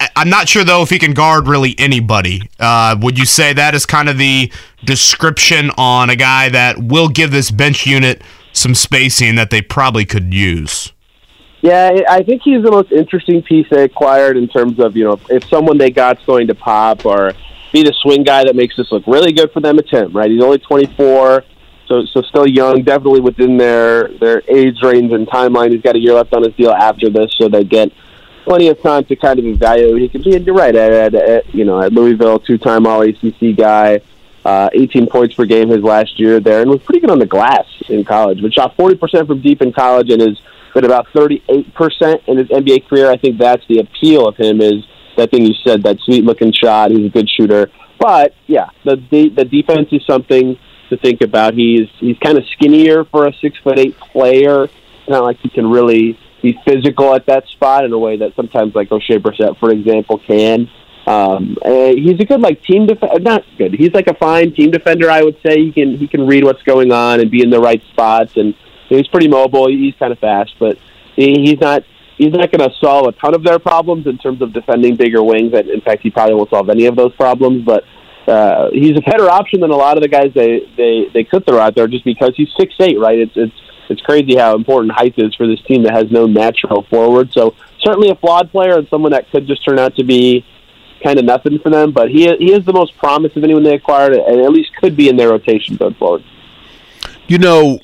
I, 0.00 0.08
am 0.16 0.28
not 0.28 0.48
sure 0.48 0.64
though 0.64 0.82
if 0.82 0.90
he 0.90 0.98
can 0.98 1.14
guard 1.14 1.48
really 1.48 1.74
anybody. 1.78 2.42
Uh, 2.58 2.96
would 3.00 3.18
you 3.18 3.24
say 3.24 3.52
that 3.52 3.74
is 3.74 3.86
kind 3.86 4.08
of 4.08 4.18
the 4.18 4.52
description 4.84 5.70
on 5.76 6.10
a 6.10 6.16
guy 6.16 6.48
that 6.48 6.78
will 6.78 7.08
give 7.08 7.30
this 7.30 7.50
bench 7.50 7.86
unit 7.86 8.22
some 8.52 8.74
spacing 8.74 9.34
that 9.36 9.50
they 9.50 9.62
probably 9.62 10.04
could 10.04 10.32
use? 10.32 10.92
Yeah, 11.62 12.00
I 12.08 12.22
think 12.22 12.42
he's 12.42 12.62
the 12.62 12.70
most 12.70 12.92
interesting 12.92 13.42
piece 13.42 13.66
they 13.70 13.84
acquired 13.84 14.36
in 14.36 14.46
terms 14.48 14.78
of 14.78 14.96
you 14.96 15.04
know 15.04 15.20
if 15.28 15.44
someone 15.48 15.78
they 15.78 15.90
got's 15.90 16.24
going 16.24 16.46
to 16.48 16.54
pop 16.54 17.04
or 17.04 17.32
be 17.72 17.82
the 17.82 17.94
swing 18.02 18.22
guy 18.22 18.44
that 18.44 18.54
makes 18.54 18.76
this 18.76 18.90
look 18.92 19.06
really 19.06 19.32
good 19.32 19.50
for 19.52 19.60
them. 19.60 19.78
at 19.78 19.88
him, 19.88 20.12
right? 20.12 20.30
He's 20.30 20.42
only 20.42 20.58
24, 20.58 21.44
so 21.88 22.04
so 22.06 22.22
still 22.22 22.46
young, 22.46 22.82
definitely 22.82 23.20
within 23.20 23.56
their 23.56 24.08
their 24.18 24.42
age 24.48 24.76
range 24.82 25.12
and 25.12 25.26
timeline. 25.26 25.72
He's 25.72 25.82
got 25.82 25.96
a 25.96 25.98
year 25.98 26.14
left 26.14 26.32
on 26.32 26.44
his 26.44 26.54
deal 26.54 26.70
after 26.70 27.10
this, 27.10 27.34
so 27.36 27.48
they 27.48 27.64
get 27.64 27.90
plenty 28.46 28.68
of 28.68 28.80
time 28.80 29.04
to 29.04 29.16
kind 29.16 29.38
of 29.38 29.44
evaluate. 29.44 30.00
He 30.02 30.08
could 30.08 30.24
be, 30.24 30.30
you're 30.30 30.54
right, 30.54 30.74
at, 30.74 30.92
at, 30.92 31.14
at 31.14 31.54
you 31.54 31.64
know, 31.64 31.82
at 31.82 31.92
Louisville, 31.92 32.38
two-time 32.38 32.86
All-ACC 32.86 33.56
guy, 33.56 34.00
uh, 34.44 34.70
18 34.72 35.08
points 35.08 35.34
per 35.34 35.44
game 35.44 35.68
his 35.68 35.82
last 35.82 36.18
year 36.18 36.40
there, 36.40 36.62
and 36.62 36.70
was 36.70 36.82
pretty 36.82 37.00
good 37.00 37.10
on 37.10 37.18
the 37.18 37.26
glass 37.26 37.66
in 37.88 38.04
college. 38.04 38.40
But 38.40 38.54
shot 38.54 38.76
40% 38.76 39.26
from 39.26 39.42
deep 39.42 39.60
in 39.60 39.72
college 39.72 40.10
and 40.10 40.22
has 40.22 40.40
been 40.72 40.84
about 40.84 41.08
38% 41.08 42.28
in 42.28 42.38
his 42.38 42.48
NBA 42.48 42.88
career. 42.88 43.10
I 43.10 43.16
think 43.16 43.38
that's 43.38 43.66
the 43.66 43.80
appeal 43.80 44.28
of 44.28 44.36
him 44.36 44.60
is 44.60 44.84
that 45.16 45.30
thing 45.30 45.44
you 45.44 45.54
said, 45.64 45.82
that 45.82 45.98
sweet-looking 46.00 46.52
shot. 46.52 46.92
He's 46.92 47.06
a 47.06 47.10
good 47.10 47.28
shooter. 47.28 47.70
But, 47.98 48.34
yeah, 48.46 48.70
the, 48.84 49.02
the, 49.10 49.30
the 49.30 49.44
defense 49.44 49.88
is 49.90 50.04
something 50.06 50.56
to 50.90 50.96
think 50.96 51.20
about. 51.20 51.54
He's 51.54 51.88
he's 51.98 52.16
kind 52.18 52.38
of 52.38 52.44
skinnier 52.52 53.04
for 53.04 53.26
a 53.26 53.32
six 53.40 53.58
foot 53.58 53.78
eight 53.78 53.98
player. 53.98 54.68
Not 55.08 55.24
like 55.24 55.38
he 55.38 55.48
can 55.48 55.68
really 55.68 56.18
be 56.46 56.58
physical 56.64 57.14
at 57.14 57.26
that 57.26 57.46
spot 57.48 57.84
in 57.84 57.92
a 57.92 57.98
way 57.98 58.16
that 58.18 58.34
sometimes 58.36 58.74
like 58.74 58.88
Oshae 58.90 59.18
Brissett, 59.18 59.58
for 59.58 59.70
example, 59.70 60.18
can. 60.18 60.70
Um, 61.06 61.56
he's 61.64 62.20
a 62.20 62.24
good 62.24 62.40
like 62.40 62.62
team 62.62 62.86
defender. 62.86 63.20
Not 63.20 63.44
good. 63.58 63.74
He's 63.74 63.92
like 63.92 64.06
a 64.06 64.14
fine 64.14 64.54
team 64.54 64.70
defender. 64.70 65.10
I 65.10 65.22
would 65.22 65.38
say 65.44 65.58
he 65.58 65.72
can 65.72 65.96
he 65.96 66.06
can 66.08 66.26
read 66.26 66.44
what's 66.44 66.62
going 66.62 66.92
on 66.92 67.20
and 67.20 67.30
be 67.30 67.42
in 67.42 67.50
the 67.50 67.60
right 67.60 67.82
spots. 67.92 68.36
And 68.36 68.54
he's 68.88 69.08
pretty 69.08 69.28
mobile. 69.28 69.68
He's 69.68 69.94
kind 69.96 70.12
of 70.12 70.18
fast, 70.18 70.54
but 70.58 70.78
he, 71.14 71.34
he's 71.42 71.60
not 71.60 71.84
he's 72.16 72.32
not 72.32 72.50
going 72.50 72.68
to 72.68 72.74
solve 72.80 73.06
a 73.06 73.12
ton 73.12 73.34
of 73.34 73.44
their 73.44 73.58
problems 73.58 74.06
in 74.06 74.18
terms 74.18 74.42
of 74.42 74.52
defending 74.52 74.96
bigger 74.96 75.22
wings. 75.22 75.52
And 75.52 75.68
in 75.68 75.80
fact, 75.80 76.02
he 76.02 76.10
probably 76.10 76.34
won't 76.34 76.50
solve 76.50 76.70
any 76.70 76.86
of 76.86 76.96
those 76.96 77.14
problems. 77.14 77.64
But 77.64 77.84
uh, 78.26 78.70
he's 78.72 78.96
a 78.96 79.02
better 79.02 79.30
option 79.30 79.60
than 79.60 79.70
a 79.70 79.76
lot 79.76 79.96
of 79.96 80.02
the 80.02 80.08
guys 80.08 80.32
they 80.34 80.60
they 80.76 81.06
they 81.12 81.24
could 81.24 81.44
throw 81.46 81.58
out 81.58 81.74
there 81.74 81.86
just 81.86 82.04
because 82.04 82.32
he's 82.36 82.50
six 82.58 82.74
eight. 82.80 82.98
Right? 82.98 83.18
It's 83.18 83.36
it's 83.36 83.60
it's 83.90 84.02
crazy 84.02 84.36
how 84.36 84.54
important 84.54 84.92
height 84.92 85.14
is 85.16 85.34
for 85.34 85.46
this 85.46 85.60
team 85.62 85.82
that 85.84 85.92
has 85.92 86.10
no 86.10 86.26
natural 86.26 86.84
forward. 86.84 87.32
So 87.32 87.54
certainly 87.80 88.10
a 88.10 88.14
flawed 88.16 88.50
player 88.50 88.78
and 88.78 88.88
someone 88.88 89.12
that 89.12 89.30
could 89.30 89.46
just 89.46 89.64
turn 89.64 89.78
out 89.78 89.96
to 89.96 90.04
be 90.04 90.44
kind 91.02 91.18
of 91.18 91.24
nothing 91.24 91.58
for 91.58 91.70
them. 91.70 91.92
But 91.92 92.10
he 92.10 92.26
he 92.36 92.52
is 92.52 92.64
the 92.64 92.72
most 92.72 92.96
promise 92.98 93.34
of 93.36 93.44
anyone 93.44 93.62
they 93.62 93.74
acquired, 93.74 94.14
and 94.14 94.40
at 94.40 94.50
least 94.50 94.74
could 94.76 94.96
be 94.96 95.08
in 95.08 95.16
their 95.16 95.30
rotation 95.30 95.76
going 95.76 95.94
forward. 95.94 96.24
You 97.28 97.38
know, 97.38 97.80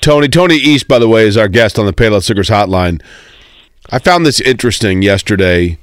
Tony 0.00 0.28
Tony 0.28 0.56
East, 0.56 0.88
by 0.88 0.98
the 0.98 1.08
way, 1.08 1.26
is 1.26 1.36
our 1.36 1.48
guest 1.48 1.78
on 1.78 1.86
the 1.86 1.92
Payless 1.92 2.28
Liquors 2.28 2.48
Hotline. 2.48 3.02
I 3.90 3.98
found 3.98 4.26
this 4.26 4.40
interesting 4.40 5.02
yesterday 5.02 5.78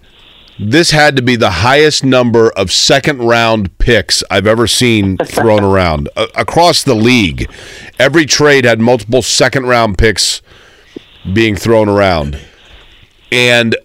this 0.59 0.91
had 0.91 1.15
to 1.15 1.21
be 1.21 1.35
the 1.35 1.49
highest 1.49 2.03
number 2.03 2.49
of 2.51 2.71
second 2.71 3.19
round 3.19 3.77
picks 3.77 4.23
I've 4.29 4.47
ever 4.47 4.67
seen 4.67 5.17
thrown 5.17 5.63
around 5.71 6.09
uh, 6.15 6.27
across 6.35 6.83
the 6.83 6.95
league. 6.95 7.49
Every 7.99 8.25
trade 8.25 8.65
had 8.65 8.79
multiple 8.79 9.21
second 9.21 9.65
round 9.65 9.97
picks 9.97 10.41
being 11.33 11.55
thrown 11.55 11.89
around. 11.89 12.39
And 13.31 13.75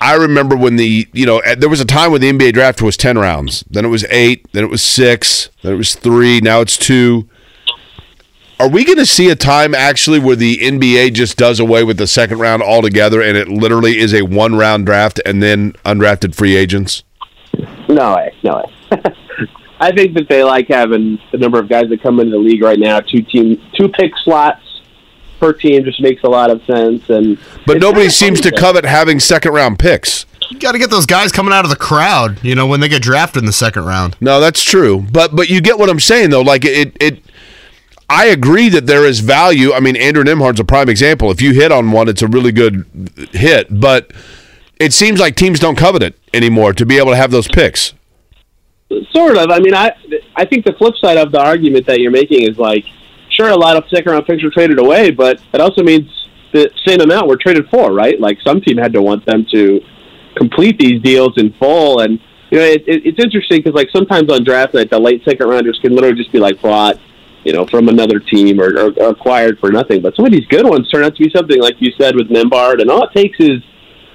I 0.00 0.14
remember 0.14 0.56
when 0.56 0.76
the 0.76 1.08
you 1.12 1.26
know 1.26 1.42
there 1.56 1.68
was 1.68 1.80
a 1.80 1.84
time 1.84 2.12
when 2.12 2.20
the 2.20 2.32
NBA 2.32 2.52
draft 2.52 2.80
was 2.80 2.96
ten 2.96 3.18
rounds, 3.18 3.64
then 3.68 3.84
it 3.84 3.88
was 3.88 4.04
eight, 4.10 4.46
then 4.52 4.64
it 4.64 4.70
was 4.70 4.82
six, 4.82 5.50
then 5.62 5.74
it 5.74 5.76
was 5.76 5.94
three, 5.94 6.40
now 6.40 6.60
it's 6.60 6.76
two. 6.76 7.28
Are 8.60 8.68
we 8.68 8.84
going 8.84 8.98
to 8.98 9.06
see 9.06 9.30
a 9.30 9.36
time 9.36 9.72
actually 9.72 10.18
where 10.18 10.34
the 10.34 10.56
NBA 10.56 11.14
just 11.14 11.36
does 11.36 11.60
away 11.60 11.84
with 11.84 11.96
the 11.96 12.08
second 12.08 12.38
round 12.40 12.60
altogether, 12.60 13.22
and 13.22 13.36
it 13.36 13.48
literally 13.48 13.98
is 13.98 14.12
a 14.12 14.22
one 14.22 14.56
round 14.56 14.84
draft 14.84 15.20
and 15.24 15.40
then 15.40 15.74
undrafted 15.84 16.34
free 16.34 16.56
agents? 16.56 17.04
No 17.88 18.16
way, 18.16 18.34
no 18.42 18.64
way. 18.90 19.02
I 19.80 19.92
think 19.92 20.14
that 20.14 20.28
they 20.28 20.42
like 20.42 20.66
having 20.68 21.20
the 21.30 21.38
number 21.38 21.60
of 21.60 21.68
guys 21.68 21.88
that 21.88 22.02
come 22.02 22.18
into 22.18 22.32
the 22.32 22.38
league 22.38 22.62
right 22.62 22.78
now. 22.78 22.98
Two 22.98 23.22
team, 23.22 23.62
two 23.78 23.88
pick 23.88 24.10
slots 24.24 24.60
per 25.38 25.52
team 25.52 25.84
just 25.84 26.00
makes 26.00 26.24
a 26.24 26.28
lot 26.28 26.50
of 26.50 26.60
sense. 26.64 27.08
And 27.08 27.38
but 27.64 27.78
nobody 27.78 28.08
seems 28.10 28.40
to 28.40 28.50
covet 28.50 28.84
having 28.84 29.20
second 29.20 29.52
round 29.52 29.78
picks. 29.78 30.26
You 30.50 30.58
got 30.58 30.72
to 30.72 30.78
get 30.78 30.90
those 30.90 31.06
guys 31.06 31.30
coming 31.30 31.52
out 31.52 31.64
of 31.64 31.70
the 31.70 31.76
crowd, 31.76 32.42
you 32.42 32.54
know, 32.54 32.66
when 32.66 32.80
they 32.80 32.88
get 32.88 33.02
drafted 33.02 33.42
in 33.42 33.46
the 33.46 33.52
second 33.52 33.84
round. 33.84 34.16
No, 34.20 34.40
that's 34.40 34.64
true. 34.64 35.06
But 35.12 35.36
but 35.36 35.48
you 35.48 35.60
get 35.60 35.78
what 35.78 35.88
I'm 35.88 36.00
saying 36.00 36.30
though. 36.30 36.42
Like 36.42 36.64
it 36.64 36.96
it 37.00 37.22
I 38.10 38.26
agree 38.26 38.68
that 38.70 38.86
there 38.86 39.04
is 39.04 39.20
value. 39.20 39.72
I 39.72 39.80
mean, 39.80 39.94
Andrew 39.96 40.24
Nembhard's 40.24 40.60
a 40.60 40.64
prime 40.64 40.88
example. 40.88 41.30
If 41.30 41.42
you 41.42 41.52
hit 41.52 41.70
on 41.70 41.92
one, 41.92 42.08
it's 42.08 42.22
a 42.22 42.26
really 42.26 42.52
good 42.52 42.86
hit. 43.32 43.66
But 43.70 44.12
it 44.80 44.92
seems 44.92 45.20
like 45.20 45.36
teams 45.36 45.60
don't 45.60 45.76
covet 45.76 46.02
it 46.02 46.18
anymore 46.32 46.72
to 46.72 46.86
be 46.86 46.96
able 46.96 47.10
to 47.10 47.16
have 47.16 47.30
those 47.30 47.48
picks. 47.48 47.92
Sort 49.12 49.36
of. 49.36 49.50
I 49.50 49.58
mean, 49.58 49.74
I 49.74 49.92
I 50.36 50.46
think 50.46 50.64
the 50.64 50.72
flip 50.72 50.94
side 51.04 51.18
of 51.18 51.32
the 51.32 51.40
argument 51.40 51.86
that 51.86 52.00
you're 52.00 52.10
making 52.10 52.48
is 52.48 52.56
like, 52.56 52.84
sure, 53.36 53.50
a 53.50 53.56
lot 53.56 53.76
of 53.76 53.84
second 53.90 54.12
round 54.12 54.24
picks 54.24 54.42
were 54.42 54.50
traded 54.50 54.78
away, 54.78 55.10
but 55.10 55.42
it 55.52 55.60
also 55.60 55.82
means 55.82 56.08
the 56.54 56.70
same 56.86 57.00
amount 57.02 57.28
were 57.28 57.36
traded 57.36 57.68
for, 57.68 57.92
right? 57.92 58.18
Like 58.18 58.38
some 58.46 58.62
team 58.62 58.78
had 58.78 58.94
to 58.94 59.02
want 59.02 59.26
them 59.26 59.44
to 59.52 59.80
complete 60.36 60.78
these 60.78 61.02
deals 61.02 61.34
in 61.36 61.52
full, 61.54 62.00
and 62.00 62.18
you 62.50 62.58
know, 62.58 62.64
it, 62.64 62.84
it, 62.88 63.04
it's 63.04 63.22
interesting 63.22 63.58
because 63.58 63.74
like 63.74 63.90
sometimes 63.94 64.32
on 64.32 64.44
draft 64.44 64.72
night, 64.72 64.88
the 64.88 64.98
late 64.98 65.22
second 65.26 65.46
rounders 65.46 65.78
can 65.82 65.94
literally 65.94 66.16
just 66.16 66.32
be 66.32 66.38
like 66.38 66.62
bought 66.62 66.98
you 67.44 67.52
know, 67.52 67.66
from 67.66 67.88
another 67.88 68.18
team 68.20 68.60
or, 68.60 68.90
or 68.90 69.08
acquired 69.08 69.58
for 69.58 69.70
nothing. 69.70 70.02
But 70.02 70.16
some 70.16 70.24
of 70.24 70.32
these 70.32 70.46
good 70.46 70.66
ones 70.66 70.90
turn 70.90 71.04
out 71.04 71.16
to 71.16 71.22
be 71.22 71.30
something 71.30 71.60
like 71.60 71.80
you 71.80 71.92
said 71.98 72.16
with 72.16 72.28
Nembhard, 72.28 72.80
and 72.80 72.90
all 72.90 73.04
it 73.04 73.12
takes 73.14 73.38
is, 73.40 73.62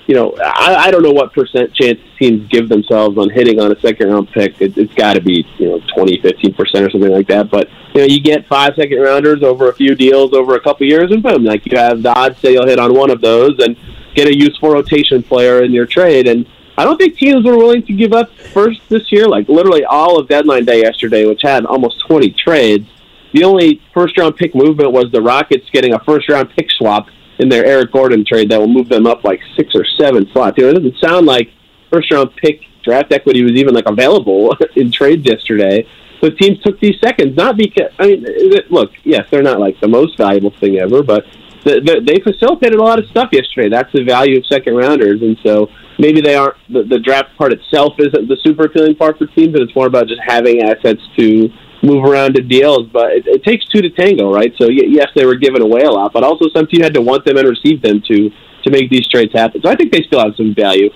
you 0.07 0.15
know, 0.15 0.35
I, 0.43 0.75
I 0.75 0.91
don't 0.91 1.01
know 1.01 1.11
what 1.11 1.33
percent 1.33 1.73
chance 1.73 1.99
teams 2.19 2.47
give 2.49 2.67
themselves 2.67 3.17
on 3.17 3.29
hitting 3.29 3.59
on 3.59 3.71
a 3.71 3.79
second 3.79 4.09
round 4.09 4.29
pick. 4.31 4.61
It, 4.61 4.77
it's 4.77 4.93
got 4.93 5.13
to 5.13 5.21
be, 5.21 5.47
you 5.57 5.69
know, 5.69 5.81
20, 5.95 6.21
15 6.21 6.53
percent 6.53 6.85
or 6.85 6.89
something 6.89 7.11
like 7.11 7.27
that. 7.27 7.49
But 7.49 7.69
you 7.93 8.01
know, 8.01 8.07
you 8.07 8.21
get 8.21 8.45
five 8.47 8.73
second 8.75 8.99
rounders 8.99 9.43
over 9.43 9.69
a 9.69 9.73
few 9.73 9.95
deals 9.95 10.33
over 10.33 10.55
a 10.55 10.59
couple 10.59 10.85
years, 10.85 11.11
and 11.11 11.23
boom, 11.23 11.43
like 11.45 11.65
you 11.65 11.77
have 11.77 12.03
the 12.03 12.13
odds 12.13 12.39
say 12.39 12.53
you'll 12.53 12.67
hit 12.67 12.79
on 12.79 12.93
one 12.93 13.09
of 13.09 13.21
those 13.21 13.57
and 13.59 13.77
get 14.13 14.27
a 14.27 14.37
useful 14.37 14.71
rotation 14.71 15.23
player 15.23 15.63
in 15.63 15.71
your 15.71 15.85
trade 15.85 16.27
and. 16.27 16.47
I 16.75 16.85
don't 16.85 16.97
think 16.97 17.17
teams 17.17 17.45
were 17.45 17.55
willing 17.55 17.85
to 17.85 17.93
give 17.93 18.13
up 18.13 18.35
first 18.35 18.81
this 18.89 19.11
year. 19.11 19.27
Like 19.27 19.47
literally 19.47 19.85
all 19.85 20.17
of 20.17 20.27
deadline 20.27 20.65
day 20.65 20.81
yesterday, 20.81 21.27
which 21.27 21.43
had 21.43 21.67
almost 21.67 22.03
20 22.07 22.31
trades, 22.31 22.89
the 23.33 23.43
only 23.43 23.81
first 23.93 24.17
round 24.17 24.37
pick 24.37 24.55
movement 24.55 24.91
was 24.91 25.11
the 25.11 25.21
Rockets 25.21 25.69
getting 25.71 25.93
a 25.93 25.99
first 26.03 26.29
round 26.29 26.49
pick 26.55 26.69
swap 26.71 27.07
in 27.39 27.49
their 27.49 27.65
Eric 27.65 27.91
Gordon 27.91 28.23
trade 28.25 28.49
that 28.51 28.59
will 28.59 28.67
move 28.67 28.89
them 28.89 29.07
up 29.07 29.23
like 29.23 29.41
six 29.57 29.73
or 29.75 29.85
seven 29.99 30.29
slots. 30.31 30.57
You 30.57 30.65
know, 30.65 30.69
it 30.69 30.73
doesn't 30.73 30.97
sound 30.99 31.25
like 31.25 31.49
first 31.91 32.11
round 32.11 32.35
pick 32.35 32.61
draft 32.83 33.11
equity 33.11 33.43
was 33.43 33.53
even 33.53 33.73
like 33.73 33.87
available 33.87 34.55
in 34.75 34.91
trades 34.91 35.25
yesterday. 35.25 35.87
So 36.21 36.29
teams 36.29 36.61
took 36.61 36.79
these 36.79 36.99
seconds, 37.01 37.35
not 37.35 37.57
because 37.57 37.91
I 37.99 38.07
mean, 38.07 38.25
look, 38.69 38.91
yes, 39.03 39.27
they're 39.29 39.43
not 39.43 39.59
like 39.59 39.79
the 39.81 39.87
most 39.87 40.17
valuable 40.17 40.51
thing 40.59 40.77
ever, 40.77 41.03
but 41.03 41.25
the, 41.63 41.79
the, 41.79 42.01
they 42.05 42.19
facilitated 42.21 42.79
a 42.79 42.83
lot 42.83 42.99
of 42.99 43.05
stuff 43.07 43.29
yesterday. 43.31 43.69
That's 43.69 43.91
the 43.93 44.03
value 44.03 44.37
of 44.37 44.45
second 44.45 44.75
rounders, 44.75 45.21
and 45.21 45.37
so 45.43 45.69
maybe 45.97 46.21
they 46.21 46.35
aren't 46.35 46.55
the, 46.69 46.83
the 46.83 46.99
draft 46.99 47.35
part 47.37 47.53
itself 47.53 47.93
isn't 47.99 48.27
the 48.27 48.37
super 48.43 48.65
appealing 48.65 48.95
part 48.95 49.17
for 49.17 49.27
teams, 49.27 49.53
but 49.53 49.61
it's 49.61 49.75
more 49.75 49.87
about 49.87 50.07
just 50.07 50.21
having 50.25 50.61
assets 50.61 51.01
to 51.17 51.49
move 51.83 52.03
around 52.05 52.35
to 52.35 52.41
deals, 52.41 52.87
but 52.91 53.11
it, 53.11 53.27
it 53.27 53.43
takes 53.43 53.65
two 53.67 53.81
to 53.81 53.89
tango, 53.89 54.33
right? 54.33 54.53
So 54.57 54.69
yes, 54.69 55.09
they 55.15 55.25
were 55.25 55.35
given 55.35 55.61
away 55.61 55.81
a 55.81 55.91
lot, 55.91 56.13
but 56.13 56.23
also 56.23 56.45
some 56.55 56.65
team 56.67 56.81
had 56.81 56.93
to 56.93 57.01
want 57.01 57.25
them 57.25 57.37
and 57.37 57.47
receive 57.47 57.81
them 57.81 58.01
to 58.07 58.31
to 58.63 58.71
make 58.71 58.89
these 58.89 59.07
trades 59.09 59.33
happen. 59.33 59.61
So 59.61 59.69
I 59.69 59.75
think 59.75 59.91
they 59.91 60.01
still 60.03 60.23
have 60.23 60.35
some 60.37 60.55
value 60.55 60.89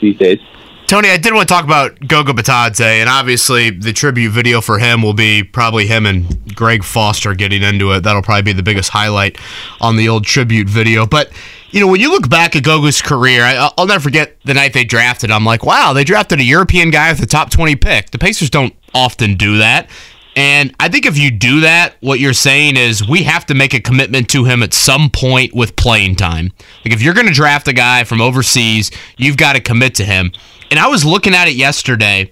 these 0.00 0.18
days. 0.18 0.38
Tony, 0.88 1.10
I 1.10 1.18
did 1.18 1.34
want 1.34 1.46
to 1.46 1.54
talk 1.54 1.64
about 1.64 2.00
Goga 2.08 2.32
Bitadze, 2.32 2.80
and 2.80 3.10
obviously 3.10 3.68
the 3.68 3.92
tribute 3.92 4.30
video 4.30 4.62
for 4.62 4.78
him 4.78 5.02
will 5.02 5.12
be 5.12 5.44
probably 5.44 5.86
him 5.86 6.06
and 6.06 6.54
Greg 6.54 6.82
Foster 6.82 7.34
getting 7.34 7.62
into 7.62 7.92
it. 7.92 8.00
That'll 8.00 8.22
probably 8.22 8.42
be 8.42 8.52
the 8.54 8.62
biggest 8.62 8.88
highlight 8.88 9.36
on 9.82 9.96
the 9.96 10.08
old 10.08 10.24
tribute 10.24 10.66
video. 10.66 11.04
But 11.04 11.30
you 11.70 11.80
know, 11.80 11.88
when 11.88 12.00
you 12.00 12.10
look 12.10 12.30
back 12.30 12.56
at 12.56 12.62
Goga's 12.62 13.02
career, 13.02 13.42
I, 13.42 13.70
will 13.76 13.86
never 13.86 14.00
forget 14.00 14.40
the 14.44 14.54
night 14.54 14.72
they 14.72 14.84
drafted. 14.84 15.30
I'm 15.30 15.44
like, 15.44 15.62
wow, 15.62 15.92
they 15.92 16.04
drafted 16.04 16.40
a 16.40 16.44
European 16.44 16.90
guy 16.90 17.10
with 17.10 17.20
the 17.20 17.26
top 17.26 17.50
20 17.50 17.76
pick. 17.76 18.10
The 18.10 18.18
Pacers 18.18 18.48
don't 18.48 18.74
often 18.94 19.34
do 19.34 19.58
that. 19.58 19.88
And 20.36 20.74
I 20.78 20.88
think 20.88 21.04
if 21.04 21.18
you 21.18 21.32
do 21.32 21.60
that, 21.60 21.96
what 22.00 22.20
you're 22.20 22.32
saying 22.32 22.76
is 22.76 23.06
we 23.08 23.24
have 23.24 23.46
to 23.46 23.54
make 23.54 23.74
a 23.74 23.80
commitment 23.80 24.28
to 24.30 24.44
him 24.44 24.62
at 24.62 24.72
some 24.72 25.10
point 25.10 25.52
with 25.52 25.74
playing 25.74 26.14
time. 26.14 26.52
Like 26.84 26.94
if 26.94 27.02
you're 27.02 27.14
going 27.14 27.26
to 27.26 27.32
draft 27.32 27.66
a 27.66 27.72
guy 27.72 28.04
from 28.04 28.20
overseas, 28.20 28.92
you've 29.16 29.36
got 29.36 29.54
to 29.54 29.60
commit 29.60 29.96
to 29.96 30.04
him. 30.04 30.30
And 30.70 30.78
I 30.78 30.86
was 30.86 31.04
looking 31.04 31.34
at 31.34 31.48
it 31.48 31.54
yesterday. 31.54 32.30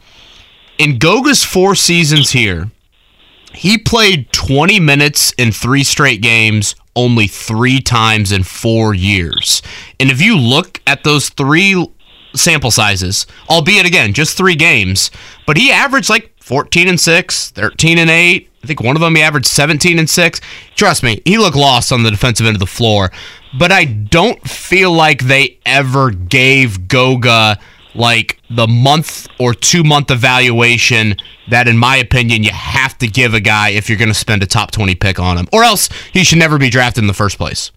In 0.79 0.99
Goga's 0.99 1.42
four 1.42 1.75
seasons 1.75 2.31
here, 2.31 2.71
he 3.53 3.77
played 3.79 4.31
20 4.33 4.79
minutes 4.79 5.33
in 5.33 5.51
three 5.51 5.83
straight 5.83 6.21
games 6.21 6.77
only 6.95 7.27
three 7.27 7.81
times 7.81 8.33
in 8.33 8.42
four 8.42 8.95
years. 8.95 9.62
And 10.01 10.11
if 10.11 10.21
you 10.21 10.37
look 10.37 10.81
at 10.87 11.05
those 11.05 11.29
three 11.29 11.87
sample 12.35 12.71
sizes, 12.71 13.27
albeit 13.49 13.87
again, 13.87 14.12
just 14.12 14.37
three 14.37 14.57
games, 14.57 15.11
but 15.47 15.57
he 15.57 15.71
averaged 15.71 16.11
like 16.11 16.36
14 16.47 16.87
and 16.87 17.01
6, 17.01 17.51
13 17.51 17.99
and 17.99 18.09
8. 18.09 18.51
I 18.63 18.67
think 18.69 18.81
one 18.81 18.95
of 18.95 19.01
them 19.01 19.17
he 19.17 19.23
averaged 19.23 19.49
17 19.49 19.99
and 19.99 20.09
6. 20.09 20.41
Trust 20.77 21.03
me, 21.03 21.21
he 21.25 21.39
looked 21.39 21.57
lost 21.57 21.91
on 21.91 22.05
the 22.05 22.11
defensive 22.13 22.47
end 22.47 22.55
of 22.55 22.61
the 22.61 22.67
floor. 22.67 23.11
But 23.59 23.73
I 23.73 23.85
don't 23.85 24.41
feel 24.49 24.93
like 24.93 25.25
they 25.25 25.59
ever 25.67 26.13
gave 26.13 26.87
Goga 26.87 27.59
like 27.97 28.39
the 28.49 28.69
month 28.69 29.27
or 29.41 29.55
two 29.55 29.83
month 29.83 30.13
evaluation 30.13 31.17
that, 31.51 31.67
in 31.67 31.77
my 31.79 31.97
opinion, 31.97 32.45
you 32.45 32.53
have 32.53 32.97
to 32.99 33.09
give 33.09 33.35
a 33.35 33.41
guy 33.41 33.71
if 33.71 33.89
you're 33.89 33.99
going 33.99 34.07
to 34.07 34.15
spend 34.15 34.45
a 34.45 34.47
top 34.47 34.71
20 34.71 34.95
pick 34.95 35.19
on 35.19 35.37
him, 35.37 35.49
or 35.53 35.65
else 35.65 35.89
he 36.13 36.23
should 36.23 36.39
never 36.39 36.59
be 36.59 36.71
drafted 36.71 37.03
in 37.03 37.09
the 37.09 37.15
first 37.15 37.39
place. 37.39 37.73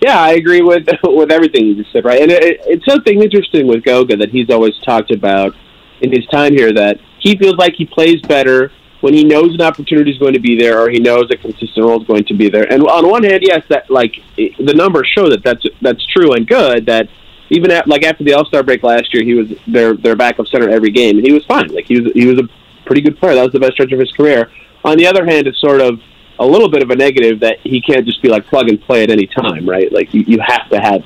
Yeah, 0.00 0.18
I 0.18 0.30
agree 0.30 0.62
with 0.62 0.88
with 1.04 1.30
everything 1.30 1.66
you 1.66 1.74
just 1.74 1.92
said, 1.92 2.06
right? 2.06 2.22
And 2.22 2.30
it, 2.30 2.58
it's 2.64 2.86
something 2.86 3.20
interesting 3.20 3.66
with 3.66 3.84
Goga 3.84 4.16
that 4.16 4.30
he's 4.30 4.48
always 4.48 4.72
talked 4.82 5.10
about 5.10 5.54
in 6.00 6.10
his 6.10 6.26
time 6.28 6.54
here 6.54 6.72
that 6.72 6.98
he 7.26 7.36
feels 7.36 7.56
like 7.56 7.74
he 7.74 7.84
plays 7.84 8.20
better 8.22 8.70
when 9.00 9.12
he 9.12 9.24
knows 9.24 9.52
an 9.52 9.60
opportunity 9.60 10.12
is 10.12 10.18
going 10.18 10.32
to 10.32 10.38
be 10.38 10.56
there 10.56 10.80
or 10.80 10.88
he 10.88 11.00
knows 11.00 11.28
a 11.32 11.36
consistent 11.36 11.84
role 11.84 12.00
is 12.00 12.06
going 12.06 12.24
to 12.24 12.34
be 12.34 12.48
there. 12.48 12.72
And 12.72 12.84
on 12.84 13.10
one 13.10 13.24
hand, 13.24 13.42
yes, 13.42 13.64
that 13.68 13.90
like 13.90 14.22
the 14.36 14.74
numbers 14.74 15.08
show 15.12 15.28
that 15.28 15.42
that's 15.42 15.66
that's 15.82 16.06
true 16.12 16.34
and 16.34 16.46
good. 16.46 16.86
That 16.86 17.08
even 17.50 17.72
at, 17.72 17.88
like 17.88 18.04
after 18.04 18.22
the 18.22 18.34
All 18.34 18.44
Star 18.44 18.62
break 18.62 18.84
last 18.84 19.12
year, 19.12 19.24
he 19.24 19.34
was 19.34 19.48
their 19.66 19.94
their 19.94 20.14
backup 20.14 20.46
center 20.46 20.68
every 20.68 20.92
game, 20.92 21.18
and 21.18 21.26
he 21.26 21.32
was 21.32 21.44
fine. 21.46 21.66
Like 21.74 21.86
he 21.86 22.00
was 22.00 22.12
he 22.12 22.26
was 22.26 22.38
a 22.38 22.48
pretty 22.86 23.02
good 23.02 23.18
player. 23.18 23.34
That 23.34 23.42
was 23.42 23.52
the 23.52 23.60
best 23.60 23.72
stretch 23.72 23.90
of 23.90 23.98
his 23.98 24.12
career. 24.12 24.52
On 24.84 24.96
the 24.96 25.08
other 25.08 25.26
hand, 25.26 25.48
it's 25.48 25.60
sort 25.60 25.80
of 25.80 26.00
a 26.38 26.46
little 26.46 26.70
bit 26.70 26.82
of 26.82 26.90
a 26.90 26.96
negative 26.96 27.40
that 27.40 27.58
he 27.64 27.80
can't 27.80 28.06
just 28.06 28.22
be 28.22 28.28
like 28.28 28.46
plug 28.46 28.68
and 28.68 28.80
play 28.80 29.02
at 29.02 29.10
any 29.10 29.26
time, 29.26 29.68
right? 29.68 29.90
Like 29.90 30.14
you, 30.14 30.22
you 30.28 30.38
have 30.46 30.68
to 30.70 30.78
have 30.78 31.02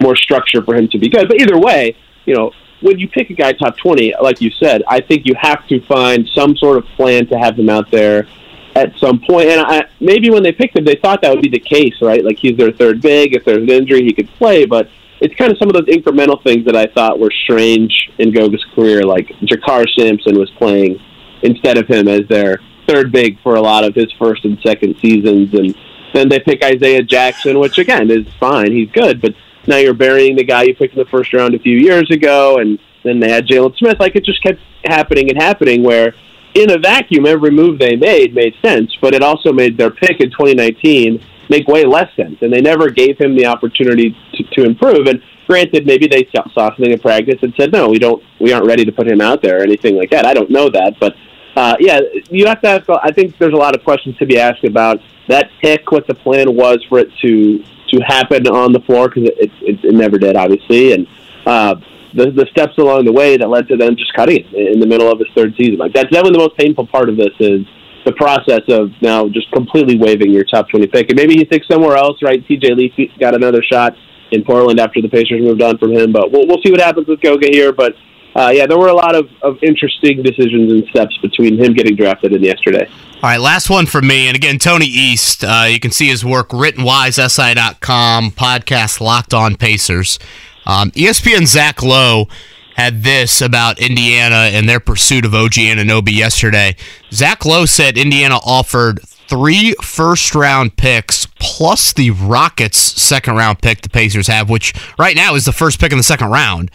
more 0.00 0.16
structure 0.16 0.62
for 0.64 0.74
him 0.74 0.88
to 0.88 0.98
be 0.98 1.08
good. 1.08 1.28
But 1.28 1.40
either 1.40 1.58
way, 1.58 1.94
you 2.24 2.34
know, 2.34 2.50
when 2.82 2.98
you 2.98 3.08
pick 3.08 3.30
a 3.30 3.34
guy 3.34 3.52
top 3.52 3.76
20, 3.78 4.14
like 4.20 4.40
you 4.40 4.50
said, 4.50 4.82
I 4.86 5.00
think 5.00 5.24
you 5.24 5.34
have 5.40 5.66
to 5.68 5.80
find 5.86 6.28
some 6.34 6.56
sort 6.56 6.78
of 6.78 6.84
plan 6.96 7.26
to 7.28 7.38
have 7.38 7.58
him 7.58 7.70
out 7.70 7.90
there 7.90 8.26
at 8.74 8.96
some 8.98 9.20
point. 9.20 9.48
And 9.48 9.60
I, 9.60 9.84
maybe 10.00 10.30
when 10.30 10.42
they 10.42 10.52
picked 10.52 10.76
him, 10.76 10.84
they 10.84 10.96
thought 10.96 11.22
that 11.22 11.30
would 11.30 11.42
be 11.42 11.48
the 11.48 11.60
case, 11.60 11.94
right? 12.00 12.24
Like 12.24 12.38
he's 12.38 12.56
their 12.56 12.72
third 12.72 13.00
big. 13.00 13.34
If 13.34 13.44
there's 13.44 13.62
an 13.62 13.70
injury, 13.70 14.02
he 14.02 14.12
could 14.12 14.28
play. 14.30 14.66
But 14.66 14.88
it's 15.20 15.34
kind 15.36 15.52
of 15.52 15.58
some 15.58 15.68
of 15.68 15.74
those 15.74 15.86
incremental 15.86 16.42
things 16.42 16.64
that 16.66 16.76
I 16.76 16.86
thought 16.86 17.18
were 17.18 17.32
strange 17.44 18.10
in 18.18 18.32
Goga's 18.32 18.64
career. 18.74 19.02
Like 19.02 19.28
JaKarr 19.42 19.86
Sampson 19.96 20.38
was 20.38 20.50
playing 20.58 20.98
instead 21.42 21.78
of 21.78 21.86
him 21.86 22.08
as 22.08 22.26
their 22.28 22.60
third 22.88 23.12
big 23.12 23.40
for 23.42 23.54
a 23.54 23.60
lot 23.60 23.84
of 23.84 23.94
his 23.94 24.10
first 24.18 24.44
and 24.44 24.58
second 24.60 24.96
seasons. 25.00 25.54
And 25.54 25.74
then 26.12 26.28
they 26.28 26.40
pick 26.40 26.64
Isaiah 26.64 27.02
Jackson, 27.02 27.58
which 27.58 27.78
again 27.78 28.10
is 28.10 28.26
fine. 28.40 28.72
He's 28.72 28.90
good, 28.90 29.20
but 29.20 29.34
now 29.66 29.76
you're 29.76 29.94
burying 29.94 30.36
the 30.36 30.44
guy 30.44 30.62
you 30.62 30.74
picked 30.74 30.94
in 30.94 30.98
the 30.98 31.10
first 31.10 31.32
round 31.32 31.54
a 31.54 31.58
few 31.58 31.76
years 31.76 32.10
ago, 32.10 32.58
and 32.58 32.78
then 33.04 33.20
they 33.20 33.30
had 33.30 33.46
Jalen 33.46 33.76
Smith. 33.76 33.98
Like 34.00 34.16
it 34.16 34.24
just 34.24 34.42
kept 34.42 34.60
happening 34.84 35.30
and 35.30 35.40
happening. 35.40 35.82
Where 35.82 36.14
in 36.54 36.70
a 36.70 36.78
vacuum, 36.78 37.26
every 37.26 37.50
move 37.50 37.78
they 37.78 37.96
made 37.96 38.34
made 38.34 38.54
sense, 38.62 38.96
but 39.00 39.14
it 39.14 39.22
also 39.22 39.52
made 39.52 39.76
their 39.76 39.90
pick 39.90 40.20
in 40.20 40.30
2019 40.30 41.22
make 41.48 41.66
way 41.68 41.84
less 41.84 42.14
sense, 42.16 42.38
and 42.40 42.52
they 42.52 42.60
never 42.60 42.90
gave 42.90 43.18
him 43.18 43.36
the 43.36 43.46
opportunity 43.46 44.16
to, 44.34 44.44
to 44.54 44.64
improve. 44.64 45.06
And 45.06 45.22
granted, 45.46 45.86
maybe 45.86 46.06
they 46.06 46.28
saw 46.34 46.44
something 46.54 46.90
in 46.90 46.98
practice 46.98 47.38
and 47.42 47.54
said, 47.56 47.72
"No, 47.72 47.88
we 47.88 47.98
don't, 47.98 48.22
we 48.40 48.52
aren't 48.52 48.66
ready 48.66 48.84
to 48.84 48.92
put 48.92 49.06
him 49.06 49.20
out 49.20 49.42
there," 49.42 49.58
or 49.60 49.62
anything 49.62 49.96
like 49.96 50.10
that. 50.10 50.26
I 50.26 50.34
don't 50.34 50.50
know 50.50 50.68
that, 50.70 50.94
but 50.98 51.14
uh, 51.56 51.76
yeah, 51.78 52.00
you 52.30 52.46
have 52.46 52.60
to 52.62 52.68
ask. 52.68 52.88
I 52.88 53.12
think 53.12 53.38
there's 53.38 53.52
a 53.52 53.56
lot 53.56 53.76
of 53.76 53.84
questions 53.84 54.16
to 54.18 54.26
be 54.26 54.38
asked 54.38 54.64
about 54.64 55.00
that 55.28 55.50
pick, 55.60 55.92
what 55.92 56.06
the 56.06 56.14
plan 56.14 56.54
was 56.54 56.84
for 56.88 56.98
it 56.98 57.10
to 57.22 57.64
to 57.92 58.00
happen 58.00 58.46
on 58.48 58.72
the 58.72 58.80
floor 58.80 59.08
because 59.08 59.30
it, 59.38 59.50
it, 59.60 59.84
it 59.84 59.94
never 59.94 60.18
did, 60.18 60.36
obviously, 60.36 60.92
and 60.92 61.06
uh, 61.46 61.74
the 62.14 62.30
the 62.30 62.46
steps 62.50 62.76
along 62.78 63.04
the 63.04 63.12
way 63.12 63.36
that 63.36 63.48
led 63.48 63.68
to 63.68 63.76
them 63.76 63.96
just 63.96 64.12
cutting 64.14 64.44
in 64.54 64.80
the 64.80 64.86
middle 64.86 65.10
of 65.10 65.18
his 65.18 65.28
third 65.34 65.54
season. 65.56 65.76
Like 65.76 65.92
that's 65.92 66.10
definitely 66.10 66.32
the 66.32 66.44
most 66.44 66.56
painful 66.56 66.86
part 66.86 67.08
of 67.08 67.16
this 67.16 67.32
is 67.40 67.66
the 68.04 68.12
process 68.12 68.62
of 68.68 68.90
now 69.00 69.28
just 69.28 69.50
completely 69.52 69.96
waiving 69.96 70.30
your 70.30 70.44
top 70.44 70.68
twenty 70.68 70.86
pick, 70.86 71.08
and 71.10 71.16
maybe 71.16 71.34
he 71.34 71.44
thinks 71.44 71.66
somewhere 71.68 71.96
else. 71.96 72.22
Right, 72.22 72.44
T.J. 72.46 72.74
Leaf 72.74 72.92
got 73.18 73.34
another 73.34 73.62
shot 73.62 73.94
in 74.30 74.44
Portland 74.44 74.80
after 74.80 75.00
the 75.00 75.08
Pacers 75.08 75.40
moved 75.40 75.62
on 75.62 75.78
from 75.78 75.92
him, 75.92 76.12
but 76.12 76.30
we'll 76.30 76.46
we'll 76.46 76.62
see 76.64 76.70
what 76.70 76.80
happens 76.80 77.06
with 77.08 77.20
Goga 77.20 77.48
here, 77.50 77.72
but. 77.72 77.94
Uh, 78.34 78.50
yeah, 78.54 78.66
there 78.66 78.78
were 78.78 78.88
a 78.88 78.94
lot 78.94 79.14
of, 79.14 79.28
of 79.42 79.62
interesting 79.62 80.22
decisions 80.22 80.72
and 80.72 80.86
steps 80.88 81.16
between 81.18 81.62
him 81.62 81.74
getting 81.74 81.96
drafted 81.96 82.32
and 82.32 82.42
yesterday. 82.42 82.88
All 83.16 83.30
right, 83.30 83.40
last 83.40 83.70
one 83.70 83.86
for 83.86 84.00
me. 84.02 84.26
And 84.26 84.36
again, 84.36 84.58
Tony 84.58 84.86
East, 84.86 85.44
uh, 85.44 85.66
you 85.68 85.78
can 85.78 85.90
see 85.90 86.08
his 86.08 86.24
work, 86.24 86.48
writtenwisesi.com, 86.48 88.30
podcast 88.32 89.00
Locked 89.00 89.34
On 89.34 89.54
Pacers. 89.56 90.18
Um, 90.66 90.90
ESPN 90.92 91.46
Zach 91.46 91.82
Lowe 91.82 92.28
had 92.74 93.02
this 93.02 93.40
about 93.40 93.78
Indiana 93.78 94.50
and 94.52 94.68
their 94.68 94.80
pursuit 94.80 95.24
of 95.24 95.34
OG 95.34 95.52
Anunoby 95.52 96.12
yesterday. 96.12 96.74
Zach 97.12 97.44
Lowe 97.44 97.66
said 97.66 97.98
Indiana 97.98 98.38
offered 98.44 99.00
three 99.28 99.74
first 99.82 100.34
round 100.34 100.76
picks 100.76 101.26
plus 101.38 101.92
the 101.92 102.10
Rockets' 102.10 102.78
second 102.78 103.36
round 103.36 103.60
pick 103.60 103.82
the 103.82 103.88
Pacers 103.88 104.26
have, 104.26 104.50
which 104.50 104.74
right 104.98 105.16
now 105.16 105.34
is 105.34 105.44
the 105.44 105.52
first 105.52 105.78
pick 105.78 105.92
in 105.92 105.98
the 105.98 106.04
second 106.04 106.30
round. 106.30 106.70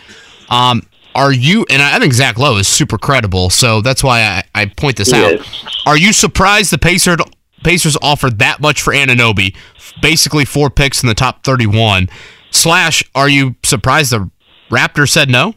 Um, 0.49 0.83
are 1.17 1.33
you, 1.33 1.65
and 1.71 1.81
I 1.81 1.97
think 1.99 2.13
Zach 2.13 2.37
Lowe 2.37 2.57
is 2.57 2.67
super 2.67 2.99
credible, 2.99 3.49
so 3.49 3.81
that's 3.81 4.03
why 4.03 4.21
I, 4.21 4.43
I 4.53 4.65
point 4.67 4.97
this 4.97 5.11
out. 5.11 5.39
Are 5.87 5.97
you 5.97 6.13
surprised 6.13 6.71
the 6.71 6.77
Pacers, 6.77 7.17
Pacers 7.63 7.97
offered 8.03 8.37
that 8.37 8.61
much 8.61 8.83
for 8.83 8.93
Anunoby, 8.93 9.55
basically 9.99 10.45
four 10.45 10.69
picks 10.69 11.01
in 11.01 11.07
the 11.07 11.15
top 11.15 11.43
31? 11.43 12.07
Slash, 12.51 13.03
are 13.15 13.27
you 13.27 13.55
surprised 13.63 14.11
the 14.11 14.29
Raptors 14.69 15.09
said 15.09 15.27
no? 15.27 15.55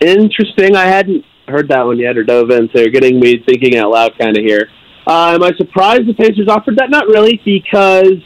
Interesting. 0.00 0.76
I 0.76 0.84
hadn't 0.84 1.24
heard 1.48 1.68
that 1.68 1.86
one 1.86 1.98
yet 1.98 2.18
or 2.18 2.22
dove 2.22 2.50
in, 2.50 2.68
so 2.70 2.80
you're 2.80 2.90
getting 2.90 3.18
me 3.18 3.42
thinking 3.46 3.78
out 3.78 3.92
loud 3.92 4.12
kind 4.18 4.36
of 4.36 4.44
here. 4.44 4.68
Uh, 5.06 5.32
am 5.34 5.42
I 5.42 5.52
surprised 5.56 6.06
the 6.06 6.14
Pacers 6.14 6.48
offered 6.48 6.76
that? 6.76 6.90
Not 6.90 7.06
really, 7.06 7.40
because 7.46 8.22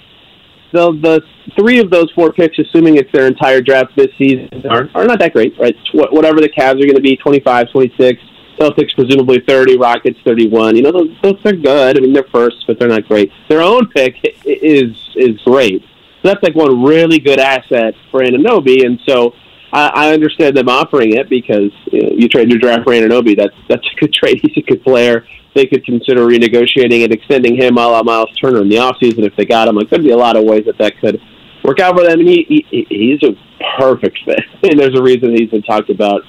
the 0.72 0.92
the 0.92 1.20
three 1.58 1.78
of 1.78 1.90
those 1.90 2.10
four 2.12 2.32
picks, 2.32 2.58
assuming 2.58 2.96
it's 2.96 3.10
their 3.12 3.26
entire 3.26 3.60
draft 3.60 3.94
this 3.96 4.08
season, 4.18 4.48
are, 4.68 4.88
are 4.94 5.04
not 5.04 5.18
that 5.18 5.32
great, 5.32 5.58
right? 5.58 5.76
Whatever 5.92 6.40
the 6.40 6.48
Cavs 6.48 6.80
are 6.82 6.86
going 6.86 6.94
to 6.94 7.00
be, 7.00 7.16
25, 7.16 7.70
26, 7.70 8.22
Celtics 8.58 8.94
presumably 8.94 9.40
30, 9.40 9.78
Rockets 9.78 10.18
31. 10.24 10.76
You 10.76 10.82
know, 10.82 10.92
those, 10.92 11.16
those 11.22 11.46
are 11.46 11.52
good. 11.52 11.96
I 11.96 12.00
mean, 12.00 12.12
they're 12.12 12.24
first, 12.24 12.64
but 12.66 12.78
they're 12.78 12.88
not 12.88 13.08
great. 13.08 13.32
Their 13.48 13.62
own 13.62 13.88
pick 13.88 14.16
is 14.44 14.96
is 15.16 15.40
great. 15.44 15.82
So 16.22 16.28
that's 16.28 16.42
like 16.42 16.54
one 16.54 16.82
really 16.82 17.18
good 17.18 17.40
asset 17.40 17.94
for 18.10 18.20
Anunoby, 18.20 18.84
and 18.84 19.00
so 19.06 19.34
I, 19.72 20.08
I 20.08 20.12
understand 20.12 20.56
them 20.56 20.68
offering 20.68 21.14
it 21.14 21.28
because 21.28 21.70
you, 21.92 22.02
know, 22.02 22.10
you 22.12 22.28
trade 22.28 22.50
your 22.50 22.58
draft 22.58 22.84
for 22.84 22.92
Anunoby. 22.92 23.36
That's 23.36 23.54
that's 23.68 23.86
a 23.86 24.00
good 24.00 24.12
trade. 24.20 24.40
He's 24.42 24.56
a 24.56 24.66
good 24.66 24.82
player. 24.82 25.26
They 25.54 25.66
could 25.66 25.84
consider 25.84 26.26
renegotiating 26.26 27.02
and 27.02 27.12
extending 27.12 27.56
him 27.56 27.76
a 27.76 27.86
la 27.86 28.02
Miles 28.02 28.30
Turner 28.40 28.62
in 28.62 28.68
the 28.68 28.76
offseason 28.76 29.26
if 29.26 29.34
they 29.36 29.44
got 29.44 29.68
him. 29.68 29.76
Like, 29.76 29.88
could 29.88 30.02
be 30.02 30.10
a 30.10 30.16
lot 30.16 30.36
of 30.36 30.44
ways 30.44 30.64
that 30.66 30.78
that 30.78 30.98
could 31.00 31.20
work 31.64 31.80
out 31.80 31.96
for 31.96 32.04
them. 32.04 32.20
And 32.20 32.28
he, 32.28 32.46
he 32.48 32.86
he's 32.88 33.22
a 33.22 33.34
perfect 33.78 34.18
fit, 34.24 34.40
and 34.70 34.78
there's 34.78 34.98
a 34.98 35.02
reason 35.02 35.36
he's 35.36 35.50
been 35.50 35.62
talked 35.62 35.90
about 35.90 36.22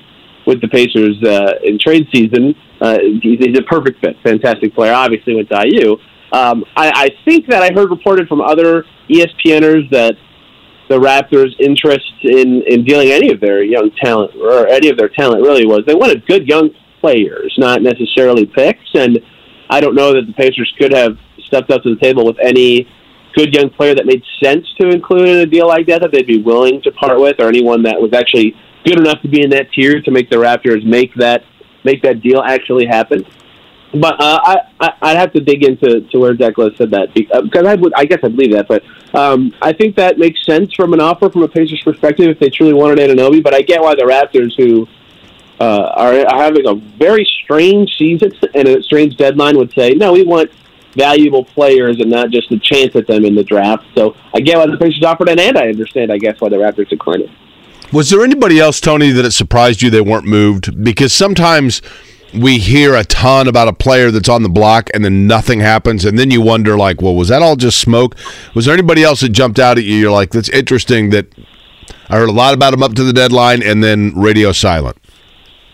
with 0.48 0.62
the 0.62 0.68
Pacers 0.68 1.22
uh, 1.24 1.54
in 1.64 1.78
trade 1.80 2.08
season. 2.14 2.56
Uh, 2.80 2.98
he's, 3.22 3.40
he's 3.40 3.58
a 3.58 3.64
perfect 3.64 4.02
fit, 4.02 4.18
fantastic 4.24 4.74
player. 4.74 4.94
Obviously 4.94 5.44
to 5.44 5.68
IU. 5.68 5.98
Um, 6.34 6.64
I, 6.78 6.92
I 6.96 7.10
think 7.26 7.48
that 7.48 7.62
I 7.62 7.74
heard 7.74 7.90
reported 7.90 8.28
from 8.28 8.42
other 8.42 8.86
ESPNers 9.10 9.90
that 9.92 10.16
the 10.92 11.00
Raptors' 11.00 11.58
interest 11.58 12.12
in, 12.22 12.62
in 12.68 12.84
dealing 12.84 13.12
any 13.12 13.32
of 13.32 13.40
their 13.40 13.64
young 13.64 13.92
talent 14.04 14.36
or 14.36 14.68
any 14.68 14.90
of 14.90 14.98
their 14.98 15.08
talent 15.08 15.42
really 15.42 15.66
was 15.66 15.84
they 15.88 15.96
wanted 15.96 16.28
good 16.28 16.46
young 16.48 16.70
players, 17.00 17.56
not 17.58 17.82
necessarily 17.82 18.46
picks. 18.46 18.94
And 18.94 19.20
I 19.70 19.80
don't 19.80 19.96
know 19.96 20.12
that 20.14 20.28
the 20.28 20.34
Pacers 20.34 20.72
could 20.78 20.92
have 20.92 21.18
stepped 21.48 21.72
up 21.72 21.84
to 21.84 21.96
the 21.96 22.02
table 22.02 22.26
with 22.26 22.36
any 22.44 22.90
good 23.34 23.56
young 23.56 23.70
player 23.70 23.96
that 23.96 24.06
made 24.06 24.22
sense 24.44 24.68
to 24.82 24.90
include 24.90 25.30
in 25.30 25.38
a 25.38 25.46
deal 25.46 25.66
like 25.66 25.88
that 25.88 26.02
that 26.02 26.12
they'd 26.12 26.28
be 26.28 26.42
willing 26.42 26.82
to 26.82 26.92
part 26.92 27.18
with, 27.20 27.40
or 27.40 27.48
anyone 27.48 27.84
that 27.84 27.96
was 28.00 28.12
actually 28.14 28.54
good 28.86 29.00
enough 29.00 29.22
to 29.22 29.30
be 29.30 29.42
in 29.42 29.50
that 29.52 29.72
tier 29.72 30.02
to 30.02 30.12
make 30.12 30.30
the 30.30 30.36
Raptors 30.36 30.86
make 30.86 31.14
that 31.16 31.44
make 31.86 32.04
that 32.04 32.22
deal 32.22 32.42
actually 32.42 32.86
happen. 32.86 33.26
But 33.94 34.22
uh, 34.22 34.40
I, 34.44 34.58
I 34.80 34.94
I'd 35.02 35.18
have 35.18 35.34
to 35.34 35.42
dig 35.42 35.64
into 35.64 36.02
to 36.02 36.20
where 36.20 36.34
Lowe 36.34 36.72
said 36.78 36.92
that 36.92 37.14
because 37.14 37.66
uh, 37.66 37.70
I 37.70 37.76
would 37.76 37.94
I 37.96 38.06
guess 38.06 38.20
I 38.24 38.30
believe 38.30 38.54
that, 38.54 38.68
but 38.68 38.84
um, 39.14 39.54
I 39.62 39.74
think 39.74 39.98
that 39.98 40.18
makes 40.18 40.46
sense 40.46 40.74
from 40.74 40.94
an 40.94 41.02
offer 41.02 41.30
from 41.30 41.44
a 41.44 41.48
Pacers 41.48 41.82
perspective 41.84 42.30
if 42.30 42.40
they 42.40 42.50
truly 42.50 42.74
wanted 42.74 43.00
Anunoby. 43.00 43.44
But 43.44 43.54
I 43.54 43.62
get 43.62 43.82
why 43.82 43.96
the 43.96 44.04
Raptors, 44.04 44.56
who 44.56 44.88
uh, 45.60 45.92
are, 45.96 46.26
are 46.26 46.42
having 46.42 46.68
a 46.68 46.76
very 46.76 47.28
strange 47.44 47.98
season 47.98 48.32
and 48.56 48.68
a 48.68 48.82
strange 48.82 49.18
deadline, 49.18 49.58
would 49.58 49.74
say 49.74 49.92
no, 49.92 50.14
we 50.14 50.24
want 50.24 50.52
valuable 50.94 51.44
players 51.44 52.00
and 52.00 52.10
not 52.10 52.30
just 52.30 52.52
a 52.52 52.60
chance 52.60 52.96
at 52.96 53.08
them 53.08 53.26
in 53.26 53.36
the 53.36 53.44
draft. 53.44 53.86
So 53.96 54.16
I 54.34 54.40
get 54.40 54.58
why 54.58 54.68
the 54.68 54.78
Pacers 54.78 55.04
offered 55.04 55.30
it, 55.30 55.40
and 55.40 55.58
I 55.58 55.68
understand, 55.68 56.12
I 56.12 56.18
guess, 56.18 56.40
why 56.40 56.50
the 56.50 56.58
Raptors 56.58 56.90
declined 56.90 57.24
it. 57.24 57.30
Was 57.94 58.10
there 58.10 58.24
anybody 58.24 58.58
else, 58.58 58.80
Tony, 58.80 59.12
that 59.12 59.26
it 59.26 59.32
surprised 59.32 59.82
you 59.82 59.90
they 59.90 60.00
weren't 60.00 60.26
moved? 60.26 60.82
Because 60.82 61.14
sometimes 61.14 61.82
we 62.34 62.58
hear 62.60 62.96
a 62.96 63.04
ton 63.04 63.48
about 63.48 63.68
a 63.68 63.74
player 63.74 64.12
that's 64.12 64.30
on 64.30 64.44
the 64.44 64.50
block 64.50 64.90
and 64.94 65.04
then 65.04 65.28
nothing 65.28 65.60
happens 65.60 66.06
and 66.06 66.18
then 66.18 66.32
you 66.32 66.42
wonder 66.42 66.78
like 66.78 67.02
well 67.02 67.16
was 67.16 67.28
that 67.28 67.42
all 67.42 67.56
just 67.56 67.80
smoke? 67.80 68.16
Was 68.54 68.66
there 68.66 68.74
anybody 68.74 69.04
else 69.04 69.22
that 69.22 69.30
jumped 69.30 69.60
out 69.60 69.78
at 69.78 69.84
you? 69.84 69.96
You're 69.96 70.12
like 70.12 70.32
that's 70.32 70.50
interesting 70.50 71.10
that 71.12 71.34
i 72.10 72.18
heard 72.18 72.30
a 72.30 72.34
lot 72.34 72.54
about 72.54 72.74
him 72.74 72.84
up 72.84 72.94
to 72.94 73.04
the 73.04 73.14
deadline 73.14 73.62
and 73.64 73.84
then 73.84 74.14
radio 74.16 74.52
silent. 74.52 74.98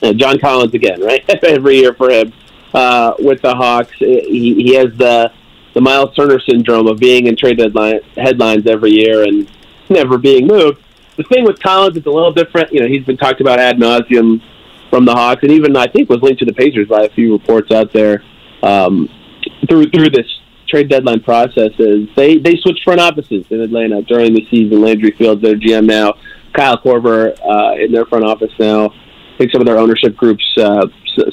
Uh, 0.02 0.14
john 0.14 0.40
collins 0.40 0.74
again 0.74 1.02
right? 1.02 1.24
Every 1.44 1.78
year 1.78 1.94
for 1.94 2.10
him 2.10 2.34
uh, 2.74 3.14
with 3.20 3.42
the 3.42 3.56
hawks. 3.56 3.94
He, 3.98 4.54
he 4.56 4.76
has 4.76 4.96
the 4.98 5.32
the 5.74 5.82
miles 5.82 6.16
turner 6.16 6.40
syndrome 6.40 6.88
of 6.88 6.98
being 6.98 7.28
in 7.28 7.36
trade 7.36 7.58
deadline 7.58 8.00
headlines 8.16 8.66
every 8.66 8.92
year 8.92 9.24
and 9.24 9.50
never 9.90 10.18
being 10.18 10.48
moved. 10.48 10.82
The 11.18 11.24
thing 11.24 11.44
with 11.44 11.60
collins 11.60 11.98
is 11.98 12.06
a 12.06 12.12
little 12.12 12.34
different. 12.34 12.74
You 12.74 12.82
know 12.82 12.88
he's 12.88 13.06
been 13.06 13.18
talked 13.18 13.42
about 13.42 13.60
ad 13.60 13.78
nauseum 13.78 14.42
from 14.90 15.06
the 15.06 15.14
Hawks, 15.14 15.44
and 15.44 15.52
even 15.52 15.76
I 15.76 15.88
think 15.88 16.10
was 16.10 16.22
linked 16.22 16.40
to 16.40 16.46
the 16.46 16.54
Pacers 16.54 16.88
by 16.88 17.04
a 17.04 17.10
few 17.10 17.34
reports 17.34 17.72
out 17.72 17.92
there 17.94 18.24
um, 18.64 19.10
through 19.70 19.90
through 19.92 20.10
this 20.10 20.28
trade 20.68 20.90
deadline 20.90 21.22
process. 21.22 21.72
Is 21.80 22.08
they 22.16 22.38
they 22.38 22.56
switched 22.58 22.84
front 22.84 23.00
offices 23.00 23.46
in 23.50 23.62
Atlanta 23.62 24.02
during 24.04 24.34
the 24.34 24.46
season. 24.50 24.82
Landry 24.82 25.12
Fields, 25.12 25.42
their 25.42 25.56
GM 25.56 25.86
now, 25.86 26.14
Kyle 26.54 26.78
Korver 26.78 27.38
uh, 27.40 27.82
in 27.82 27.92
their 27.92 28.06
front 28.06 28.26
office 28.26 28.52
now. 28.60 28.90
I 28.90 29.38
think 29.38 29.52
some 29.52 29.62
of 29.62 29.68
their 29.68 29.78
ownership 29.78 30.16
groups, 30.16 30.44
uh, 30.58 30.88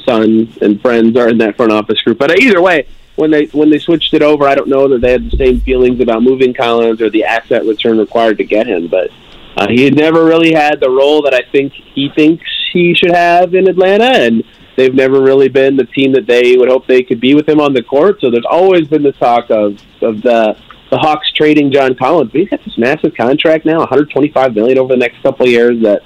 sons 0.05 0.59
and 0.59 0.81
friends, 0.83 1.17
are 1.17 1.29
in 1.29 1.39
that 1.39 1.57
front 1.57 1.73
office 1.73 2.01
group. 2.03 2.19
But 2.19 2.39
either 2.39 2.61
way, 2.61 2.87
when 3.17 3.31
they 3.31 3.47
when 3.47 3.71
they 3.71 3.79
switched 3.79 4.13
it 4.15 4.23
over, 4.23 4.47
I 4.47 4.55
don't 4.55 4.69
know 4.69 4.89
that 4.89 5.01
they 5.01 5.13
had 5.13 5.31
the 5.31 5.37
same 5.37 5.61
feelings 5.61 6.01
about 6.01 6.23
moving 6.23 6.53
Collins 6.53 7.01
or 7.01 7.09
the 7.09 7.25
asset 7.25 7.65
return 7.65 7.99
required 7.99 8.39
to 8.39 8.45
get 8.45 8.67
him, 8.67 8.89
but. 8.89 9.11
Uh, 9.57 9.69
he 9.69 9.85
had 9.85 9.95
never 9.95 10.25
really 10.25 10.53
had 10.53 10.81
the 10.81 10.91
role 10.91 11.23
that 11.23 11.35
I 11.35 11.43
think 11.53 11.73
he 11.95 12.11
thinks 12.15 12.45
he 12.73 12.95
should 12.95 13.13
have 13.13 13.55
in 13.55 13.69
Atlanta, 13.69 14.05
and 14.05 14.43
they've 14.77 14.95
never 14.95 15.23
really 15.23 15.49
been 15.49 15.77
the 15.77 15.85
team 15.85 16.13
that 16.13 16.27
they 16.27 16.57
would 16.57 16.69
hope 16.69 16.87
they 16.87 17.03
could 17.03 17.21
be 17.21 17.35
with 17.35 17.49
him 17.49 17.61
on 17.61 17.73
the 17.73 17.83
court. 17.83 18.21
So 18.21 18.31
there's 18.31 18.47
always 18.49 18.89
been 18.89 19.03
the 19.03 19.13
talk 19.13 19.51
of 19.51 19.79
of 20.03 20.23
the 20.23 20.57
the 20.91 20.99
Hawks 20.99 21.31
trading 21.33 21.73
John 21.73 21.95
Collins. 21.95 22.31
But 22.33 22.41
he's 22.41 22.49
got 22.49 22.65
this 22.65 22.79
massive 22.79 23.15
contract 23.15 23.65
now, 23.65 23.79
125 23.79 24.55
million 24.55 24.79
over 24.79 24.93
the 24.93 24.99
next 24.99 25.23
couple 25.23 25.47
of 25.47 25.53
years. 25.53 25.81
That 25.83 26.03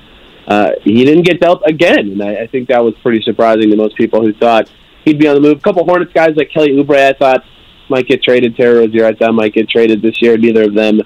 uh, 0.46 0.70
he 0.82 1.04
didn't 1.04 1.24
get 1.24 1.40
dealt 1.40 1.62
again, 1.66 2.12
and 2.12 2.22
I, 2.22 2.42
I 2.42 2.46
think 2.46 2.68
that 2.68 2.84
was 2.84 2.94
pretty 3.02 3.22
surprising 3.22 3.70
to 3.70 3.76
most 3.76 3.96
people 3.96 4.20
who 4.20 4.34
thought 4.34 4.70
he'd 5.04 5.18
be 5.18 5.26
on 5.26 5.34
the 5.34 5.40
move. 5.40 5.58
A 5.58 5.60
couple 5.60 5.84
Hornets 5.84 6.12
guys 6.12 6.36
like 6.36 6.50
Kelly 6.50 6.70
Oubre, 6.72 6.96
I 6.96 7.12
thought 7.14 7.44
might 7.88 8.06
get 8.06 8.22
traded. 8.22 8.56
Terry 8.56 8.78
Rozier, 8.78 9.06
I 9.06 9.14
thought 9.14 9.32
might 9.32 9.54
get 9.54 9.70
traded 9.70 10.02
this 10.02 10.20
year. 10.20 10.36
Neither 10.36 10.64
of 10.64 10.74
them 10.74 11.00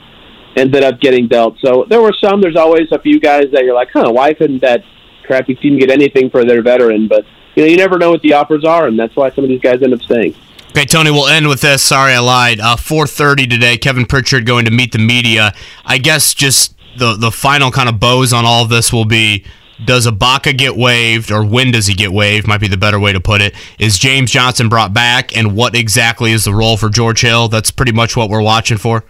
ended 0.57 0.85
up 0.85 1.01
getting 1.01 1.29
dealt. 1.29 1.57
So 1.61 1.87
there 1.89 2.01
were 2.01 2.15
some. 2.21 2.41
There's 2.41 2.57
always 2.57 2.91
a 2.93 2.99
few 2.99 3.21
guys 3.21 3.47
that 3.53 3.65
you're 3.65 3.75
like, 3.75 3.91
huh, 3.93 4.11
why 4.13 4.35
couldn't 4.35 4.61
that 4.61 4.83
crappy 5.23 5.55
team 5.55 5.79
get 5.79 5.91
anything 5.91 6.31
for 6.31 6.45
their 6.45 6.63
veteran. 6.63 7.09
But 7.09 7.25
you 7.55 7.65
know, 7.65 7.71
you 7.71 7.77
never 7.77 7.99
know 7.99 8.11
what 8.11 8.23
the 8.23 8.35
offers 8.35 8.65
are, 8.65 8.87
and 8.87 8.99
that's 8.99 9.17
why 9.17 9.31
some 9.31 9.45
of 9.45 9.51
these 9.51 9.61
guys 9.61 9.83
end 9.83 9.95
up 9.95 10.03
staying. 10.03 10.35
Okay, 10.71 10.85
Tony, 10.87 11.11
we'll 11.11 11.29
end 11.29 11.49
with 11.49 11.61
this. 11.61 11.83
Sorry, 11.83 12.13
I 12.13 12.19
lied. 12.19 12.61
Uh, 12.61 12.77
4:30 12.77 13.49
today. 13.49 13.77
Kevin 13.77 14.07
Pritchard 14.07 14.47
going 14.47 14.65
to 14.65 14.71
meet 14.71 14.93
the 14.93 14.99
media. 14.99 15.55
I 15.85 15.99
guess 15.99 16.35
just 16.35 16.75
the 16.99 17.15
the 17.15 17.31
final 17.31 17.71
kind 17.71 17.89
of 17.89 18.01
bows 18.01 18.33
on 18.33 18.45
all 18.45 18.65
this 18.67 18.93
will 18.93 19.05
be. 19.05 19.45
Does 19.85 20.07
Ibaka 20.07 20.57
get 20.57 20.77
waived, 20.77 21.33
or 21.33 21.45
when 21.45 21.73
does 21.73 21.89
he 21.89 21.95
get 21.95 22.13
waived? 22.13 22.47
Might 22.47 22.61
be 22.61 22.69
the 22.69 22.77
better 22.77 23.01
way 23.01 23.13
to 23.13 23.21
put 23.21 23.41
it. 23.41 23.53
Is 23.81 23.99
James 23.99 24.31
Johnson 24.31 24.69
brought 24.69 24.95
back, 24.95 25.37
and 25.37 25.57
what 25.57 25.75
exactly 25.75 26.31
is 26.31 26.45
the 26.45 26.55
role 26.55 26.77
for 26.77 26.89
George 26.89 27.23
Hill? 27.23 27.49
That's 27.49 27.73
pretty 27.73 27.91
much 27.91 28.17
what 28.17 28.31
we're 28.31 28.43
watching 28.43 28.79
for. 28.79 29.05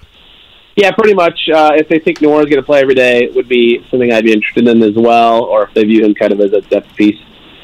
Yeah, 0.77 0.91
pretty 0.93 1.14
much. 1.14 1.49
Uh, 1.53 1.73
if 1.75 1.89
they 1.89 1.99
think 1.99 2.18
Nwora's 2.20 2.47
going 2.47 2.57
to 2.57 2.62
play 2.62 2.81
every 2.81 2.95
day, 2.95 3.25
it 3.25 3.35
would 3.35 3.49
be 3.49 3.85
something 3.91 4.12
I'd 4.12 4.25
be 4.25 4.33
interested 4.33 4.66
in 4.66 4.83
as 4.83 4.95
well, 4.95 5.43
or 5.45 5.64
if 5.64 5.75
they 5.75 5.85
view 5.85 6.05
him 6.05 6.14
kind 6.14 6.33
of 6.33 6.41
as 6.41 6.53
a 6.53 6.62
depth 6.62 6.95
piece 6.97 7.20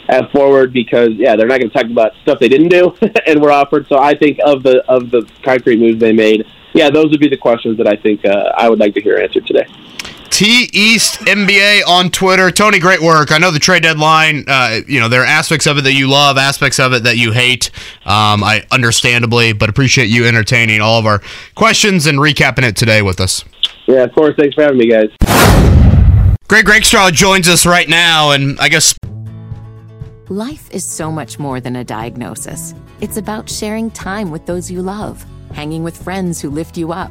at 0.08 0.30
forward, 0.30 0.72
because 0.72 1.10
yeah, 1.14 1.34
they're 1.34 1.46
not 1.46 1.58
going 1.58 1.70
to 1.70 1.78
talk 1.78 1.90
about 1.90 2.12
stuff 2.22 2.38
they 2.38 2.48
didn't 2.48 2.68
do 2.68 2.94
and 3.26 3.40
were 3.40 3.50
offered. 3.50 3.86
So 3.88 3.98
I 3.98 4.14
think 4.14 4.38
of 4.44 4.62
the 4.62 4.84
of 4.88 5.10
the 5.10 5.28
concrete 5.42 5.78
moves 5.78 5.98
they 5.98 6.12
made, 6.12 6.44
yeah, 6.74 6.90
those 6.90 7.10
would 7.10 7.20
be 7.20 7.28
the 7.28 7.36
questions 7.36 7.78
that 7.78 7.88
I 7.88 7.96
think 7.96 8.24
uh, 8.26 8.52
I 8.56 8.68
would 8.68 8.78
like 8.78 8.94
to 8.94 9.00
hear 9.00 9.16
answered 9.16 9.46
today. 9.46 9.66
T 10.38 10.70
East 10.72 11.18
NBA 11.22 11.80
on 11.88 12.10
Twitter. 12.10 12.52
Tony, 12.52 12.78
great 12.78 13.02
work. 13.02 13.32
I 13.32 13.38
know 13.38 13.50
the 13.50 13.58
trade 13.58 13.82
deadline. 13.82 14.44
Uh, 14.46 14.82
you 14.86 15.00
know 15.00 15.08
there 15.08 15.22
are 15.22 15.26
aspects 15.26 15.66
of 15.66 15.78
it 15.78 15.82
that 15.82 15.94
you 15.94 16.08
love, 16.08 16.38
aspects 16.38 16.78
of 16.78 16.92
it 16.92 17.02
that 17.02 17.16
you 17.16 17.32
hate. 17.32 17.72
Um, 18.04 18.44
I 18.44 18.64
understandably, 18.70 19.52
but 19.52 19.68
appreciate 19.68 20.06
you 20.06 20.26
entertaining 20.26 20.80
all 20.80 21.00
of 21.00 21.06
our 21.06 21.20
questions 21.56 22.06
and 22.06 22.18
recapping 22.18 22.62
it 22.62 22.76
today 22.76 23.02
with 23.02 23.18
us. 23.18 23.44
Yeah, 23.88 24.04
of 24.04 24.12
course. 24.12 24.36
Thanks 24.38 24.54
for 24.54 24.62
having 24.62 24.78
me, 24.78 24.88
guys. 24.88 25.08
Greg 26.46 26.68
Rakestraw 26.68 27.10
joins 27.10 27.48
us 27.48 27.66
right 27.66 27.88
now, 27.88 28.30
and 28.30 28.60
I 28.60 28.68
guess 28.68 28.94
Life 30.28 30.70
is 30.70 30.84
so 30.84 31.10
much 31.10 31.40
more 31.40 31.58
than 31.58 31.74
a 31.74 31.82
diagnosis. 31.82 32.74
It's 33.00 33.16
about 33.16 33.50
sharing 33.50 33.90
time 33.90 34.30
with 34.30 34.46
those 34.46 34.70
you 34.70 34.82
love, 34.82 35.26
hanging 35.52 35.82
with 35.82 36.00
friends 36.00 36.40
who 36.40 36.48
lift 36.48 36.78
you 36.78 36.92
up, 36.92 37.10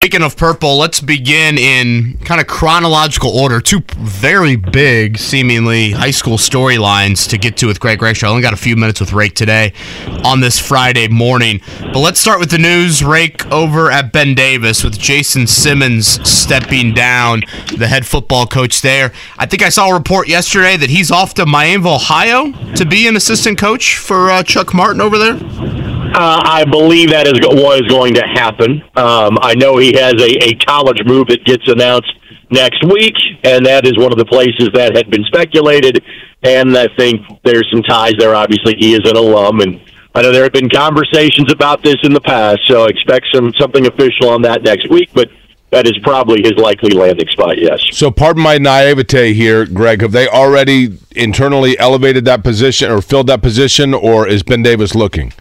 Speaking 0.00 0.22
of 0.22 0.36
purple, 0.36 0.78
let's 0.78 1.00
begin 1.00 1.58
in 1.58 2.18
kind 2.18 2.40
of 2.40 2.46
chronological 2.46 3.30
order. 3.30 3.60
Two 3.60 3.80
very 3.96 4.54
big, 4.54 5.18
seemingly 5.18 5.90
high 5.90 6.12
school 6.12 6.36
storylines 6.36 7.28
to 7.30 7.36
get 7.36 7.56
to 7.56 7.66
with 7.66 7.80
Greg 7.80 8.00
Rakestraw. 8.00 8.28
I 8.28 8.30
only 8.30 8.42
got 8.42 8.52
a 8.52 8.56
few 8.56 8.76
minutes 8.76 9.00
with 9.00 9.12
Rake 9.12 9.34
today 9.34 9.72
on 10.22 10.38
this 10.38 10.56
Friday 10.56 11.08
morning. 11.08 11.60
But 11.80 11.98
let's 11.98 12.20
start 12.20 12.38
with 12.38 12.52
the 12.52 12.58
news. 12.58 13.02
Rake 13.02 13.44
over 13.50 13.90
at 13.90 14.12
Ben 14.12 14.36
Davis 14.36 14.84
with 14.84 14.96
Jason 15.00 15.48
Simmons 15.48 16.06
stepping 16.30 16.94
down, 16.94 17.42
the 17.76 17.88
head 17.88 18.06
football 18.06 18.46
coach 18.46 18.82
there. 18.82 19.12
I 19.36 19.46
think 19.46 19.64
I 19.64 19.68
saw 19.68 19.90
a 19.90 19.94
report 19.94 20.28
yesterday 20.28 20.76
that 20.76 20.90
he's 20.90 21.10
off 21.10 21.34
to 21.34 21.44
Miami, 21.44 21.90
Ohio 21.90 22.52
to 22.76 22.86
be 22.86 23.08
an 23.08 23.16
assistant 23.16 23.58
coach 23.58 23.96
for 23.96 24.30
uh, 24.30 24.44
Chuck 24.44 24.72
Martin 24.72 25.00
over 25.00 25.18
there. 25.18 25.97
Uh, 26.14 26.42
I 26.44 26.64
believe 26.64 27.10
that 27.10 27.26
is 27.26 27.40
what 27.62 27.84
is 27.84 27.90
going 27.90 28.14
to 28.14 28.22
happen. 28.22 28.82
Um, 28.96 29.38
I 29.40 29.54
know 29.56 29.78
he 29.78 29.92
has 29.96 30.14
a, 30.14 30.50
a 30.50 30.54
college 30.66 31.00
move 31.04 31.28
that 31.28 31.44
gets 31.44 31.68
announced 31.68 32.12
next 32.50 32.84
week, 32.84 33.14
and 33.44 33.64
that 33.66 33.86
is 33.86 33.96
one 33.96 34.12
of 34.12 34.18
the 34.18 34.24
places 34.24 34.70
that 34.74 34.96
had 34.96 35.10
been 35.10 35.24
speculated. 35.24 36.04
And 36.42 36.76
I 36.76 36.88
think 36.96 37.20
there's 37.44 37.68
some 37.70 37.82
ties 37.82 38.14
there. 38.18 38.34
Obviously, 38.34 38.74
he 38.78 38.94
is 38.94 39.08
an 39.08 39.16
alum, 39.16 39.60
and 39.60 39.80
I 40.14 40.22
know 40.22 40.32
there 40.32 40.44
have 40.44 40.52
been 40.52 40.70
conversations 40.70 41.52
about 41.52 41.82
this 41.82 41.96
in 42.02 42.12
the 42.12 42.20
past. 42.20 42.60
So 42.66 42.84
expect 42.84 43.26
some 43.34 43.52
something 43.58 43.86
official 43.86 44.28
on 44.30 44.42
that 44.42 44.62
next 44.62 44.88
week. 44.88 45.10
But 45.14 45.28
that 45.70 45.86
is 45.86 45.98
probably 46.02 46.42
his 46.42 46.52
likely 46.52 46.90
landing 46.90 47.28
spot. 47.28 47.58
Yes. 47.58 47.80
So, 47.92 48.10
pardon 48.10 48.42
my 48.42 48.56
naivete 48.56 49.34
here, 49.34 49.66
Greg. 49.66 50.00
Have 50.00 50.12
they 50.12 50.26
already 50.26 50.98
internally 51.14 51.78
elevated 51.78 52.24
that 52.24 52.42
position 52.42 52.90
or 52.90 53.02
filled 53.02 53.26
that 53.26 53.42
position, 53.42 53.92
or 53.92 54.26
is 54.26 54.42
Ben 54.42 54.62
Davis 54.62 54.94
looking? 54.94 55.32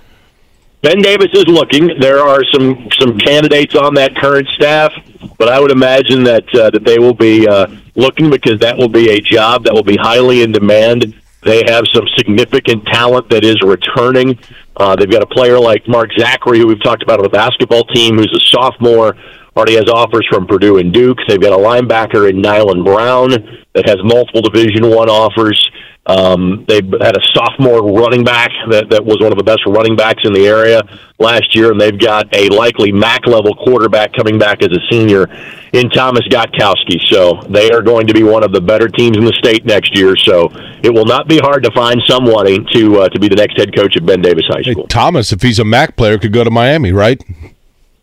Ben 0.88 1.02
Davis 1.02 1.28
is 1.34 1.46
looking. 1.48 2.00
There 2.00 2.20
are 2.20 2.46
some 2.54 2.88
some 2.98 3.18
candidates 3.18 3.76
on 3.76 3.94
that 3.96 4.16
current 4.16 4.48
staff, 4.56 4.94
but 5.38 5.50
I 5.50 5.60
would 5.60 5.70
imagine 5.70 6.24
that 6.24 6.46
uh, 6.56 6.70
that 6.70 6.86
they 6.86 6.98
will 6.98 7.14
be 7.14 7.46
uh, 7.46 7.68
looking 7.96 8.30
because 8.30 8.58
that 8.62 8.78
will 8.78 8.88
be 8.88 9.10
a 9.10 9.20
job 9.20 9.66
that 9.66 9.74
will 9.74 9.84
be 9.84 9.98
highly 9.98 10.44
in 10.44 10.54
demand. 10.54 11.14
They 11.44 11.66
have 11.68 11.84
some 11.94 12.08
significant 12.16 12.86
talent 12.86 13.30
that 13.32 13.44
is 13.44 13.58
returning. 13.64 14.40
Uh, 14.78 14.96
they've 14.96 15.12
got 15.12 15.22
a 15.22 15.28
player 15.28 15.60
like 15.60 15.86
Mark 15.90 16.12
Zachary, 16.18 16.60
who 16.60 16.68
we've 16.68 16.82
talked 16.82 17.04
about 17.04 17.20
on 17.20 17.24
the 17.24 17.36
basketball 17.36 17.84
team, 17.84 18.16
who's 18.16 18.32
a 18.34 18.40
sophomore, 18.48 19.18
already 19.58 19.76
has 19.76 19.90
offers 19.90 20.26
from 20.30 20.46
Purdue 20.46 20.78
and 20.78 20.94
Duke. 20.94 21.18
They've 21.28 21.42
got 21.42 21.54
a 21.54 21.62
linebacker 21.62 22.30
in 22.30 22.42
Nylan 22.42 22.86
Brown 22.86 23.32
that 23.74 23.88
has 23.88 23.98
multiple 24.04 24.42
Division 24.42 24.90
One 24.90 25.10
offers. 25.10 25.70
Um, 26.06 26.64
they 26.70 26.76
had 26.76 27.18
a 27.18 27.22
sophomore 27.34 27.84
running 27.92 28.24
back 28.24 28.50
that, 28.70 28.90
that 28.92 29.04
was 29.04 29.18
one 29.20 29.34
of 29.34 29.38
the 29.38 29.44
best 29.44 29.66
running 29.68 29.98
backs 29.98 30.22
in 30.24 30.32
the 30.32 30.48
area 30.48 30.82
last 31.20 31.54
year, 31.54 31.72
and 31.72 31.82
they've 31.82 32.00
got 32.00 32.34
a 32.34 32.48
likely 32.48 32.94
MAC 32.94 33.28
level 33.28 33.54
quarterback 33.54 34.14
coming 34.14 34.40
back 34.40 34.64
as 34.64 34.70
a 34.70 34.80
senior 34.90 35.28
in 35.74 35.90
Thomas 35.90 36.26
Gotkowski. 36.30 37.02
So 37.12 37.42
they 37.50 37.72
are 37.72 37.82
going 37.82 38.08
to 38.08 38.14
be 38.14 38.24
one 38.24 38.42
of 38.42 38.54
the 38.54 38.62
better 38.62 38.88
teams 38.88 39.18
in 39.18 39.26
the 39.26 39.34
state 39.34 39.66
next 39.66 39.98
year. 39.98 40.16
So 40.16 40.48
it 40.82 40.94
will 40.94 41.06
not 41.06 41.28
be 41.28 41.40
hard 41.40 41.64
to 41.64 41.72
find 41.72 42.02
somebody 42.08 42.64
to 42.74 43.02
uh, 43.02 43.10
to 43.10 43.20
be 43.20 43.28
the 43.28 43.36
next 43.36 43.58
head 43.58 43.76
coach 43.76 43.98
at 43.98 44.06
Ben 44.06 44.22
Davis 44.22 44.46
High 44.48 44.62
School. 44.62 44.84
Hey, 44.84 44.88
Thomas, 44.88 45.34
if 45.34 45.42
he's 45.42 45.60
a 45.60 45.66
MAC 45.66 45.98
player, 45.98 46.18
could 46.18 46.32
go 46.32 46.46
to 46.46 46.52
Miami, 46.52 46.94
right? 46.94 47.22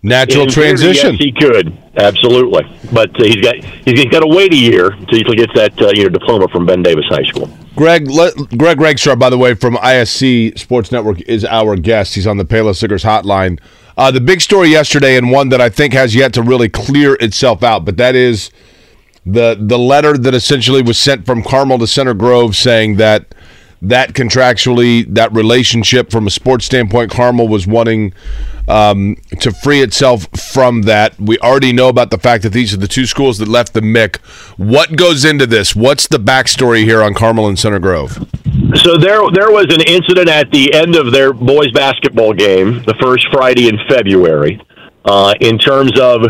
Natural 0.04 0.44
In 0.44 0.50
theory, 0.50 0.66
transition. 0.68 1.12
yes, 1.14 1.18
he 1.22 1.32
could 1.32 1.76
absolutely, 1.96 2.62
but 2.92 3.08
uh, 3.18 3.24
he's 3.24 3.36
got 3.36 3.54
he's 3.64 4.04
got 4.04 4.20
to 4.20 4.26
wait 4.26 4.52
a 4.52 4.56
year 4.56 4.90
until 4.92 5.16
he 5.18 5.24
gets 5.34 5.52
that 5.54 5.80
uh, 5.80 5.90
you 5.94 6.02
know 6.04 6.10
diploma 6.10 6.46
from 6.48 6.66
Ben 6.66 6.82
Davis 6.82 7.06
High 7.08 7.22
School. 7.24 7.48
Greg, 7.74 8.06
le- 8.08 8.34
Greg 8.56 8.78
Rakestraw, 8.80 9.16
by 9.16 9.30
the 9.30 9.38
way, 9.38 9.54
from 9.54 9.76
ISC 9.76 10.58
Sports 10.58 10.92
Network, 10.92 11.20
is 11.22 11.44
our 11.46 11.74
guest. 11.74 12.14
He's 12.14 12.26
on 12.26 12.36
the 12.36 12.44
Payless 12.44 12.76
Siggers 12.76 13.02
hotline. 13.02 13.58
Uh, 13.96 14.10
the 14.10 14.20
big 14.20 14.40
story 14.42 14.68
yesterday, 14.68 15.16
and 15.16 15.30
one 15.30 15.48
that 15.48 15.60
I 15.62 15.70
think 15.70 15.94
has 15.94 16.14
yet 16.14 16.34
to 16.34 16.42
really 16.42 16.68
clear 16.68 17.14
itself 17.14 17.62
out, 17.62 17.84
but 17.86 17.96
that 17.96 18.14
is 18.14 18.50
the 19.24 19.56
the 19.58 19.78
letter 19.78 20.18
that 20.18 20.34
essentially 20.34 20.82
was 20.82 20.98
sent 20.98 21.24
from 21.24 21.42
Carmel 21.42 21.78
to 21.78 21.86
Center 21.86 22.12
Grove 22.12 22.54
saying 22.56 22.96
that 22.96 23.34
that 23.88 24.14
contractually, 24.14 25.06
that 25.14 25.32
relationship 25.32 26.10
from 26.10 26.26
a 26.26 26.30
sports 26.30 26.64
standpoint, 26.64 27.10
Carmel 27.10 27.48
was 27.48 27.66
wanting 27.66 28.12
um, 28.68 29.16
to 29.40 29.52
free 29.52 29.82
itself 29.82 30.26
from 30.52 30.82
that. 30.82 31.18
We 31.20 31.38
already 31.38 31.72
know 31.72 31.88
about 31.88 32.10
the 32.10 32.18
fact 32.18 32.42
that 32.44 32.50
these 32.50 32.72
are 32.72 32.78
the 32.78 32.88
two 32.88 33.06
schools 33.06 33.38
that 33.38 33.48
left 33.48 33.74
the 33.74 33.82
MIC. 33.82 34.16
What 34.56 34.96
goes 34.96 35.24
into 35.24 35.46
this? 35.46 35.76
What's 35.76 36.08
the 36.08 36.18
backstory 36.18 36.84
here 36.84 37.02
on 37.02 37.14
Carmel 37.14 37.46
and 37.46 37.58
Center 37.58 37.78
Grove? 37.78 38.12
So 38.76 38.96
there, 38.96 39.20
there 39.32 39.50
was 39.50 39.66
an 39.70 39.82
incident 39.82 40.28
at 40.28 40.50
the 40.50 40.72
end 40.72 40.96
of 40.96 41.12
their 41.12 41.32
boys 41.32 41.70
basketball 41.72 42.32
game, 42.32 42.82
the 42.84 42.94
first 43.00 43.26
Friday 43.32 43.68
in 43.68 43.78
February, 43.88 44.60
uh, 45.04 45.34
in 45.40 45.58
terms 45.58 45.98
of 46.00 46.22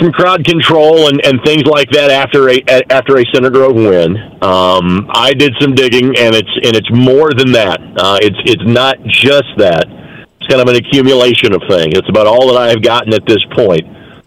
some 0.00 0.10
crowd 0.12 0.44
control 0.44 1.08
and, 1.08 1.24
and 1.24 1.40
things 1.44 1.64
like 1.64 1.90
that 1.90 2.10
after 2.10 2.48
a 2.48 2.62
after 2.90 3.18
a 3.18 3.24
Center 3.32 3.50
Grove 3.50 3.74
win. 3.74 4.16
Um, 4.42 5.08
I 5.10 5.34
did 5.34 5.54
some 5.60 5.74
digging, 5.74 6.16
and 6.16 6.34
it's 6.34 6.50
and 6.64 6.74
it's 6.74 6.90
more 6.90 7.32
than 7.34 7.52
that. 7.52 7.80
Uh, 7.96 8.18
it's 8.20 8.38
it's 8.44 8.64
not 8.64 8.96
just 9.04 9.48
that. 9.58 9.84
It's 9.88 10.48
kind 10.48 10.60
of 10.60 10.68
an 10.68 10.76
accumulation 10.76 11.54
of 11.54 11.62
things. 11.68 11.92
It's 11.94 12.08
about 12.08 12.26
all 12.26 12.48
that 12.52 12.56
I 12.56 12.68
have 12.70 12.82
gotten 12.82 13.12
at 13.12 13.26
this 13.26 13.44
point. 13.54 13.84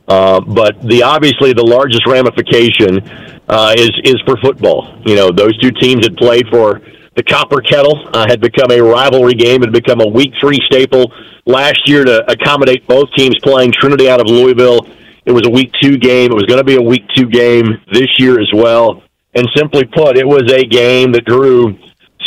Uh, 0.08 0.40
but 0.40 0.80
the 0.84 1.02
obviously 1.02 1.52
the 1.54 1.66
largest 1.66 2.06
ramification 2.06 3.02
uh, 3.50 3.74
is 3.76 3.92
is 4.04 4.22
for 4.26 4.38
football. 4.38 5.02
You 5.06 5.16
know, 5.16 5.32
those 5.32 5.58
two 5.58 5.72
teams 5.72 6.06
had 6.06 6.16
played 6.16 6.46
for 6.52 6.82
the 7.16 7.24
Copper 7.24 7.62
Kettle, 7.62 8.10
uh, 8.14 8.28
had 8.28 8.42
become 8.42 8.70
a 8.72 8.80
rivalry 8.82 9.34
game, 9.34 9.64
It 9.64 9.68
had 9.68 9.74
become 9.74 10.02
a 10.02 10.08
week 10.08 10.34
three 10.40 10.60
staple 10.66 11.12
last 11.46 11.88
year 11.88 12.04
to 12.04 12.30
accommodate 12.30 12.86
both 12.88 13.10
teams 13.18 13.36
playing 13.42 13.72
Trinity 13.72 14.10
out 14.10 14.20
of 14.20 14.28
Louisville. 14.28 14.86
It 15.26 15.32
was 15.32 15.46
a 15.46 15.50
week 15.50 15.72
two 15.82 15.98
game. 15.98 16.32
It 16.32 16.36
was 16.36 16.46
going 16.46 16.60
to 16.60 16.64
be 16.64 16.76
a 16.76 16.82
week 16.82 17.04
two 17.16 17.26
game 17.26 17.82
this 17.92 18.20
year 18.20 18.40
as 18.40 18.50
well. 18.54 19.04
And 19.34 19.48
simply 19.56 19.84
put, 19.84 20.18
it 20.18 20.28
was 20.28 20.52
a 20.52 20.64
game 20.64 21.12
that 21.14 21.26
drew 21.26 21.78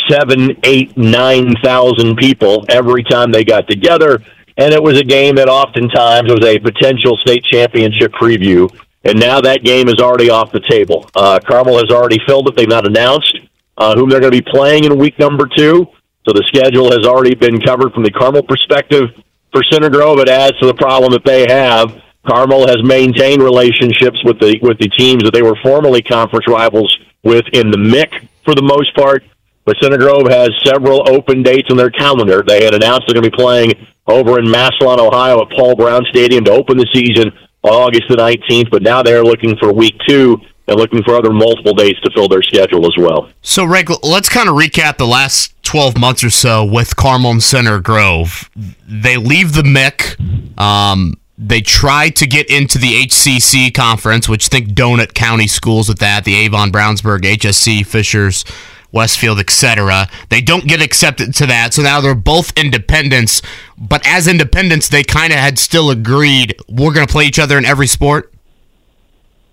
seven, 0.09 0.57
eight, 0.63 0.95
nine 0.97 1.55
thousand 1.63 2.17
people 2.17 2.65
every 2.69 3.03
time 3.03 3.31
they 3.31 3.43
got 3.43 3.67
together. 3.67 4.21
And 4.57 4.73
it 4.73 4.83
was 4.83 4.99
a 4.99 5.03
game 5.03 5.35
that 5.35 5.47
oftentimes 5.47 6.29
was 6.29 6.45
a 6.45 6.59
potential 6.59 7.17
state 7.17 7.43
championship 7.45 8.11
preview. 8.11 8.69
And 9.05 9.17
now 9.19 9.39
that 9.41 9.63
game 9.63 9.87
is 9.87 9.99
already 9.99 10.29
off 10.29 10.51
the 10.51 10.59
table. 10.59 11.09
Uh, 11.15 11.39
Carmel 11.39 11.77
has 11.77 11.89
already 11.89 12.17
filled 12.27 12.49
it. 12.49 12.55
They've 12.57 12.67
not 12.67 12.85
announced 12.85 13.39
uh, 13.77 13.95
whom 13.95 14.09
they're 14.09 14.19
going 14.19 14.33
to 14.33 14.43
be 14.43 14.51
playing 14.51 14.83
in 14.83 14.97
week 14.97 15.17
number 15.17 15.47
two. 15.47 15.87
So 16.27 16.33
the 16.33 16.43
schedule 16.47 16.91
has 16.91 17.07
already 17.07 17.33
been 17.33 17.61
covered 17.61 17.93
from 17.93 18.03
the 18.03 18.11
Carmel 18.11 18.43
perspective. 18.43 19.09
For 19.51 19.63
Center 19.63 19.89
Grove, 19.89 20.19
it 20.19 20.29
adds 20.29 20.59
to 20.59 20.67
the 20.67 20.75
problem 20.75 21.11
that 21.13 21.23
they 21.23 21.47
have. 21.47 21.89
Carmel 22.29 22.67
has 22.67 22.83
maintained 22.83 23.41
relationships 23.41 24.23
with 24.23 24.39
the 24.39 24.59
with 24.61 24.77
the 24.77 24.89
teams 24.89 25.23
that 25.23 25.33
they 25.33 25.41
were 25.41 25.55
formerly 25.63 26.01
conference 26.01 26.47
rivals 26.47 26.95
with 27.23 27.45
in 27.53 27.71
the 27.71 27.77
MIC 27.77 28.27
for 28.45 28.53
the 28.53 28.61
most 28.61 28.95
part. 28.95 29.23
But 29.65 29.77
Center 29.81 29.97
Grove 29.97 30.27
has 30.29 30.49
several 30.63 31.07
open 31.09 31.43
dates 31.43 31.69
on 31.69 31.77
their 31.77 31.89
calendar. 31.89 32.43
They 32.45 32.63
had 32.63 32.73
announced 32.73 33.07
they're 33.07 33.19
going 33.19 33.29
to 33.29 33.31
be 33.31 33.35
playing 33.35 33.73
over 34.07 34.39
in 34.39 34.45
Massillon, 34.45 34.99
Ohio 34.99 35.41
at 35.41 35.49
Paul 35.55 35.75
Brown 35.75 36.05
Stadium 36.09 36.43
to 36.45 36.51
open 36.51 36.77
the 36.77 36.87
season 36.93 37.31
on 37.63 37.71
August 37.71 38.03
the 38.09 38.15
19th. 38.15 38.71
But 38.71 38.81
now 38.83 39.03
they're 39.03 39.23
looking 39.23 39.57
for 39.57 39.73
week 39.73 39.95
two 40.07 40.37
and 40.67 40.77
looking 40.77 41.03
for 41.03 41.15
other 41.15 41.31
multiple 41.31 41.73
dates 41.73 41.99
to 42.01 42.11
fill 42.11 42.27
their 42.27 42.41
schedule 42.43 42.85
as 42.85 42.95
well. 42.97 43.29
So, 43.41 43.63
Rick, 43.63 43.89
let's 44.03 44.29
kind 44.29 44.49
of 44.49 44.55
recap 44.55 44.97
the 44.97 45.07
last 45.07 45.53
12 45.63 45.97
months 45.97 46.23
or 46.23 46.29
so 46.29 46.63
with 46.63 46.95
Carmel 46.95 47.31
and 47.31 47.43
Center 47.43 47.79
Grove. 47.79 48.49
They 48.87 49.17
leave 49.17 49.53
the 49.53 49.63
MIC. 49.63 50.15
Um, 50.59 51.15
they 51.41 51.61
tried 51.61 52.17
to 52.17 52.27
get 52.27 52.49
into 52.49 52.77
the 52.77 53.05
HCC 53.05 53.73
conference, 53.73 54.27
which 54.27 54.47
think 54.47 54.69
Donut 54.69 55.13
County 55.13 55.47
schools 55.47 55.87
with 55.87 55.99
that, 55.99 56.25
the 56.25 56.35
Avon, 56.35 56.69
Brownsburg, 56.69 57.21
HSE, 57.21 57.85
Fishers, 57.85 58.43
Westfield, 58.91 59.39
etc. 59.39 60.09
They 60.27 60.41
don't 60.41 60.67
get 60.67 60.81
accepted 60.81 61.33
to 61.35 61.45
that, 61.45 61.73
so 61.73 61.81
now 61.81 62.01
they're 62.01 62.13
both 62.13 62.51
independents. 62.57 63.41
But 63.77 64.05
as 64.05 64.27
independents, 64.27 64.89
they 64.89 65.03
kind 65.03 65.31
of 65.31 65.39
had 65.39 65.57
still 65.57 65.91
agreed 65.91 66.59
we're 66.67 66.93
going 66.93 67.07
to 67.07 67.11
play 67.11 67.25
each 67.25 67.39
other 67.39 67.57
in 67.57 67.63
every 67.63 67.87
sport. 67.87 68.33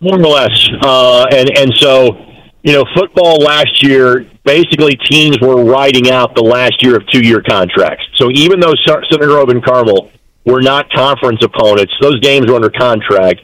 More 0.01 0.18
or 0.18 0.26
less, 0.26 0.68
uh, 0.82 1.26
and 1.30 1.57
and 1.57 1.72
so 1.76 2.26
you 2.66 2.72
know, 2.72 2.84
football 2.97 3.39
last 3.39 3.80
year 3.80 4.28
basically 4.45 4.97
teams 5.09 5.39
were 5.41 5.64
riding 5.64 6.11
out 6.11 6.34
the 6.34 6.43
last 6.43 6.82
year 6.82 6.97
of 6.97 7.07
two-year 7.12 7.41
contracts. 7.49 8.05
So 8.16 8.28
even 8.32 8.59
though 8.59 8.74
Grove 9.20 9.51
and 9.51 9.64
Carmel 9.64 10.11
were 10.47 10.62
not 10.62 10.90
conference 10.92 11.44
opponents, 11.44 11.92
those 12.01 12.18
games 12.20 12.47
were 12.47 12.55
under 12.55 12.70
contract. 12.70 13.42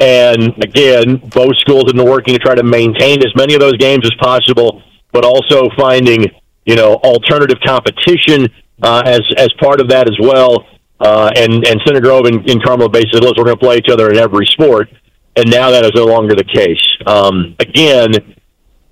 And 0.00 0.52
again, 0.64 1.16
both 1.32 1.56
schools 1.58 1.84
have 1.86 1.94
been 1.94 2.04
working 2.04 2.34
to 2.34 2.40
try 2.40 2.54
to 2.54 2.64
maintain 2.64 3.18
as 3.18 3.34
many 3.36 3.54
of 3.54 3.60
those 3.60 3.76
games 3.76 4.04
as 4.04 4.12
possible, 4.20 4.82
but 5.12 5.24
also 5.24 5.68
finding 5.78 6.24
you 6.64 6.74
know 6.74 6.94
alternative 6.96 7.58
competition 7.64 8.48
uh, 8.82 9.02
as 9.06 9.20
as 9.36 9.48
part 9.60 9.80
of 9.80 9.88
that 9.88 10.08
as 10.08 10.16
well. 10.20 10.66
Uh, 10.98 11.30
and 11.36 11.66
and 11.66 11.80
Center 11.86 12.00
Grove 12.00 12.26
and, 12.26 12.48
and 12.48 12.62
Carmel 12.62 12.88
basically, 12.88 13.20
look, 13.20 13.36
we're 13.36 13.44
going 13.44 13.56
to 13.56 13.64
play 13.64 13.76
each 13.76 13.88
other 13.90 14.10
in 14.10 14.16
every 14.16 14.46
sport. 14.46 14.88
And 15.36 15.50
now 15.50 15.70
that 15.70 15.84
is 15.84 15.92
no 15.94 16.06
longer 16.06 16.34
the 16.34 16.44
case. 16.44 16.82
Um, 17.06 17.54
again, 17.60 18.12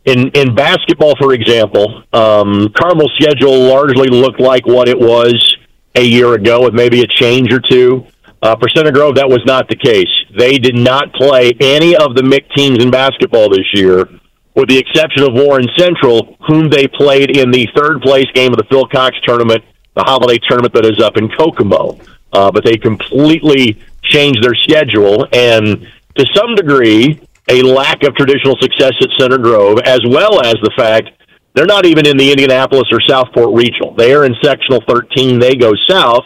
in 0.05 0.29
in 0.31 0.55
basketball, 0.55 1.15
for 1.21 1.33
example, 1.33 2.05
um, 2.13 2.69
Carmel's 2.79 3.13
schedule 3.19 3.59
largely 3.69 4.09
looked 4.09 4.41
like 4.41 4.67
what 4.67 4.89
it 4.89 4.99
was 4.99 5.58
a 5.99 6.05
year 6.05 6.35
ago, 6.35 6.63
with 6.63 6.75
maybe 6.75 7.03
a 7.03 7.07
change 7.07 7.53
or 7.53 7.61
two. 7.61 8.07
Uh, 8.41 8.55
for 8.57 8.69
Center 8.69 8.93
Grove, 8.93 9.17
that 9.17 9.29
was 9.29 9.43
not 9.45 9.69
the 9.69 9.75
case. 9.75 10.09
They 10.37 10.59
did 10.59 10.77
not 10.77 11.13
play 11.13 11.53
any 11.61 11.97
of 11.97 12.15
the 12.15 12.23
MIC 12.23 12.49
teams 12.57 12.83
in 12.83 12.91
basketball 12.91 13.51
this 13.51 13.67
year, 13.75 14.09
with 14.55 14.69
the 14.69 14.79
exception 14.79 15.25
of 15.25 15.35
Warren 15.35 15.67
Central, 15.77 16.37
whom 16.47 16.71
they 16.71 16.87
played 16.87 17.37
in 17.37 17.51
the 17.51 17.67
third 17.77 18.01
place 18.01 18.27
game 18.35 18.53
of 18.53 18.59
the 18.59 18.67
Phil 18.71 18.87
Cox 18.87 19.17
tournament, 19.27 19.65
the 19.97 20.05
holiday 20.05 20.39
tournament 20.49 20.73
that 20.75 20.85
is 20.85 21.03
up 21.03 21.17
in 21.17 21.29
Kokomo. 21.31 21.99
Uh, 22.33 22.53
but 22.53 22.65
they 22.65 22.77
completely 22.77 23.83
changed 24.03 24.45
their 24.45 24.55
schedule, 24.55 25.27
and 25.33 25.89
to 26.17 26.27
some 26.35 26.55
degree, 26.55 27.21
a 27.49 27.63
lack 27.63 28.05
of 28.05 28.15
traditional 28.15 28.57
success 28.61 28.93
at 29.01 29.09
Center 29.19 29.39
Grove, 29.39 29.79
as 29.85 30.01
well 30.07 30.45
as 30.45 30.55
the 30.63 30.71
fact 30.77 31.11
they're 31.59 31.67
not 31.67 31.87
even 31.87 32.07
in 32.07 32.17
the 32.17 32.31
Indianapolis 32.31 32.85
or 32.93 33.01
Southport 33.01 33.53
regional. 33.53 33.93
They 33.93 34.15
are 34.15 34.25
in 34.25 34.37
sectional 34.41 34.81
13. 34.87 35.41
They 35.41 35.57
go 35.57 35.73
south. 35.89 36.23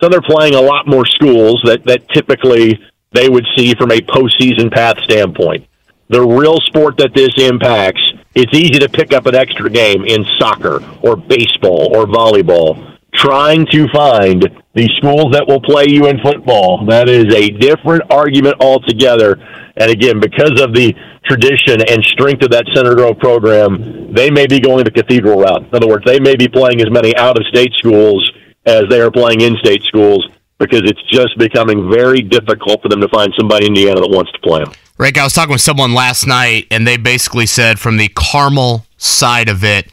So 0.00 0.08
they're 0.08 0.20
playing 0.22 0.54
a 0.54 0.60
lot 0.60 0.86
more 0.86 1.04
schools 1.04 1.60
that, 1.64 1.84
that 1.86 2.08
typically 2.10 2.78
they 3.10 3.28
would 3.28 3.44
see 3.56 3.74
from 3.74 3.90
a 3.90 3.98
postseason 3.98 4.72
path 4.72 4.96
standpoint. 5.00 5.66
The 6.10 6.24
real 6.24 6.58
sport 6.58 6.96
that 6.98 7.12
this 7.12 7.30
impacts, 7.38 8.00
it's 8.36 8.54
easy 8.54 8.78
to 8.78 8.88
pick 8.88 9.12
up 9.12 9.26
an 9.26 9.34
extra 9.34 9.68
game 9.68 10.04
in 10.04 10.24
soccer 10.38 10.80
or 11.02 11.16
baseball 11.16 11.96
or 11.96 12.06
volleyball. 12.06 12.96
Trying 13.12 13.66
to 13.72 13.88
find 13.88 14.48
the 14.74 14.88
schools 14.98 15.32
that 15.32 15.44
will 15.48 15.60
play 15.60 15.86
you 15.88 16.06
in 16.06 16.20
football, 16.20 16.86
that 16.86 17.08
is 17.08 17.34
a 17.34 17.48
different 17.48 18.04
argument 18.10 18.54
altogether. 18.60 19.44
And 19.78 19.90
again, 19.90 20.20
because 20.20 20.60
of 20.60 20.74
the 20.74 20.92
tradition 21.24 21.80
and 21.88 22.02
strength 22.04 22.42
of 22.42 22.50
that 22.50 22.66
Center 22.74 22.94
Grove 22.94 23.18
program, 23.18 24.12
they 24.12 24.30
may 24.30 24.46
be 24.46 24.60
going 24.60 24.84
the 24.84 24.90
cathedral 24.90 25.38
route. 25.40 25.62
In 25.62 25.74
other 25.74 25.86
words, 25.86 26.04
they 26.04 26.18
may 26.18 26.36
be 26.36 26.48
playing 26.48 26.80
as 26.80 26.90
many 26.90 27.16
out 27.16 27.38
of 27.38 27.46
state 27.46 27.72
schools 27.78 28.32
as 28.66 28.82
they 28.90 29.00
are 29.00 29.10
playing 29.10 29.40
in 29.40 29.56
state 29.56 29.82
schools 29.84 30.28
because 30.58 30.82
it's 30.84 31.02
just 31.10 31.38
becoming 31.38 31.90
very 31.90 32.20
difficult 32.20 32.82
for 32.82 32.88
them 32.88 33.00
to 33.00 33.08
find 33.08 33.32
somebody 33.38 33.66
in 33.66 33.76
Indiana 33.76 34.00
that 34.00 34.10
wants 34.10 34.32
to 34.32 34.38
play 34.40 34.64
them. 34.64 34.72
Rick, 34.98 35.16
I 35.16 35.24
was 35.24 35.32
talking 35.32 35.52
with 35.52 35.60
someone 35.60 35.94
last 35.94 36.26
night, 36.26 36.66
and 36.72 36.84
they 36.84 36.96
basically 36.96 37.46
said 37.46 37.78
from 37.78 37.96
the 37.96 38.08
Carmel 38.08 38.84
side 38.96 39.48
of 39.48 39.62
it, 39.62 39.92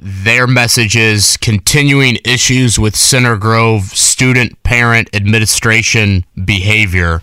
their 0.00 0.46
message 0.46 0.96
is 0.96 1.36
continuing 1.36 2.16
issues 2.24 2.78
with 2.78 2.96
Center 2.96 3.36
Grove 3.36 3.82
student, 3.84 4.62
parent, 4.62 5.10
administration 5.14 6.24
behavior. 6.42 7.20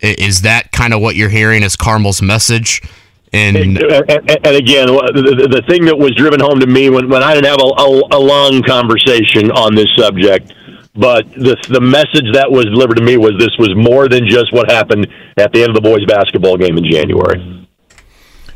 Is 0.00 0.42
that 0.42 0.72
kind 0.72 0.94
of 0.94 1.00
what 1.00 1.16
you're 1.16 1.28
hearing 1.28 1.62
as 1.62 1.76
Carmel's 1.76 2.22
message? 2.22 2.82
And, 3.32 3.56
and, 3.56 3.78
and, 3.78 4.56
again, 4.56 4.88
the, 4.88 5.48
the, 5.48 5.62
thing 5.68 5.84
that 5.84 5.96
was 5.96 6.12
driven 6.16 6.40
home 6.40 6.58
to 6.58 6.66
me 6.66 6.90
when, 6.90 7.08
when 7.08 7.22
I 7.22 7.32
didn't 7.32 7.46
have 7.46 7.60
a, 7.60 7.80
a, 7.80 8.18
a 8.18 8.20
long 8.20 8.60
conversation 8.64 9.52
on 9.52 9.76
this 9.76 9.86
subject, 9.96 10.52
but 10.94 11.30
the 11.30 11.56
the 11.68 11.80
message 11.80 12.26
that 12.34 12.50
was 12.50 12.64
delivered 12.64 12.96
to 12.96 13.04
me 13.04 13.16
was 13.16 13.32
this 13.38 13.56
was 13.56 13.70
more 13.76 14.08
than 14.08 14.26
just 14.28 14.52
what 14.52 14.68
happened 14.68 15.06
at 15.36 15.52
the 15.52 15.62
end 15.62 15.70
of 15.70 15.76
the 15.76 15.80
boys' 15.80 16.04
basketball 16.06 16.56
game 16.56 16.76
in 16.76 16.84
January. 16.90 17.68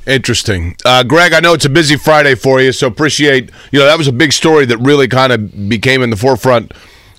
Interesting, 0.07 0.75
uh, 0.85 1.05
Greg. 1.05 1.33
I 1.33 1.39
know 1.39 1.55
it's 1.55 1.65
a 1.65 1.71
busy 1.71 1.97
Friday 1.97 2.35
for 2.35 2.61
you, 2.61 2.73
so 2.73 2.89
appreciate 2.89 3.53
you 3.71 3.79
know 3.79 3.87
that 3.87 3.97
was 3.97 4.09
a 4.09 4.13
big 4.13 4.33
story 4.33 4.67
that 4.67 4.79
really 4.79 5.07
kind 5.07 5.33
of 5.33 5.69
became 5.69 6.03
in 6.03 6.11
the 6.11 6.17
forefront 6.17 6.73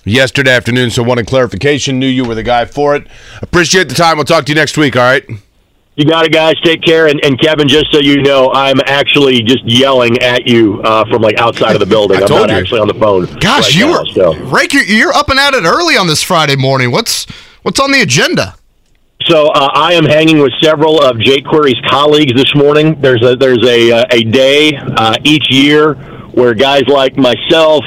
yesterday 0.06 0.52
afternoon. 0.52 0.90
So 0.90 1.02
wanted 1.02 1.26
clarification. 1.26 1.98
Knew 1.98 2.06
you 2.06 2.24
were 2.24 2.34
the 2.34 2.42
guy 2.42 2.64
for 2.64 2.96
it. 2.96 3.06
Appreciate 3.42 3.88
the 3.88 3.94
time. 3.94 4.16
We'll 4.16 4.24
talk 4.24 4.46
to 4.46 4.52
you 4.52 4.56
next 4.56 4.78
week. 4.78 4.96
All 4.96 5.02
right. 5.02 5.24
You 5.96 6.04
got 6.04 6.26
it, 6.26 6.32
guys. 6.32 6.54
Take 6.62 6.82
care. 6.82 7.06
And, 7.06 7.24
and, 7.24 7.40
Kevin, 7.40 7.68
just 7.68 7.90
so 7.90 7.98
you 7.98 8.22
know, 8.22 8.52
I'm 8.52 8.80
actually 8.84 9.40
just 9.42 9.64
yelling 9.64 10.18
at 10.18 10.46
you 10.46 10.82
uh, 10.82 11.06
from 11.10 11.22
like 11.22 11.38
outside 11.38 11.74
of 11.74 11.80
the 11.80 11.86
building. 11.86 12.18
I 12.22 12.22
am 12.22 12.28
not 12.28 12.50
you. 12.50 12.56
actually 12.56 12.80
on 12.80 12.88
the 12.88 12.94
phone. 12.94 13.24
Gosh, 13.40 13.64
right 13.64 13.74
you 13.74 13.86
now, 13.86 14.00
were 14.00 14.06
so. 14.06 14.34
Rake. 14.44 14.74
You're, 14.74 14.84
you're 14.84 15.12
up 15.14 15.30
and 15.30 15.38
at 15.38 15.54
it 15.54 15.64
early 15.64 15.96
on 15.96 16.06
this 16.06 16.22
Friday 16.22 16.56
morning. 16.56 16.90
What's 16.90 17.24
what's 17.62 17.80
on 17.80 17.92
the 17.92 18.02
agenda? 18.02 18.56
So 19.24 19.46
uh, 19.48 19.70
I 19.72 19.94
am 19.94 20.04
hanging 20.04 20.38
with 20.38 20.52
several 20.62 21.02
of 21.02 21.18
Jake 21.18 21.46
Query's 21.46 21.80
colleagues 21.88 22.34
this 22.34 22.54
morning. 22.54 23.00
There's 23.00 23.22
a 23.24 23.34
there's 23.34 23.66
a 23.66 23.92
uh, 23.92 24.04
a 24.10 24.22
day 24.22 24.76
uh, 24.76 25.16
each 25.24 25.50
year 25.50 25.94
where 26.36 26.52
guys 26.52 26.82
like 26.86 27.16
myself, 27.16 27.82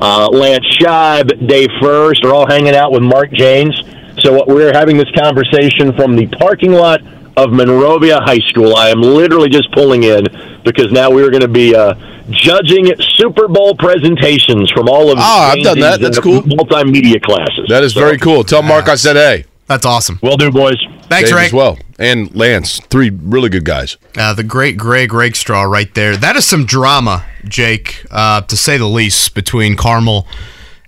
uh, 0.00 0.28
Lance 0.28 0.64
Scheib, 0.78 1.48
Dave 1.48 1.68
Furst 1.80 2.24
are 2.24 2.32
all 2.32 2.46
hanging 2.48 2.76
out 2.76 2.92
with 2.92 3.02
Mark 3.02 3.32
Janes. 3.32 3.74
So 4.20 4.44
we're 4.46 4.72
having 4.72 4.96
this 4.96 5.10
conversation 5.18 5.92
from 5.96 6.14
the 6.14 6.28
parking 6.28 6.72
lot 6.72 7.00
of 7.36 7.50
Monrovia 7.50 8.20
High 8.20 8.38
School. 8.50 8.76
I 8.76 8.90
am 8.90 9.00
literally 9.00 9.48
just 9.48 9.72
pulling 9.72 10.04
in 10.04 10.26
because 10.64 10.92
now 10.92 11.10
we're 11.10 11.30
going 11.30 11.42
to 11.42 11.48
be 11.48 11.74
uh, 11.74 11.94
judging 12.30 12.86
Super 13.16 13.48
Bowl 13.48 13.74
presentations 13.74 14.70
from 14.70 14.88
all 14.88 15.10
of. 15.10 15.18
Oh, 15.18 15.52
I've 15.52 15.64
done 15.64 15.80
that. 15.80 16.00
That's 16.00 16.20
cool. 16.20 16.42
Multimedia 16.42 17.20
classes. 17.20 17.66
That 17.68 17.82
is 17.82 17.94
so, 17.94 18.00
very 18.00 18.16
cool. 18.16 18.44
Tell 18.44 18.62
Mark 18.62 18.88
I 18.88 18.94
said 18.94 19.16
hey. 19.16 19.44
That's 19.68 19.84
awesome. 19.86 20.18
Well 20.22 20.36
do, 20.36 20.50
boys. 20.50 20.78
Thanks, 21.02 21.28
Dave 21.30 21.36
Ray. 21.36 21.46
As 21.46 21.52
well, 21.52 21.78
and 21.98 22.34
Lance, 22.34 22.80
three 22.90 23.10
really 23.10 23.48
good 23.50 23.64
guys. 23.64 23.96
Uh, 24.16 24.34
the 24.34 24.42
great 24.42 24.76
Greg 24.76 25.12
Rakestraw 25.12 25.62
right 25.62 25.94
there. 25.94 26.16
That 26.16 26.36
is 26.36 26.46
some 26.46 26.64
drama, 26.64 27.24
Jake, 27.44 28.04
uh, 28.10 28.40
to 28.42 28.56
say 28.56 28.78
the 28.78 28.88
least, 28.88 29.34
between 29.34 29.76
Carmel 29.76 30.26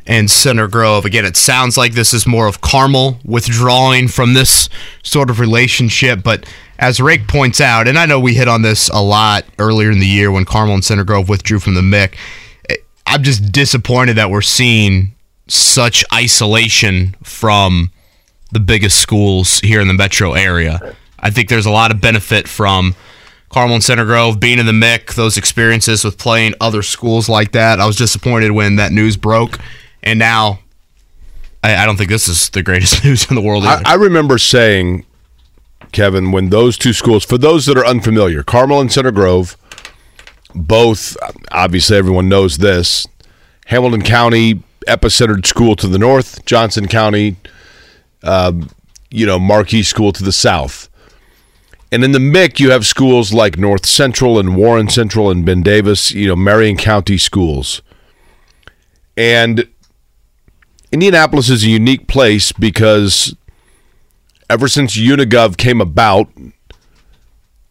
and 0.07 0.31
Center 0.31 0.67
Grove. 0.67 1.05
Again, 1.05 1.25
it 1.25 1.37
sounds 1.37 1.77
like 1.77 1.93
this 1.93 2.13
is 2.15 2.27
more 2.27 2.47
of 2.47 2.61
Carmel 2.61 3.19
withdrawing 3.25 4.09
from 4.09 4.35
this 4.35 4.69
sort 5.03 5.31
of 5.31 5.41
relationship, 5.41 6.23
but 6.23 6.47
as 6.79 7.01
Rake 7.01 7.29
points 7.29 7.61
out, 7.61 7.87
and 7.87 7.99
I 7.99 8.07
know 8.07 8.19
we 8.19 8.35
hit 8.35 8.49
on 8.49 8.63
this 8.63 8.89
a 8.89 9.03
lot 9.03 9.45
earlier 9.59 9.91
in 9.91 10.01
the 10.01 10.07
year 10.07 10.33
when 10.33 10.47
Carmel 10.47 10.75
and 10.75 10.85
Center 10.85 11.05
Grove 11.05 11.29
withdrew 11.29 11.61
from 11.61 11.75
the 11.75 11.83
MIC. 11.83 12.17
I'm 13.07 13.23
just 13.23 13.53
disappointed 13.53 14.17
that 14.17 14.31
we're 14.31 14.41
seeing 14.41 15.15
such 15.49 16.05
isolation 16.13 17.17
from 17.23 17.91
the 18.53 18.61
biggest 18.61 18.99
schools 19.01 19.61
here 19.61 19.81
in 19.81 19.89
the 19.89 19.95
metro 19.95 20.33
area. 20.33 20.97
I 21.19 21.31
think 21.31 21.49
there's 21.49 21.67
a 21.67 21.71
lot 21.71 21.91
of 21.91 22.01
benefit 22.01 22.49
from 22.49 22.95
Carmel 23.51 23.75
and 23.75 23.85
Center 23.85 24.05
Grove 24.05 24.41
being 24.41 24.59
in 24.59 24.67
the 24.67 24.73
MIC, 24.73 25.15
those 25.15 25.37
experiences 25.37 26.05
with 26.05 26.19
playing 26.19 26.55
other 26.61 26.83
schools 26.83 27.29
like 27.29 27.53
that. 27.53 27.81
I 27.81 27.87
was 27.87 27.97
disappointed 27.97 28.53
when 28.53 28.77
that 28.77 28.93
news 28.93 29.17
broke 29.17 29.59
and 30.03 30.19
now, 30.19 30.61
I, 31.63 31.77
I 31.77 31.87
don't 31.87 31.97
think 31.97 32.11
this 32.11 32.29
is 32.29 32.51
the 32.51 32.63
greatest 32.63 33.05
news 33.05 33.29
in 33.29 33.35
the 33.35 33.43
world. 33.43 33.65
I, 33.65 33.83
I, 33.85 33.95
remember 33.95 34.39
saying, 34.39 35.05
Kevin, 35.93 36.33
when 36.33 36.51
those 36.51 36.79
two 36.79 36.93
schools, 36.93 37.25
for 37.25 37.39
those 37.39 37.67
that 37.67 37.77
are 37.77 37.87
unfamiliar, 37.87 38.43
Carmel 38.43 38.81
and 38.81 38.91
Center 38.91 39.11
Grove, 39.11 39.57
both, 40.55 41.17
obviously 41.53 41.97
everyone 41.97 42.29
knows 42.29 42.59
this, 42.59 43.07
Hamilton 43.67 44.03
County 44.03 44.63
epicentered 44.89 45.47
school 45.47 45.77
to 45.77 45.87
the 45.87 45.99
north, 45.99 46.45
Johnson 46.47 46.89
County, 46.89 47.37
um, 48.23 48.69
you 49.11 49.27
know, 49.27 49.39
Marquis 49.39 49.83
School 49.83 50.13
to 50.13 50.23
the 50.23 50.33
south. 50.33 50.89
And 51.93 52.05
in 52.05 52.13
the 52.13 52.21
MIC, 52.21 52.61
you 52.61 52.71
have 52.71 52.87
schools 52.87 53.33
like 53.33 53.59
North 53.59 53.85
Central 53.85 54.39
and 54.39 54.57
Warren 54.57 54.89
Central 54.89 55.31
and 55.31 55.45
Ben 55.45 55.63
Davis, 55.63 56.13
you 56.13 56.29
know, 56.29 56.37
Marion 56.37 56.77
County 56.77 57.19
schools. 57.19 57.83
And 59.17 59.69
Indianapolis 60.93 61.51
is 61.51 61.65
a 61.65 61.69
unique 61.69 62.07
place 62.07 62.53
because 62.53 63.35
ever 64.49 64.69
since 64.69 64.97
Unigov 64.97 65.57
came 65.57 65.81
about 65.81 66.29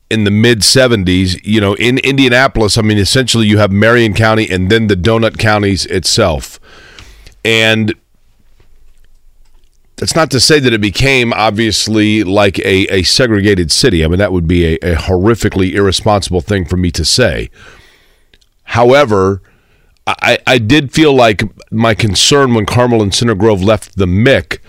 in 0.09 0.23
the 0.25 0.31
mid 0.31 0.59
70s, 0.59 1.39
you 1.43 1.61
know, 1.61 1.75
in 1.75 1.99
Indianapolis, 1.99 2.77
I 2.77 2.81
mean, 2.81 2.97
essentially 2.97 3.47
you 3.47 3.57
have 3.57 3.71
Marion 3.71 4.13
County 4.13 4.49
and 4.49 4.69
then 4.69 4.87
the 4.87 4.95
donut 4.95 5.37
counties 5.37 5.85
itself. 5.85 6.59
And 7.45 7.93
that's 9.99 10.15
not 10.15 10.31
to 10.31 10.39
say 10.39 10.59
that 10.61 10.71
it 10.71 10.79
became 10.79 11.33
obviously 11.33 12.23
like 12.23 12.57
a, 12.59 12.85
a 12.87 13.03
segregated 13.03 13.69
city. 13.69 14.05
I 14.05 14.07
mean, 14.07 14.19
that 14.19 14.31
would 14.31 14.47
be 14.47 14.65
a, 14.65 14.93
a 14.93 14.95
horrifically 14.95 15.73
irresponsible 15.73 16.39
thing 16.39 16.63
for 16.63 16.77
me 16.77 16.89
to 16.91 17.03
say. 17.03 17.49
However, 18.63 19.41
I, 20.07 20.39
I 20.47 20.57
did 20.57 20.93
feel 20.93 21.13
like 21.13 21.43
my 21.69 21.93
concern 21.95 22.53
when 22.53 22.65
Carmel 22.65 23.01
and 23.01 23.13
Center 23.13 23.35
Grove 23.35 23.61
left 23.61 23.97
the 23.97 24.07
MIC 24.07 24.61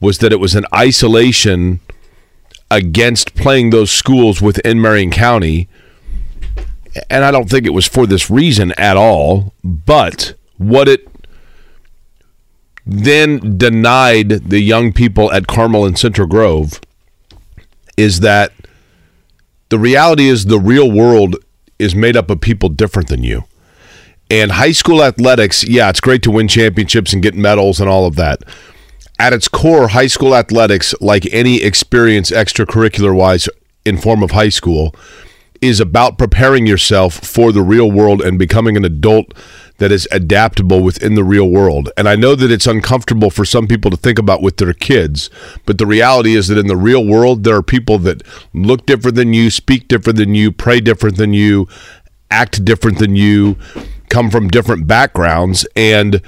was 0.00 0.18
that 0.18 0.32
it 0.32 0.40
was 0.40 0.56
an 0.56 0.66
isolation 0.74 1.78
against 2.68 3.36
playing 3.36 3.70
those 3.70 3.92
schools 3.92 4.42
within 4.42 4.80
Marion 4.80 5.12
County. 5.12 5.68
And 7.08 7.24
I 7.24 7.30
don't 7.30 7.48
think 7.48 7.66
it 7.66 7.70
was 7.70 7.86
for 7.86 8.04
this 8.04 8.28
reason 8.28 8.72
at 8.72 8.96
all. 8.96 9.54
But 9.62 10.34
what 10.58 10.88
it 10.88 11.06
then 12.92 13.56
denied 13.56 14.28
the 14.28 14.60
young 14.60 14.92
people 14.92 15.32
at 15.32 15.46
Carmel 15.46 15.86
and 15.86 15.98
Center 15.98 16.26
Grove 16.26 16.80
is 17.96 18.20
that 18.20 18.52
the 19.70 19.78
reality 19.78 20.28
is 20.28 20.46
the 20.46 20.60
real 20.60 20.90
world 20.90 21.36
is 21.78 21.94
made 21.94 22.16
up 22.16 22.30
of 22.30 22.40
people 22.40 22.68
different 22.68 23.08
than 23.08 23.24
you. 23.24 23.44
And 24.30 24.52
high 24.52 24.72
school 24.72 25.02
athletics, 25.02 25.66
yeah, 25.66 25.88
it's 25.90 26.00
great 26.00 26.22
to 26.22 26.30
win 26.30 26.48
championships 26.48 27.12
and 27.12 27.22
get 27.22 27.34
medals 27.34 27.80
and 27.80 27.88
all 27.88 28.06
of 28.06 28.16
that. 28.16 28.42
At 29.18 29.32
its 29.32 29.48
core, 29.48 29.88
high 29.88 30.06
school 30.06 30.34
athletics, 30.34 30.94
like 31.00 31.26
any 31.32 31.62
experience 31.62 32.30
extracurricular 32.30 33.14
wise 33.14 33.48
in 33.84 33.98
form 33.98 34.22
of 34.22 34.32
high 34.32 34.48
school, 34.48 34.94
is 35.60 35.80
about 35.80 36.18
preparing 36.18 36.66
yourself 36.66 37.14
for 37.14 37.52
the 37.52 37.62
real 37.62 37.90
world 37.90 38.20
and 38.20 38.38
becoming 38.38 38.76
an 38.76 38.84
adult 38.84 39.32
that 39.82 39.90
is 39.90 40.06
adaptable 40.12 40.80
within 40.80 41.16
the 41.16 41.24
real 41.24 41.50
world. 41.50 41.90
And 41.96 42.08
I 42.08 42.14
know 42.14 42.36
that 42.36 42.52
it's 42.52 42.68
uncomfortable 42.68 43.30
for 43.30 43.44
some 43.44 43.66
people 43.66 43.90
to 43.90 43.96
think 43.96 44.16
about 44.16 44.40
with 44.40 44.58
their 44.58 44.72
kids, 44.72 45.28
but 45.66 45.78
the 45.78 45.86
reality 45.86 46.36
is 46.36 46.46
that 46.48 46.58
in 46.58 46.68
the 46.68 46.76
real 46.76 47.04
world, 47.04 47.42
there 47.42 47.56
are 47.56 47.62
people 47.64 47.98
that 47.98 48.22
look 48.54 48.86
different 48.86 49.16
than 49.16 49.32
you, 49.32 49.50
speak 49.50 49.88
different 49.88 50.18
than 50.18 50.36
you, 50.36 50.52
pray 50.52 50.80
different 50.80 51.16
than 51.16 51.32
you, 51.32 51.66
act 52.30 52.64
different 52.64 52.98
than 52.98 53.16
you, 53.16 53.56
come 54.08 54.30
from 54.30 54.46
different 54.46 54.86
backgrounds. 54.86 55.66
And 55.74 56.22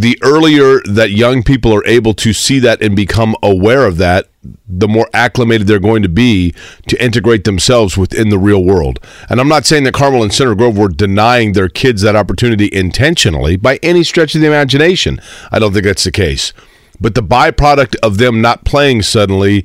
the 0.00 0.18
earlier 0.22 0.80
that 0.84 1.10
young 1.10 1.42
people 1.42 1.72
are 1.74 1.84
able 1.86 2.12
to 2.12 2.34
see 2.34 2.58
that 2.58 2.82
and 2.82 2.94
become 2.94 3.34
aware 3.42 3.86
of 3.86 3.96
that, 3.96 4.28
the 4.68 4.86
more 4.86 5.08
acclimated 5.14 5.66
they're 5.66 5.78
going 5.78 6.02
to 6.02 6.08
be 6.08 6.54
to 6.86 7.02
integrate 7.02 7.44
themselves 7.44 7.96
within 7.96 8.28
the 8.28 8.38
real 8.38 8.62
world. 8.62 9.00
And 9.30 9.40
I'm 9.40 9.48
not 9.48 9.64
saying 9.64 9.84
that 9.84 9.94
Carmel 9.94 10.22
and 10.22 10.32
Center 10.32 10.54
Grove 10.54 10.76
were 10.76 10.88
denying 10.88 11.52
their 11.52 11.70
kids 11.70 12.02
that 12.02 12.14
opportunity 12.14 12.68
intentionally 12.70 13.56
by 13.56 13.78
any 13.82 14.04
stretch 14.04 14.34
of 14.34 14.42
the 14.42 14.46
imagination. 14.46 15.18
I 15.50 15.58
don't 15.58 15.72
think 15.72 15.86
that's 15.86 16.04
the 16.04 16.12
case. 16.12 16.52
But 17.00 17.14
the 17.14 17.22
byproduct 17.22 17.96
of 18.02 18.18
them 18.18 18.42
not 18.42 18.64
playing 18.64 19.02
suddenly 19.02 19.64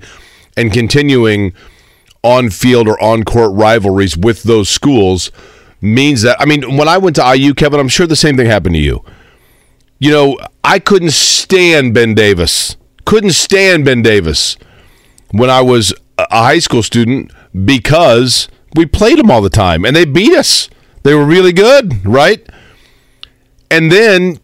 and 0.55 0.71
continuing 0.71 1.53
on 2.23 2.49
field 2.49 2.87
or 2.87 3.01
on 3.03 3.23
court 3.23 3.51
rivalries 3.53 4.15
with 4.15 4.43
those 4.43 4.69
schools 4.69 5.29
means 5.81 6.21
that, 6.21 6.39
I 6.39 6.45
mean, 6.45 6.77
when 6.77 6.87
I 6.87 6.97
went 6.97 7.17
to 7.17 7.35
IU, 7.35 7.53
Kevin, 7.53 7.79
I'm 7.79 7.87
sure 7.89 8.07
the 8.07 8.15
same 8.15 8.37
thing 8.37 8.45
happened 8.45 8.75
to 8.75 8.81
you 8.81 9.03
you 10.01 10.09
know, 10.09 10.39
I 10.63 10.79
couldn't 10.79 11.11
stand 11.11 11.93
Ben 11.93 12.15
Davis. 12.15 12.75
Couldn't 13.05 13.33
stand 13.33 13.85
Ben 13.85 14.01
Davis 14.01 14.57
when 15.29 15.49
I 15.49 15.61
was 15.61 15.93
a 16.17 16.25
high 16.31 16.57
school 16.57 16.81
student 16.81 17.31
because 17.65 18.47
we 18.75 18.87
played 18.87 19.19
them 19.19 19.29
all 19.29 19.41
the 19.43 19.49
time 19.49 19.85
and 19.85 19.95
they 19.95 20.05
beat 20.05 20.35
us. 20.35 20.69
They 21.03 21.13
were 21.13 21.25
really 21.25 21.53
good, 21.53 22.03
right? 22.03 22.43
And 23.69 23.91
then 23.91 24.39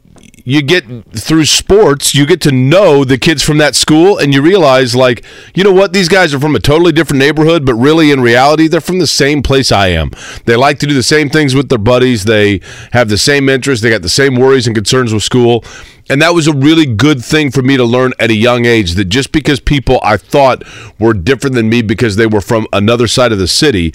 you 0.47 0.61
get 0.61 0.85
through 1.11 1.43
sports, 1.43 2.15
you 2.15 2.25
get 2.25 2.39
to 2.39 2.53
know 2.53 3.03
the 3.03 3.17
kids 3.17 3.43
from 3.43 3.57
that 3.57 3.75
school, 3.75 4.17
and 4.17 4.33
you 4.33 4.41
realize, 4.41 4.95
like, 4.95 5.25
you 5.53 5.61
know 5.61 5.73
what? 5.73 5.91
These 5.91 6.07
guys 6.07 6.33
are 6.33 6.39
from 6.39 6.55
a 6.55 6.59
totally 6.61 6.93
different 6.93 7.19
neighborhood, 7.19 7.65
but 7.65 7.73
really, 7.73 8.11
in 8.11 8.21
reality, 8.21 8.69
they're 8.69 8.79
from 8.79 8.99
the 8.99 9.07
same 9.07 9.43
place 9.43 9.73
I 9.73 9.87
am. 9.87 10.09
They 10.45 10.55
like 10.55 10.79
to 10.79 10.87
do 10.87 10.93
the 10.93 11.03
same 11.03 11.29
things 11.29 11.53
with 11.53 11.67
their 11.67 11.77
buddies. 11.77 12.23
They 12.23 12.61
have 12.93 13.09
the 13.09 13.17
same 13.17 13.49
interests. 13.49 13.83
They 13.83 13.89
got 13.89 14.03
the 14.03 14.07
same 14.07 14.35
worries 14.35 14.67
and 14.67 14.73
concerns 14.73 15.13
with 15.13 15.21
school. 15.21 15.65
And 16.09 16.21
that 16.21 16.33
was 16.33 16.47
a 16.47 16.53
really 16.53 16.85
good 16.85 17.21
thing 17.21 17.51
for 17.51 17.61
me 17.61 17.75
to 17.75 17.83
learn 17.83 18.13
at 18.17 18.31
a 18.31 18.35
young 18.35 18.63
age 18.63 18.93
that 18.93 19.09
just 19.09 19.33
because 19.33 19.59
people 19.59 19.99
I 20.01 20.15
thought 20.15 20.63
were 20.97 21.13
different 21.13 21.57
than 21.57 21.67
me 21.67 21.81
because 21.81 22.15
they 22.15 22.25
were 22.25 22.39
from 22.39 22.67
another 22.71 23.07
side 23.07 23.33
of 23.33 23.37
the 23.37 23.49
city, 23.49 23.93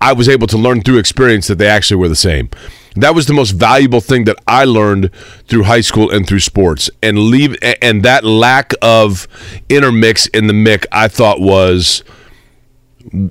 I 0.00 0.14
was 0.14 0.30
able 0.30 0.46
to 0.46 0.56
learn 0.56 0.80
through 0.80 0.96
experience 0.96 1.46
that 1.48 1.58
they 1.58 1.68
actually 1.68 1.98
were 1.98 2.08
the 2.08 2.16
same. 2.16 2.48
That 2.96 3.14
was 3.14 3.26
the 3.26 3.32
most 3.32 3.52
valuable 3.52 4.00
thing 4.00 4.24
that 4.24 4.36
I 4.46 4.64
learned 4.64 5.10
through 5.46 5.64
high 5.64 5.80
school 5.80 6.10
and 6.10 6.26
through 6.26 6.40
sports. 6.40 6.90
And 7.02 7.18
leave 7.18 7.56
and 7.80 8.02
that 8.02 8.24
lack 8.24 8.72
of 8.82 9.28
intermix 9.68 10.26
in 10.28 10.46
the 10.46 10.52
MIC 10.52 10.86
I 10.92 11.08
thought 11.08 11.40
was 11.40 12.02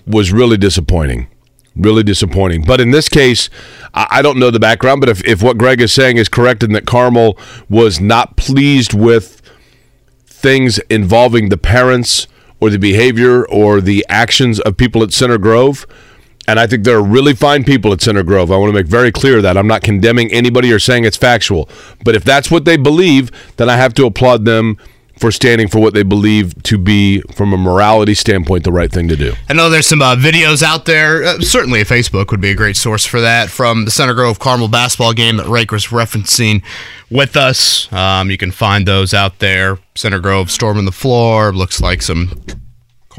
was 0.06 0.32
really 0.32 0.58
disappointing. 0.58 1.28
Really 1.76 2.04
disappointing. 2.04 2.64
But 2.66 2.82
in 2.82 2.92
this 2.92 3.08
case, 3.08 3.50
I 3.94 4.22
don't 4.22 4.38
know 4.38 4.52
the 4.52 4.60
background, 4.60 5.00
but 5.00 5.10
if, 5.10 5.24
if 5.26 5.42
what 5.42 5.58
Greg 5.58 5.80
is 5.82 5.94
saying 5.94 6.18
is 6.18 6.28
correct 6.28 6.64
and 6.64 6.76
that 6.76 6.86
Carmel 6.86 7.38
was 7.70 8.02
not 8.02 8.36
pleased 8.36 8.94
with 8.94 9.42
things 10.26 10.80
involving 10.90 11.50
the 11.50 11.58
parents 11.58 12.28
or 12.60 12.70
the 12.70 12.78
behavior 12.78 13.48
or 13.48 13.82
the 13.82 14.06
actions 14.10 14.60
of 14.60 14.78
people 14.78 15.04
at 15.04 15.14
Center 15.14 15.38
Grove, 15.38 15.86
and 16.50 16.60
I 16.60 16.68
think 16.68 16.84
there 16.84 16.98
are 16.98 17.04
really 17.04 17.34
fine 17.34 17.64
people 17.64 17.94
at 17.94 18.02
Center 18.02 18.24
Grove. 18.24 18.52
I 18.52 18.58
want 18.58 18.70
to 18.70 18.74
make 18.74 18.88
very 18.88 19.12
clear 19.12 19.42
that 19.42 19.58
I'm 19.58 19.68
not 19.68 19.84
condemning 19.84 20.32
anybody 20.32 20.72
or 20.72 20.80
saying 20.80 21.06
it's 21.06 21.18
factual. 21.18 21.70
But 22.04 22.16
if 22.16 22.24
that's 22.24 22.50
what 22.50 22.66
they 22.66 22.78
believe, 22.78 23.32
then 23.58 23.70
I 23.70 23.78
have 23.78 23.94
to 23.96 24.06
applaud 24.06 24.46
them 24.46 24.78
for 25.20 25.32
standing 25.32 25.68
for 25.68 25.80
what 25.80 25.94
they 25.94 26.04
believe 26.04 26.64
to 26.64 26.78
be, 26.78 27.22
from 27.34 27.54
a 27.54 27.58
morality 27.58 28.14
standpoint, 28.14 28.64
the 28.64 28.72
right 28.72 28.92
thing 28.92 29.10
to 29.10 29.18
do. 29.18 29.34
I 29.50 29.54
know 29.54 29.70
there's 29.70 29.86
some 29.86 30.02
uh, 30.02 30.16
videos 30.16 30.64
out 30.64 30.86
there. 30.86 31.24
Uh, 31.24 31.40
certainly, 31.42 31.84
Facebook 31.84 32.32
would 32.32 32.40
be 32.42 32.52
a 32.52 32.56
great 32.56 32.78
source 32.78 33.06
for 33.06 33.20
that 33.20 33.50
from 33.50 33.86
the 33.86 33.92
Center 33.92 34.14
Grove 34.14 34.40
Carmel 34.40 34.70
basketball 34.70 35.14
game 35.14 35.38
that 35.38 35.48
Rake 35.48 35.72
was 35.72 35.88
referencing 35.88 36.64
with 37.12 37.36
us. 37.36 37.92
Um, 37.92 38.32
you 38.32 38.38
can 38.38 38.52
find 38.52 38.88
those 38.88 39.14
out 39.14 39.40
there. 39.40 39.78
Center 39.96 40.20
Grove 40.20 40.50
storming 40.50 40.86
the 40.86 40.92
floor. 40.92 41.52
Looks 41.52 41.82
like 41.82 42.02
some 42.02 42.42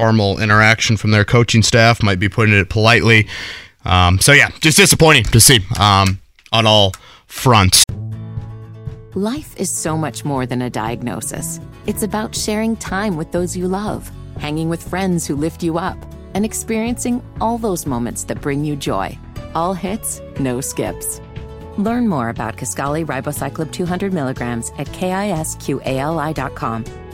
Carmel 0.01 0.39
interaction 0.39 0.97
from 0.97 1.11
their 1.11 1.23
coaching 1.23 1.61
staff, 1.61 2.01
might 2.01 2.17
be 2.17 2.27
putting 2.27 2.55
it 2.55 2.69
politely. 2.69 3.27
Um, 3.85 4.17
so, 4.19 4.31
yeah, 4.31 4.49
just 4.59 4.77
disappointing 4.77 5.25
to 5.25 5.39
see 5.39 5.59
um, 5.79 6.19
on 6.51 6.65
all 6.65 6.93
fronts. 7.27 7.85
Life 9.13 9.55
is 9.57 9.69
so 9.69 9.95
much 9.95 10.25
more 10.25 10.47
than 10.47 10.63
a 10.63 10.71
diagnosis. 10.71 11.59
It's 11.85 12.01
about 12.01 12.35
sharing 12.35 12.75
time 12.77 13.15
with 13.15 13.31
those 13.31 13.55
you 13.55 13.67
love, 13.67 14.09
hanging 14.39 14.69
with 14.69 14.81
friends 14.81 15.27
who 15.27 15.35
lift 15.35 15.61
you 15.61 15.77
up, 15.77 15.99
and 16.33 16.43
experiencing 16.43 17.23
all 17.39 17.59
those 17.59 17.85
moments 17.85 18.23
that 18.23 18.41
bring 18.41 18.65
you 18.65 18.75
joy. 18.75 19.15
All 19.53 19.75
hits, 19.75 20.19
no 20.39 20.61
skips. 20.61 21.21
Learn 21.77 22.07
more 22.07 22.29
about 22.29 22.57
Kisqali 22.57 23.05
Ribociclib 23.05 23.71
200 23.71 24.13
milligrams 24.13 24.71
at 24.79 24.87
kisqali.com 24.87 25.71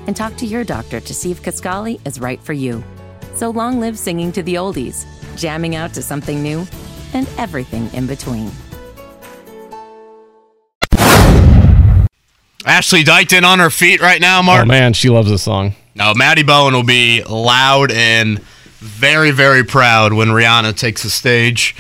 and 0.08 0.16
talk 0.16 0.36
to 0.38 0.46
your 0.46 0.64
doctor 0.64 1.00
to 1.00 1.14
see 1.14 1.32
if 1.32 1.44
Kisqali 1.44 2.00
is 2.08 2.20
right 2.20 2.42
for 2.42 2.54
you. 2.54 2.84
So 3.36 3.52
long 3.52 3.80
live 3.80 4.00
singing 4.00 4.32
to 4.32 4.42
the 4.42 4.56
oldies, 4.56 5.06
jamming 5.38 5.76
out 5.76 5.94
to 5.94 6.02
something 6.02 6.42
new, 6.42 6.66
and 7.14 7.30
everything 7.38 7.94
in 7.94 8.08
between. 8.08 8.52
Ashley 12.66 13.04
Dykton 13.04 13.44
on 13.44 13.60
her 13.60 13.70
feet 13.70 14.02
right 14.02 14.20
now, 14.20 14.42
Mark. 14.42 14.64
Oh 14.64 14.66
man, 14.66 14.94
she 14.94 15.10
loves 15.10 15.30
this 15.30 15.44
song. 15.44 15.74
Now, 15.96 16.14
Maddie 16.14 16.44
Bowen 16.44 16.74
will 16.74 16.84
be 16.84 17.24
loud 17.24 17.92
and 17.92 18.40
very, 18.40 19.32
very 19.32 19.64
proud 19.64 20.14
when 20.14 20.28
Rihanna 20.30 20.78
takes 20.78 21.04
the 21.04 21.10
stage. 21.10 21.76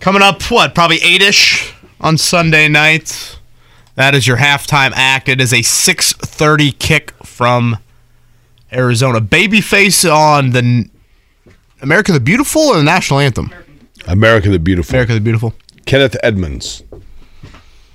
Coming 0.00 0.22
up, 0.22 0.42
what, 0.44 0.74
probably 0.74 0.96
8 1.02 1.22
ish 1.22 1.74
on 2.00 2.16
Sunday 2.16 2.66
night. 2.66 3.38
That 4.00 4.14
is 4.14 4.26
your 4.26 4.38
halftime 4.38 4.92
act. 4.94 5.28
It 5.28 5.42
is 5.42 5.52
a 5.52 5.60
6:30 5.60 6.72
kick 6.78 7.12
from 7.22 7.76
Arizona. 8.72 9.20
Babyface 9.20 10.10
on 10.10 10.52
the 10.52 10.88
America 11.82 12.10
the 12.10 12.18
Beautiful 12.18 12.62
or 12.62 12.78
the 12.78 12.82
national 12.82 13.20
anthem? 13.20 13.52
America 14.06 14.48
the 14.48 14.58
Beautiful. 14.58 14.94
America 14.94 15.12
the 15.12 15.20
Beautiful. 15.20 15.54
Kenneth 15.84 16.16
Edmonds. 16.22 16.82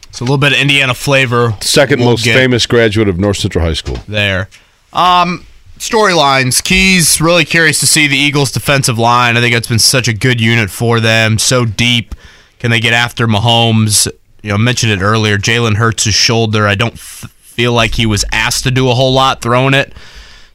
It's 0.07 0.19
a 0.19 0.23
little 0.23 0.37
bit 0.37 0.53
of 0.53 0.59
Indiana 0.59 0.93
flavor. 0.93 1.55
2nd 1.61 1.97
we'll 1.97 2.11
most 2.11 2.23
famous 2.23 2.67
graduate 2.67 3.09
of 3.09 3.17
North 3.17 3.37
Central 3.37 3.65
High 3.65 3.73
School. 3.73 3.97
there. 4.07 4.47
Um, 4.93 5.47
storylines. 5.79 6.63
Keys 6.63 7.19
really 7.19 7.45
curious 7.45 7.79
to 7.79 7.87
see 7.87 8.05
the 8.05 8.15
Eagles' 8.15 8.51
defensive 8.51 8.99
line. 8.99 9.37
I 9.37 9.41
think 9.41 9.55
it's 9.55 9.67
been 9.67 9.79
such 9.79 10.07
a 10.07 10.13
good 10.13 10.39
unit 10.39 10.69
for 10.69 10.99
them. 10.99 11.39
So 11.39 11.65
deep. 11.65 12.13
Can 12.59 12.69
they 12.69 12.79
get 12.79 12.93
after 12.93 13.25
Mahomes? 13.25 14.07
You 14.45 14.51
know, 14.51 14.59
mentioned 14.59 14.91
it 14.91 15.01
earlier. 15.01 15.39
Jalen 15.39 15.77
Hurts' 15.77 16.03
shoulder. 16.13 16.67
I 16.67 16.75
don't 16.75 16.93
f- 16.93 17.33
feel 17.39 17.73
like 17.73 17.95
he 17.95 18.05
was 18.05 18.23
asked 18.31 18.63
to 18.65 18.69
do 18.69 18.91
a 18.91 18.93
whole 18.93 19.11
lot 19.11 19.41
throwing 19.41 19.73
it 19.73 19.91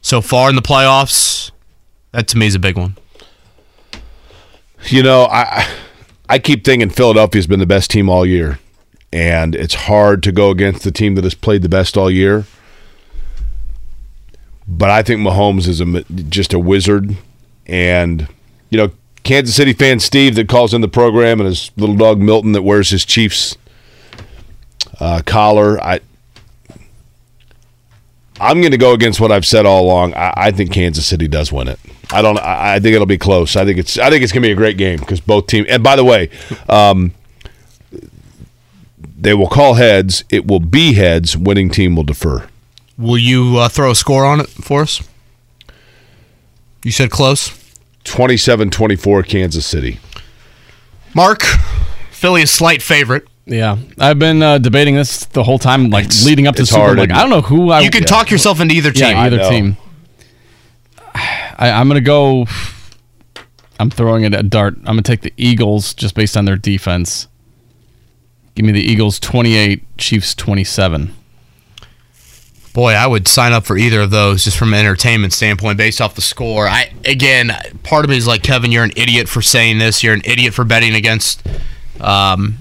so 0.01 0.21
far 0.21 0.49
in 0.49 0.55
the 0.55 0.61
playoffs. 0.61 1.51
That 2.13 2.29
to 2.29 2.37
me 2.37 2.47
is 2.47 2.55
a 2.55 2.59
big 2.59 2.77
one. 2.77 2.95
You 4.85 5.03
know, 5.03 5.25
I 5.25 5.67
I 6.29 6.39
keep 6.39 6.63
thinking 6.63 6.89
Philadelphia's 6.89 7.47
been 7.47 7.59
the 7.59 7.65
best 7.65 7.91
team 7.91 8.07
all 8.07 8.25
year, 8.25 8.59
and 9.11 9.55
it's 9.55 9.73
hard 9.73 10.23
to 10.23 10.31
go 10.31 10.51
against 10.51 10.83
the 10.83 10.91
team 10.91 11.15
that 11.15 11.25
has 11.25 11.35
played 11.35 11.61
the 11.61 11.67
best 11.67 11.97
all 11.97 12.09
year. 12.09 12.45
But 14.69 14.89
I 14.89 15.03
think 15.03 15.19
Mahomes 15.19 15.67
is 15.67 15.81
a, 15.81 16.03
just 16.29 16.53
a 16.53 16.59
wizard, 16.59 17.17
and 17.67 18.29
you 18.69 18.77
know 18.77 18.91
Kansas 19.23 19.53
City 19.53 19.73
fan 19.73 19.99
Steve 19.99 20.35
that 20.35 20.47
calls 20.47 20.73
in 20.73 20.79
the 20.79 20.87
program 20.87 21.41
and 21.41 21.47
his 21.49 21.71
little 21.75 21.97
dog 21.97 22.19
Milton 22.19 22.53
that 22.53 22.61
wears 22.61 22.91
his 22.91 23.03
Chiefs 23.03 23.57
uh, 25.01 25.21
collar. 25.25 25.81
I 25.83 25.99
I'm 28.39 28.59
going 28.59 28.71
to 28.71 28.77
go 28.77 28.93
against 28.93 29.19
what 29.19 29.31
I've 29.31 29.45
said 29.45 29.67
all 29.67 29.83
along. 29.83 30.15
I, 30.15 30.33
I, 30.35 30.51
think 30.51 30.71
Kansas 30.71 31.05
City 31.05 31.27
does 31.27 31.51
win 31.51 31.67
it. 31.67 31.79
I 32.11 32.23
don't. 32.23 32.39
I, 32.39 32.75
I 32.75 32.79
think 32.79 32.95
it'll 32.95 33.05
be 33.05 33.19
close. 33.19 33.55
I 33.55 33.65
think 33.65 33.77
it's. 33.77 33.99
I 33.99 34.09
think 34.09 34.23
it's 34.23 34.31
going 34.31 34.41
to 34.41 34.47
be 34.47 34.51
a 34.51 34.55
great 34.55 34.77
game 34.77 34.97
because 34.97 35.19
both 35.19 35.45
teams. 35.47 35.67
And 35.69 35.83
by 35.83 35.95
the 35.95 36.03
way, 36.03 36.29
um, 36.67 37.13
they 39.15 39.35
will 39.35 39.47
call 39.47 39.75
heads. 39.75 40.23
It 40.29 40.47
will 40.47 40.59
be 40.59 40.93
heads. 40.93 41.37
Winning 41.37 41.69
team 41.69 41.95
will 41.95 42.03
defer. 42.03 42.47
Will 42.97 43.17
you 43.17 43.57
uh, 43.57 43.69
throw 43.69 43.91
a 43.91 43.95
score 43.95 44.25
on 44.25 44.39
it 44.39 44.47
for 44.47 44.81
us? 44.81 45.01
You 46.83 46.91
said 46.91 47.11
close. 47.11 47.57
27-24 48.05 49.27
Kansas 49.27 49.65
City. 49.65 49.99
Mark, 51.13 51.43
Philly 52.09 52.41
is 52.41 52.51
slight 52.51 52.81
favorite. 52.81 53.27
Yeah, 53.45 53.77
I've 53.97 54.19
been 54.19 54.41
uh, 54.43 54.57
debating 54.59 54.95
this 54.95 55.25
the 55.25 55.43
whole 55.43 55.59
time, 55.59 55.89
like 55.89 56.05
it's, 56.05 56.25
leading 56.25 56.47
up 56.47 56.55
to 56.55 56.65
Super 56.65 56.87
Bowl. 56.87 56.95
Like, 56.95 57.11
I 57.11 57.21
don't 57.21 57.29
know 57.29 57.41
who 57.41 57.71
I. 57.71 57.81
You 57.81 57.89
can 57.89 58.03
yeah. 58.03 58.07
talk 58.07 58.29
yourself 58.29 58.61
into 58.61 58.75
either 58.75 58.91
team. 58.91 59.09
Yeah, 59.09 59.21
either 59.21 59.49
team. 59.49 59.77
I, 61.13 61.69
am 61.69 61.87
gonna 61.87 62.01
go. 62.01 62.45
I'm 63.79 63.89
throwing 63.89 64.23
it 64.23 64.33
at 64.33 64.49
dart. 64.49 64.75
I'm 64.77 64.83
gonna 64.83 65.01
take 65.01 65.21
the 65.21 65.33
Eagles 65.37 65.93
just 65.93 66.13
based 66.13 66.37
on 66.37 66.45
their 66.45 66.55
defense. 66.55 67.27
Give 68.55 68.65
me 68.65 68.73
the 68.73 68.81
Eagles 68.81 69.19
28, 69.19 69.97
Chiefs 69.97 70.35
27. 70.35 71.15
Boy, 72.73 72.93
I 72.93 73.07
would 73.07 73.27
sign 73.27 73.53
up 73.53 73.65
for 73.65 73.77
either 73.77 74.01
of 74.01 74.11
those 74.11 74.43
just 74.43 74.57
from 74.57 74.73
an 74.73 74.79
entertainment 74.79 75.33
standpoint 75.33 75.77
based 75.77 75.99
off 75.99 76.15
the 76.15 76.21
score. 76.21 76.67
I 76.67 76.93
again, 77.05 77.51
part 77.83 78.05
of 78.05 78.11
me 78.11 78.17
is 78.17 78.27
like 78.27 78.43
Kevin, 78.43 78.71
you're 78.71 78.83
an 78.83 78.93
idiot 78.95 79.27
for 79.27 79.41
saying 79.41 79.79
this. 79.79 80.03
You're 80.03 80.13
an 80.13 80.21
idiot 80.25 80.53
for 80.53 80.63
betting 80.63 80.95
against 80.95 81.45
um, 81.99 82.59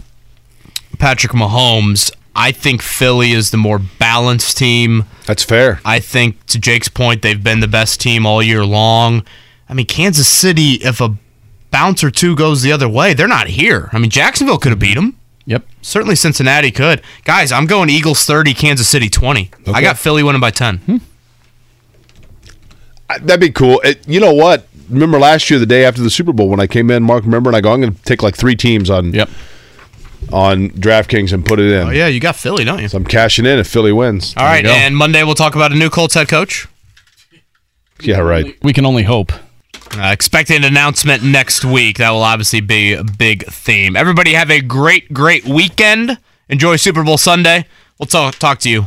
Patrick 1.00 1.32
Mahomes. 1.32 2.12
I 2.36 2.52
think 2.52 2.82
Philly 2.82 3.32
is 3.32 3.50
the 3.50 3.56
more 3.56 3.80
balanced 3.98 4.56
team. 4.56 5.06
That's 5.26 5.42
fair. 5.42 5.80
I 5.84 5.98
think, 5.98 6.46
to 6.46 6.60
Jake's 6.60 6.88
point, 6.88 7.22
they've 7.22 7.42
been 7.42 7.60
the 7.60 7.68
best 7.68 8.00
team 8.00 8.24
all 8.24 8.40
year 8.42 8.64
long. 8.64 9.24
I 9.68 9.74
mean, 9.74 9.86
Kansas 9.86 10.28
City, 10.28 10.74
if 10.74 11.00
a 11.00 11.16
bounce 11.70 12.04
or 12.04 12.10
two 12.10 12.36
goes 12.36 12.62
the 12.62 12.70
other 12.70 12.88
way, 12.88 13.14
they're 13.14 13.26
not 13.26 13.48
here. 13.48 13.88
I 13.92 13.98
mean, 13.98 14.10
Jacksonville 14.10 14.58
could 14.58 14.70
have 14.70 14.78
beat 14.78 14.94
them. 14.94 15.16
Yep. 15.46 15.66
Certainly 15.82 16.16
Cincinnati 16.16 16.70
could. 16.70 17.02
Guys, 17.24 17.50
I'm 17.50 17.66
going 17.66 17.88
Eagles 17.88 18.24
30, 18.24 18.54
Kansas 18.54 18.88
City 18.88 19.08
20. 19.08 19.50
Okay. 19.62 19.72
I 19.72 19.80
got 19.80 19.98
Philly 19.98 20.22
winning 20.22 20.40
by 20.40 20.50
10. 20.50 20.78
Hmm. 20.78 20.96
That'd 23.08 23.40
be 23.40 23.50
cool. 23.50 23.80
It, 23.80 24.06
you 24.06 24.20
know 24.20 24.32
what? 24.32 24.68
Remember 24.88 25.18
last 25.18 25.50
year, 25.50 25.58
the 25.58 25.66
day 25.66 25.84
after 25.84 26.02
the 26.02 26.10
Super 26.10 26.32
Bowl, 26.32 26.48
when 26.48 26.60
I 26.60 26.66
came 26.68 26.90
in, 26.90 27.02
Mark, 27.02 27.24
remember, 27.24 27.50
and 27.50 27.56
I 27.56 27.60
go, 27.60 27.72
I'm 27.72 27.80
going 27.80 27.94
to 27.94 28.02
take 28.02 28.22
like 28.22 28.36
three 28.36 28.54
teams 28.54 28.90
on 28.90 29.12
yep 29.12 29.28
on 30.32 30.70
DraftKings 30.70 31.32
and 31.32 31.44
put 31.44 31.58
it 31.58 31.70
in. 31.70 31.88
Oh 31.88 31.90
yeah, 31.90 32.06
you 32.06 32.20
got 32.20 32.36
Philly, 32.36 32.64
don't 32.64 32.80
you? 32.80 32.88
So 32.88 32.96
I'm 32.96 33.04
cashing 33.04 33.46
in 33.46 33.58
if 33.58 33.66
Philly 33.66 33.92
wins. 33.92 34.34
All 34.36 34.44
right, 34.44 34.64
and 34.64 34.96
Monday 34.96 35.22
we'll 35.22 35.34
talk 35.34 35.54
about 35.54 35.72
a 35.72 35.74
new 35.74 35.90
Colts 35.90 36.14
head 36.14 36.28
coach. 36.28 36.68
Yeah, 38.00 38.18
right. 38.18 38.56
We 38.62 38.72
can 38.72 38.86
only 38.86 39.02
hope. 39.02 39.32
Uh, 39.96 40.10
expect 40.12 40.50
an 40.50 40.62
announcement 40.64 41.22
next 41.22 41.64
week. 41.64 41.98
That 41.98 42.10
will 42.10 42.22
obviously 42.22 42.60
be 42.60 42.92
a 42.92 43.02
big 43.02 43.44
theme. 43.46 43.96
Everybody 43.96 44.34
have 44.34 44.50
a 44.50 44.60
great, 44.60 45.12
great 45.12 45.44
weekend. 45.44 46.16
Enjoy 46.48 46.76
Super 46.76 47.02
Bowl 47.02 47.18
Sunday. 47.18 47.66
We'll 47.98 48.06
talk 48.06 48.36
talk 48.36 48.60
to 48.60 48.70
you 48.70 48.86